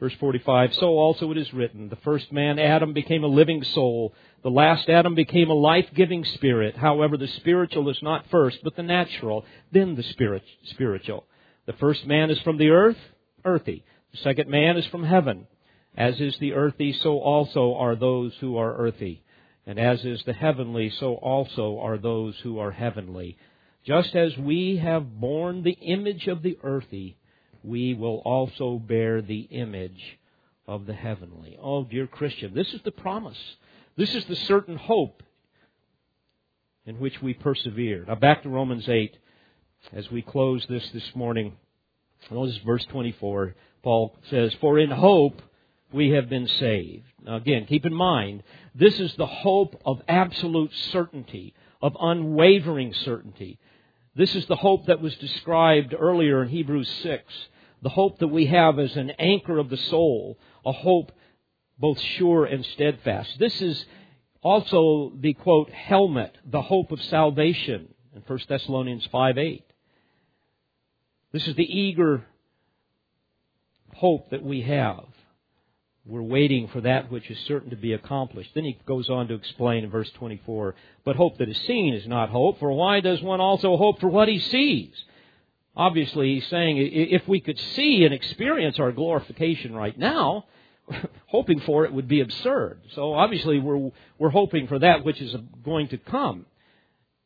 Verse 0.00 0.14
45, 0.18 0.72
so 0.72 0.86
also 0.96 1.30
it 1.30 1.36
is 1.36 1.52
written, 1.52 1.90
the 1.90 1.96
first 1.96 2.32
man, 2.32 2.58
Adam, 2.58 2.94
became 2.94 3.24
a 3.24 3.26
living 3.26 3.62
soul. 3.62 4.14
The 4.42 4.48
last 4.48 4.88
Adam 4.88 5.14
became 5.14 5.50
a 5.50 5.54
life-giving 5.54 6.24
spirit. 6.36 6.78
However, 6.78 7.18
the 7.18 7.28
spiritual 7.28 7.90
is 7.90 7.98
not 8.00 8.24
first, 8.30 8.60
but 8.64 8.74
the 8.74 8.82
natural, 8.82 9.44
then 9.70 9.94
the 9.94 10.02
spirit, 10.04 10.44
spiritual. 10.70 11.26
The 11.66 11.74
first 11.74 12.06
man 12.06 12.30
is 12.30 12.40
from 12.40 12.56
the 12.56 12.70
earth, 12.70 12.96
earthy. 13.44 13.84
The 14.12 14.18
second 14.18 14.48
man 14.48 14.78
is 14.78 14.86
from 14.86 15.04
heaven. 15.04 15.46
As 15.94 16.18
is 16.22 16.38
the 16.38 16.54
earthy, 16.54 16.94
so 16.94 17.18
also 17.18 17.74
are 17.74 17.96
those 17.96 18.32
who 18.40 18.56
are 18.56 18.78
earthy. 18.78 19.24
And 19.68 19.78
as 19.78 20.02
is 20.02 20.22
the 20.24 20.32
heavenly, 20.32 20.88
so 20.88 21.16
also 21.16 21.78
are 21.80 21.98
those 21.98 22.34
who 22.38 22.58
are 22.58 22.70
heavenly. 22.70 23.36
Just 23.84 24.16
as 24.16 24.34
we 24.38 24.78
have 24.78 25.20
borne 25.20 25.62
the 25.62 25.72
image 25.82 26.26
of 26.26 26.42
the 26.42 26.58
earthy, 26.62 27.18
we 27.62 27.92
will 27.92 28.22
also 28.24 28.78
bear 28.78 29.20
the 29.20 29.40
image 29.40 30.18
of 30.66 30.86
the 30.86 30.94
heavenly. 30.94 31.58
Oh, 31.60 31.84
dear 31.84 32.06
Christian, 32.06 32.54
this 32.54 32.72
is 32.72 32.80
the 32.82 32.90
promise. 32.90 33.36
This 33.94 34.14
is 34.14 34.24
the 34.24 34.36
certain 34.36 34.78
hope 34.78 35.22
in 36.86 36.98
which 36.98 37.20
we 37.20 37.34
persevere. 37.34 38.06
Now, 38.08 38.14
back 38.14 38.44
to 38.44 38.48
Romans 38.48 38.88
8 38.88 39.18
as 39.92 40.10
we 40.10 40.22
close 40.22 40.64
this 40.70 40.88
this 40.94 41.14
morning. 41.14 41.56
Notice 42.30 42.56
verse 42.64 42.86
24. 42.86 43.54
Paul 43.82 44.16
says, 44.30 44.54
For 44.62 44.78
in 44.78 44.90
hope 44.90 45.42
we 45.92 46.10
have 46.10 46.28
been 46.28 46.46
saved. 46.46 47.04
Now, 47.24 47.36
again, 47.36 47.66
keep 47.66 47.86
in 47.86 47.94
mind, 47.94 48.42
this 48.74 48.98
is 49.00 49.14
the 49.16 49.26
hope 49.26 49.80
of 49.84 50.02
absolute 50.08 50.72
certainty, 50.92 51.54
of 51.80 51.96
unwavering 52.00 52.92
certainty. 52.92 53.58
This 54.14 54.34
is 54.34 54.46
the 54.46 54.56
hope 54.56 54.86
that 54.86 55.00
was 55.00 55.14
described 55.16 55.94
earlier 55.98 56.42
in 56.42 56.48
Hebrews 56.48 56.88
6. 57.02 57.24
The 57.82 57.88
hope 57.88 58.18
that 58.18 58.28
we 58.28 58.46
have 58.46 58.78
as 58.78 58.96
an 58.96 59.10
anchor 59.18 59.58
of 59.58 59.70
the 59.70 59.76
soul, 59.76 60.38
a 60.66 60.72
hope 60.72 61.12
both 61.78 62.00
sure 62.00 62.44
and 62.44 62.64
steadfast. 62.66 63.38
This 63.38 63.62
is 63.62 63.84
also 64.42 65.12
the 65.18 65.34
quote, 65.34 65.70
helmet, 65.70 66.36
the 66.44 66.62
hope 66.62 66.90
of 66.90 67.00
salvation 67.02 67.88
in 68.14 68.22
1 68.26 68.38
Thessalonians 68.48 69.06
5 69.10 69.38
8. 69.38 69.64
This 71.32 71.46
is 71.46 71.54
the 71.54 71.78
eager 71.78 72.24
hope 73.94 74.30
that 74.30 74.42
we 74.42 74.62
have. 74.62 75.04
We're 76.08 76.22
waiting 76.22 76.68
for 76.68 76.80
that 76.80 77.12
which 77.12 77.30
is 77.30 77.38
certain 77.40 77.68
to 77.68 77.76
be 77.76 77.92
accomplished. 77.92 78.52
Then 78.54 78.64
he 78.64 78.78
goes 78.86 79.10
on 79.10 79.28
to 79.28 79.34
explain 79.34 79.84
in 79.84 79.90
verse 79.90 80.10
24, 80.12 80.74
but 81.04 81.16
hope 81.16 81.36
that 81.36 81.50
is 81.50 81.58
seen 81.66 81.92
is 81.92 82.06
not 82.06 82.30
hope, 82.30 82.58
for 82.58 82.72
why 82.72 83.00
does 83.00 83.20
one 83.20 83.42
also 83.42 83.76
hope 83.76 84.00
for 84.00 84.08
what 84.08 84.26
he 84.26 84.38
sees? 84.38 84.90
Obviously, 85.76 86.36
he's 86.36 86.46
saying 86.48 86.78
if 86.78 87.28
we 87.28 87.40
could 87.40 87.58
see 87.58 88.04
and 88.06 88.14
experience 88.14 88.78
our 88.78 88.90
glorification 88.90 89.74
right 89.74 89.98
now, 89.98 90.46
hoping 91.26 91.60
for 91.60 91.84
it 91.84 91.92
would 91.92 92.08
be 92.08 92.22
absurd. 92.22 92.80
So 92.94 93.12
obviously, 93.12 93.58
we're, 93.58 93.90
we're 94.18 94.30
hoping 94.30 94.66
for 94.66 94.78
that 94.78 95.04
which 95.04 95.20
is 95.20 95.36
going 95.62 95.88
to 95.88 95.98
come. 95.98 96.46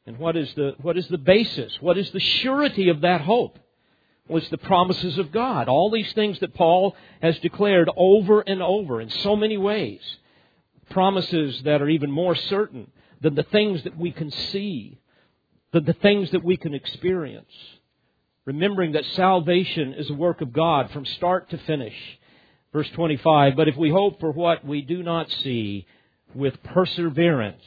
And 0.06 0.18
what 0.18 0.36
is 0.36 0.52
the, 0.54 0.74
what 0.82 0.98
is 0.98 1.06
the 1.06 1.18
basis? 1.18 1.72
What 1.80 1.96
is 1.96 2.10
the 2.10 2.18
surety 2.18 2.88
of 2.88 3.02
that 3.02 3.20
hope? 3.20 3.60
Was 4.28 4.48
the 4.48 4.58
promises 4.58 5.18
of 5.18 5.32
God. 5.32 5.68
All 5.68 5.90
these 5.90 6.12
things 6.12 6.38
that 6.40 6.54
Paul 6.54 6.96
has 7.20 7.38
declared 7.40 7.90
over 7.96 8.40
and 8.40 8.62
over 8.62 9.00
in 9.00 9.10
so 9.10 9.36
many 9.36 9.56
ways. 9.56 10.00
Promises 10.90 11.62
that 11.64 11.82
are 11.82 11.88
even 11.88 12.10
more 12.10 12.34
certain 12.34 12.90
than 13.20 13.34
the 13.34 13.42
things 13.44 13.82
that 13.84 13.96
we 13.96 14.10
can 14.10 14.30
see, 14.30 14.98
than 15.72 15.84
the 15.84 15.92
things 15.94 16.30
that 16.32 16.44
we 16.44 16.56
can 16.56 16.74
experience. 16.74 17.52
Remembering 18.44 18.92
that 18.92 19.04
salvation 19.14 19.94
is 19.94 20.10
a 20.10 20.14
work 20.14 20.40
of 20.40 20.52
God 20.52 20.90
from 20.90 21.06
start 21.06 21.50
to 21.50 21.58
finish. 21.58 21.94
Verse 22.72 22.88
25, 22.90 23.54
but 23.54 23.68
if 23.68 23.76
we 23.76 23.90
hope 23.90 24.18
for 24.18 24.32
what 24.32 24.64
we 24.64 24.82
do 24.82 25.02
not 25.02 25.30
see 25.30 25.86
with 26.34 26.62
perseverance, 26.62 27.62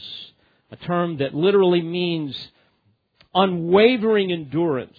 a 0.71 0.75
term 0.75 1.17
that 1.17 1.35
literally 1.35 1.81
means 1.81 2.35
unwavering 3.33 4.31
endurance, 4.31 4.97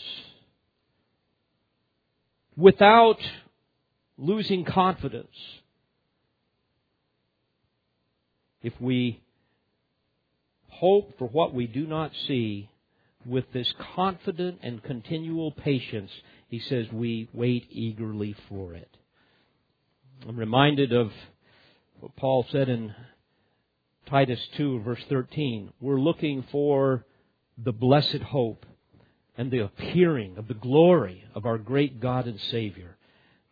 without 2.56 3.18
losing 4.18 4.64
confidence. 4.64 5.36
If 8.62 8.72
we 8.80 9.20
hope 10.68 11.18
for 11.18 11.28
what 11.28 11.54
we 11.54 11.66
do 11.66 11.86
not 11.86 12.12
see 12.26 12.68
with 13.24 13.52
this 13.52 13.72
confident 13.94 14.58
and 14.62 14.82
continual 14.82 15.50
patience 15.50 16.10
he 16.48 16.60
says 16.60 16.86
we 16.92 17.28
wait 17.32 17.66
eagerly 17.70 18.34
for 18.48 18.74
it. 18.74 18.88
I'm 20.28 20.36
reminded 20.36 20.92
of 20.92 21.10
what 22.00 22.14
Paul 22.16 22.46
said 22.50 22.68
in 22.68 22.94
Titus 24.08 24.40
2, 24.56 24.80
verse 24.82 25.02
13. 25.08 25.72
We're 25.80 26.00
looking 26.00 26.44
for 26.52 27.04
the 27.58 27.72
blessed 27.72 28.22
hope 28.22 28.64
and 29.36 29.50
the 29.50 29.58
appearing 29.64 30.38
of 30.38 30.48
the 30.48 30.54
glory 30.54 31.24
of 31.34 31.46
our 31.46 31.58
great 31.58 32.00
God 32.00 32.26
and 32.26 32.40
Savior, 32.40 32.96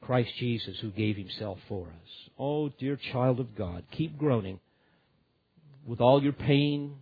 Christ 0.00 0.30
Jesus, 0.38 0.78
who 0.80 0.90
gave 0.90 1.16
himself 1.16 1.58
for 1.68 1.86
us. 1.86 2.30
Oh, 2.38 2.68
dear 2.68 2.96
child 3.12 3.40
of 3.40 3.54
God, 3.54 3.84
keep 3.90 4.16
groaning 4.18 4.60
with 5.86 6.00
all 6.00 6.22
your 6.22 6.32
pain, 6.32 6.96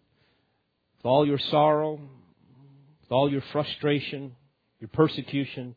with 0.99 1.07
all 1.07 1.26
your 1.26 1.39
sorrow, 1.39 1.93
with 1.93 3.11
all 3.11 3.30
your 3.30 3.43
frustration, 3.53 4.35
your 4.80 4.89
persecution. 4.89 5.74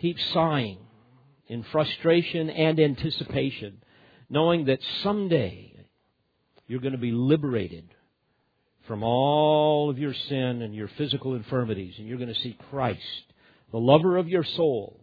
Keep 0.00 0.18
sighing 0.32 0.78
in 1.48 1.64
frustration 1.70 2.50
and 2.50 2.78
anticipation, 2.80 3.82
knowing 4.28 4.66
that 4.66 4.80
someday 5.02 5.72
you're 6.66 6.80
going 6.80 6.92
to 6.92 6.98
be 6.98 7.12
liberated 7.12 7.84
from 8.86 9.02
all 9.02 9.90
of 9.90 9.98
your 9.98 10.14
sin 10.14 10.62
and 10.62 10.74
your 10.74 10.88
physical 10.96 11.34
infirmities, 11.34 11.94
and 11.98 12.06
you're 12.06 12.18
going 12.18 12.32
to 12.32 12.40
see 12.40 12.56
Christ, 12.70 13.00
the 13.72 13.78
lover 13.78 14.16
of 14.16 14.28
your 14.28 14.44
souls, 14.44 15.00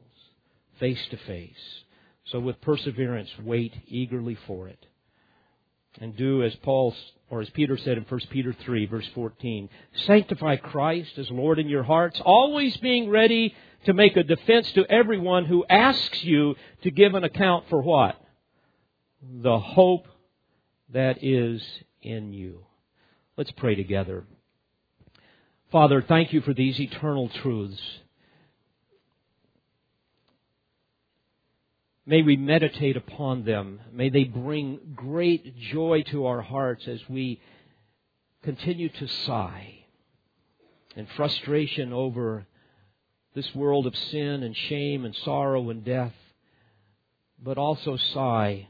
face 0.80 1.06
to 1.12 1.18
face. 1.18 1.84
So 2.26 2.40
with 2.40 2.62
perseverance, 2.62 3.30
wait 3.44 3.74
eagerly 3.88 4.38
for 4.48 4.68
it. 4.68 4.86
And 6.00 6.16
do 6.16 6.44
as 6.44 6.56
Paul 6.58 6.96
or 7.30 7.42
as 7.42 7.50
Peter 7.50 7.78
said 7.78 7.98
in 7.98 8.06
1 8.08 8.20
Peter 8.30 8.56
3 8.64 8.86
verse 8.86 9.08
14, 9.14 9.70
sanctify 10.06 10.58
Christ 10.58 11.18
as 11.18 11.30
Lord 11.30 11.60
in 11.60 11.68
your 11.68 11.84
hearts, 11.84 12.22
always 12.24 12.78
being 12.78 13.10
ready 13.10 13.56
to 13.86 13.94
make 13.94 14.16
a 14.16 14.24
defense 14.24 14.72
to 14.74 14.86
everyone 14.86 15.46
who 15.46 15.66
asks 15.70 16.24
you 16.24 16.56
to 16.84 16.92
give 16.92 17.16
an 17.16 17.24
account 17.24 17.66
for 17.70 17.82
what? 17.82 18.20
The 19.42 19.60
hope 19.60 20.08
that 20.90 21.24
is 21.24 21.62
in 22.02 22.34
you. 22.34 22.66
Let's 23.36 23.52
pray 23.52 23.74
together. 23.74 24.26
Father, 25.72 26.04
thank 26.08 26.34
you 26.34 26.42
for 26.42 26.54
these 26.54 26.80
eternal 26.80 27.30
truths. 27.30 27.82
May 32.06 32.22
we 32.22 32.38
meditate 32.38 32.96
upon 32.96 33.44
them. 33.44 33.80
May 33.92 34.10
they 34.10 34.26
bring 34.26 34.80
great 34.96 35.58
joy 35.58 36.04
to 36.12 36.28
our 36.28 36.42
hearts 36.42 36.88
as 36.88 37.00
we 37.10 37.42
continue 38.44 38.90
to 38.90 39.08
sigh 39.08 39.86
in 40.96 41.08
frustration 41.16 41.92
over 41.92 42.46
this 43.34 43.56
world 43.56 43.88
of 43.88 43.96
sin 43.96 44.44
and 44.44 44.56
shame 44.56 45.06
and 45.06 45.16
sorrow 45.16 45.72
and 45.72 45.84
death, 45.84 46.14
but 47.42 47.58
also 47.58 47.98
sigh 47.98 48.68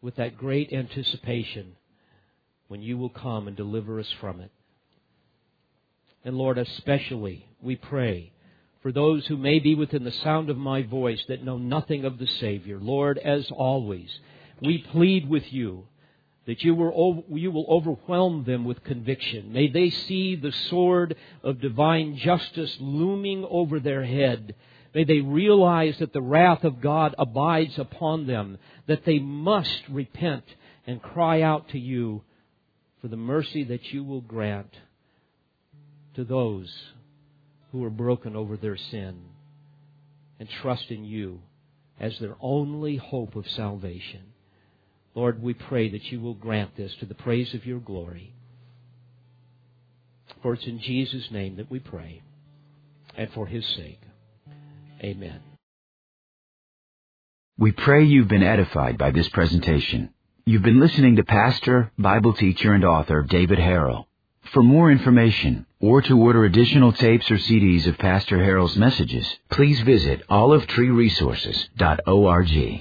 with 0.00 0.14
that 0.16 0.36
great 0.36 0.72
anticipation 0.72 1.74
when 2.70 2.82
you 2.82 2.96
will 2.96 3.08
come 3.08 3.48
and 3.48 3.56
deliver 3.56 3.98
us 3.98 4.12
from 4.20 4.40
it. 4.40 4.52
And 6.24 6.36
Lord, 6.36 6.56
especially 6.56 7.44
we 7.60 7.74
pray 7.74 8.30
for 8.80 8.92
those 8.92 9.26
who 9.26 9.36
may 9.36 9.58
be 9.58 9.74
within 9.74 10.04
the 10.04 10.12
sound 10.12 10.48
of 10.48 10.56
my 10.56 10.82
voice 10.82 11.20
that 11.26 11.42
know 11.42 11.58
nothing 11.58 12.04
of 12.04 12.18
the 12.18 12.28
Savior. 12.28 12.78
Lord, 12.78 13.18
as 13.18 13.50
always, 13.50 14.20
we 14.62 14.78
plead 14.78 15.28
with 15.28 15.52
you 15.52 15.88
that 16.46 16.62
you 16.62 16.76
will, 16.76 17.24
you 17.30 17.50
will 17.50 17.66
overwhelm 17.68 18.44
them 18.44 18.64
with 18.64 18.84
conviction. 18.84 19.52
May 19.52 19.66
they 19.66 19.90
see 19.90 20.36
the 20.36 20.52
sword 20.52 21.16
of 21.42 21.60
divine 21.60 22.18
justice 22.18 22.76
looming 22.78 23.44
over 23.50 23.80
their 23.80 24.04
head. 24.04 24.54
May 24.94 25.02
they 25.02 25.22
realize 25.22 25.98
that 25.98 26.12
the 26.12 26.22
wrath 26.22 26.62
of 26.62 26.80
God 26.80 27.16
abides 27.18 27.80
upon 27.80 28.28
them, 28.28 28.58
that 28.86 29.04
they 29.04 29.18
must 29.18 29.82
repent 29.88 30.44
and 30.86 31.02
cry 31.02 31.42
out 31.42 31.70
to 31.70 31.78
you 31.80 32.22
for 33.00 33.08
the 33.08 33.16
mercy 33.16 33.64
that 33.64 33.92
you 33.92 34.04
will 34.04 34.20
grant 34.20 34.74
to 36.14 36.24
those 36.24 36.72
who 37.72 37.84
are 37.84 37.90
broken 37.90 38.36
over 38.36 38.56
their 38.56 38.76
sin 38.76 39.22
and 40.38 40.48
trust 40.48 40.90
in 40.90 41.04
you 41.04 41.40
as 41.98 42.18
their 42.18 42.36
only 42.40 42.96
hope 42.96 43.36
of 43.36 43.48
salvation. 43.48 44.22
Lord, 45.14 45.42
we 45.42 45.54
pray 45.54 45.90
that 45.90 46.04
you 46.04 46.20
will 46.20 46.34
grant 46.34 46.76
this 46.76 46.94
to 47.00 47.06
the 47.06 47.14
praise 47.14 47.54
of 47.54 47.66
your 47.66 47.80
glory. 47.80 48.32
For 50.42 50.54
it's 50.54 50.66
in 50.66 50.80
Jesus' 50.80 51.30
name 51.30 51.56
that 51.56 51.70
we 51.70 51.78
pray, 51.78 52.22
and 53.16 53.30
for 53.32 53.46
his 53.46 53.66
sake. 53.66 54.00
Amen. 55.02 55.40
We 57.58 57.72
pray 57.72 58.04
you've 58.04 58.28
been 58.28 58.42
edified 58.42 58.96
by 58.96 59.10
this 59.10 59.28
presentation. 59.28 60.14
You've 60.46 60.62
been 60.62 60.80
listening 60.80 61.16
to 61.16 61.22
Pastor, 61.22 61.92
Bible 61.98 62.32
teacher, 62.32 62.72
and 62.72 62.82
author 62.82 63.22
David 63.22 63.58
Harrell. 63.58 64.06
For 64.52 64.62
more 64.62 64.90
information, 64.90 65.66
or 65.80 66.00
to 66.02 66.18
order 66.18 66.44
additional 66.44 66.92
tapes 66.92 67.30
or 67.30 67.36
CDs 67.36 67.86
of 67.86 67.98
Pastor 67.98 68.38
Harrell's 68.38 68.76
messages, 68.76 69.26
please 69.50 69.80
visit 69.82 70.26
olivetreeresources.org. 70.28 72.68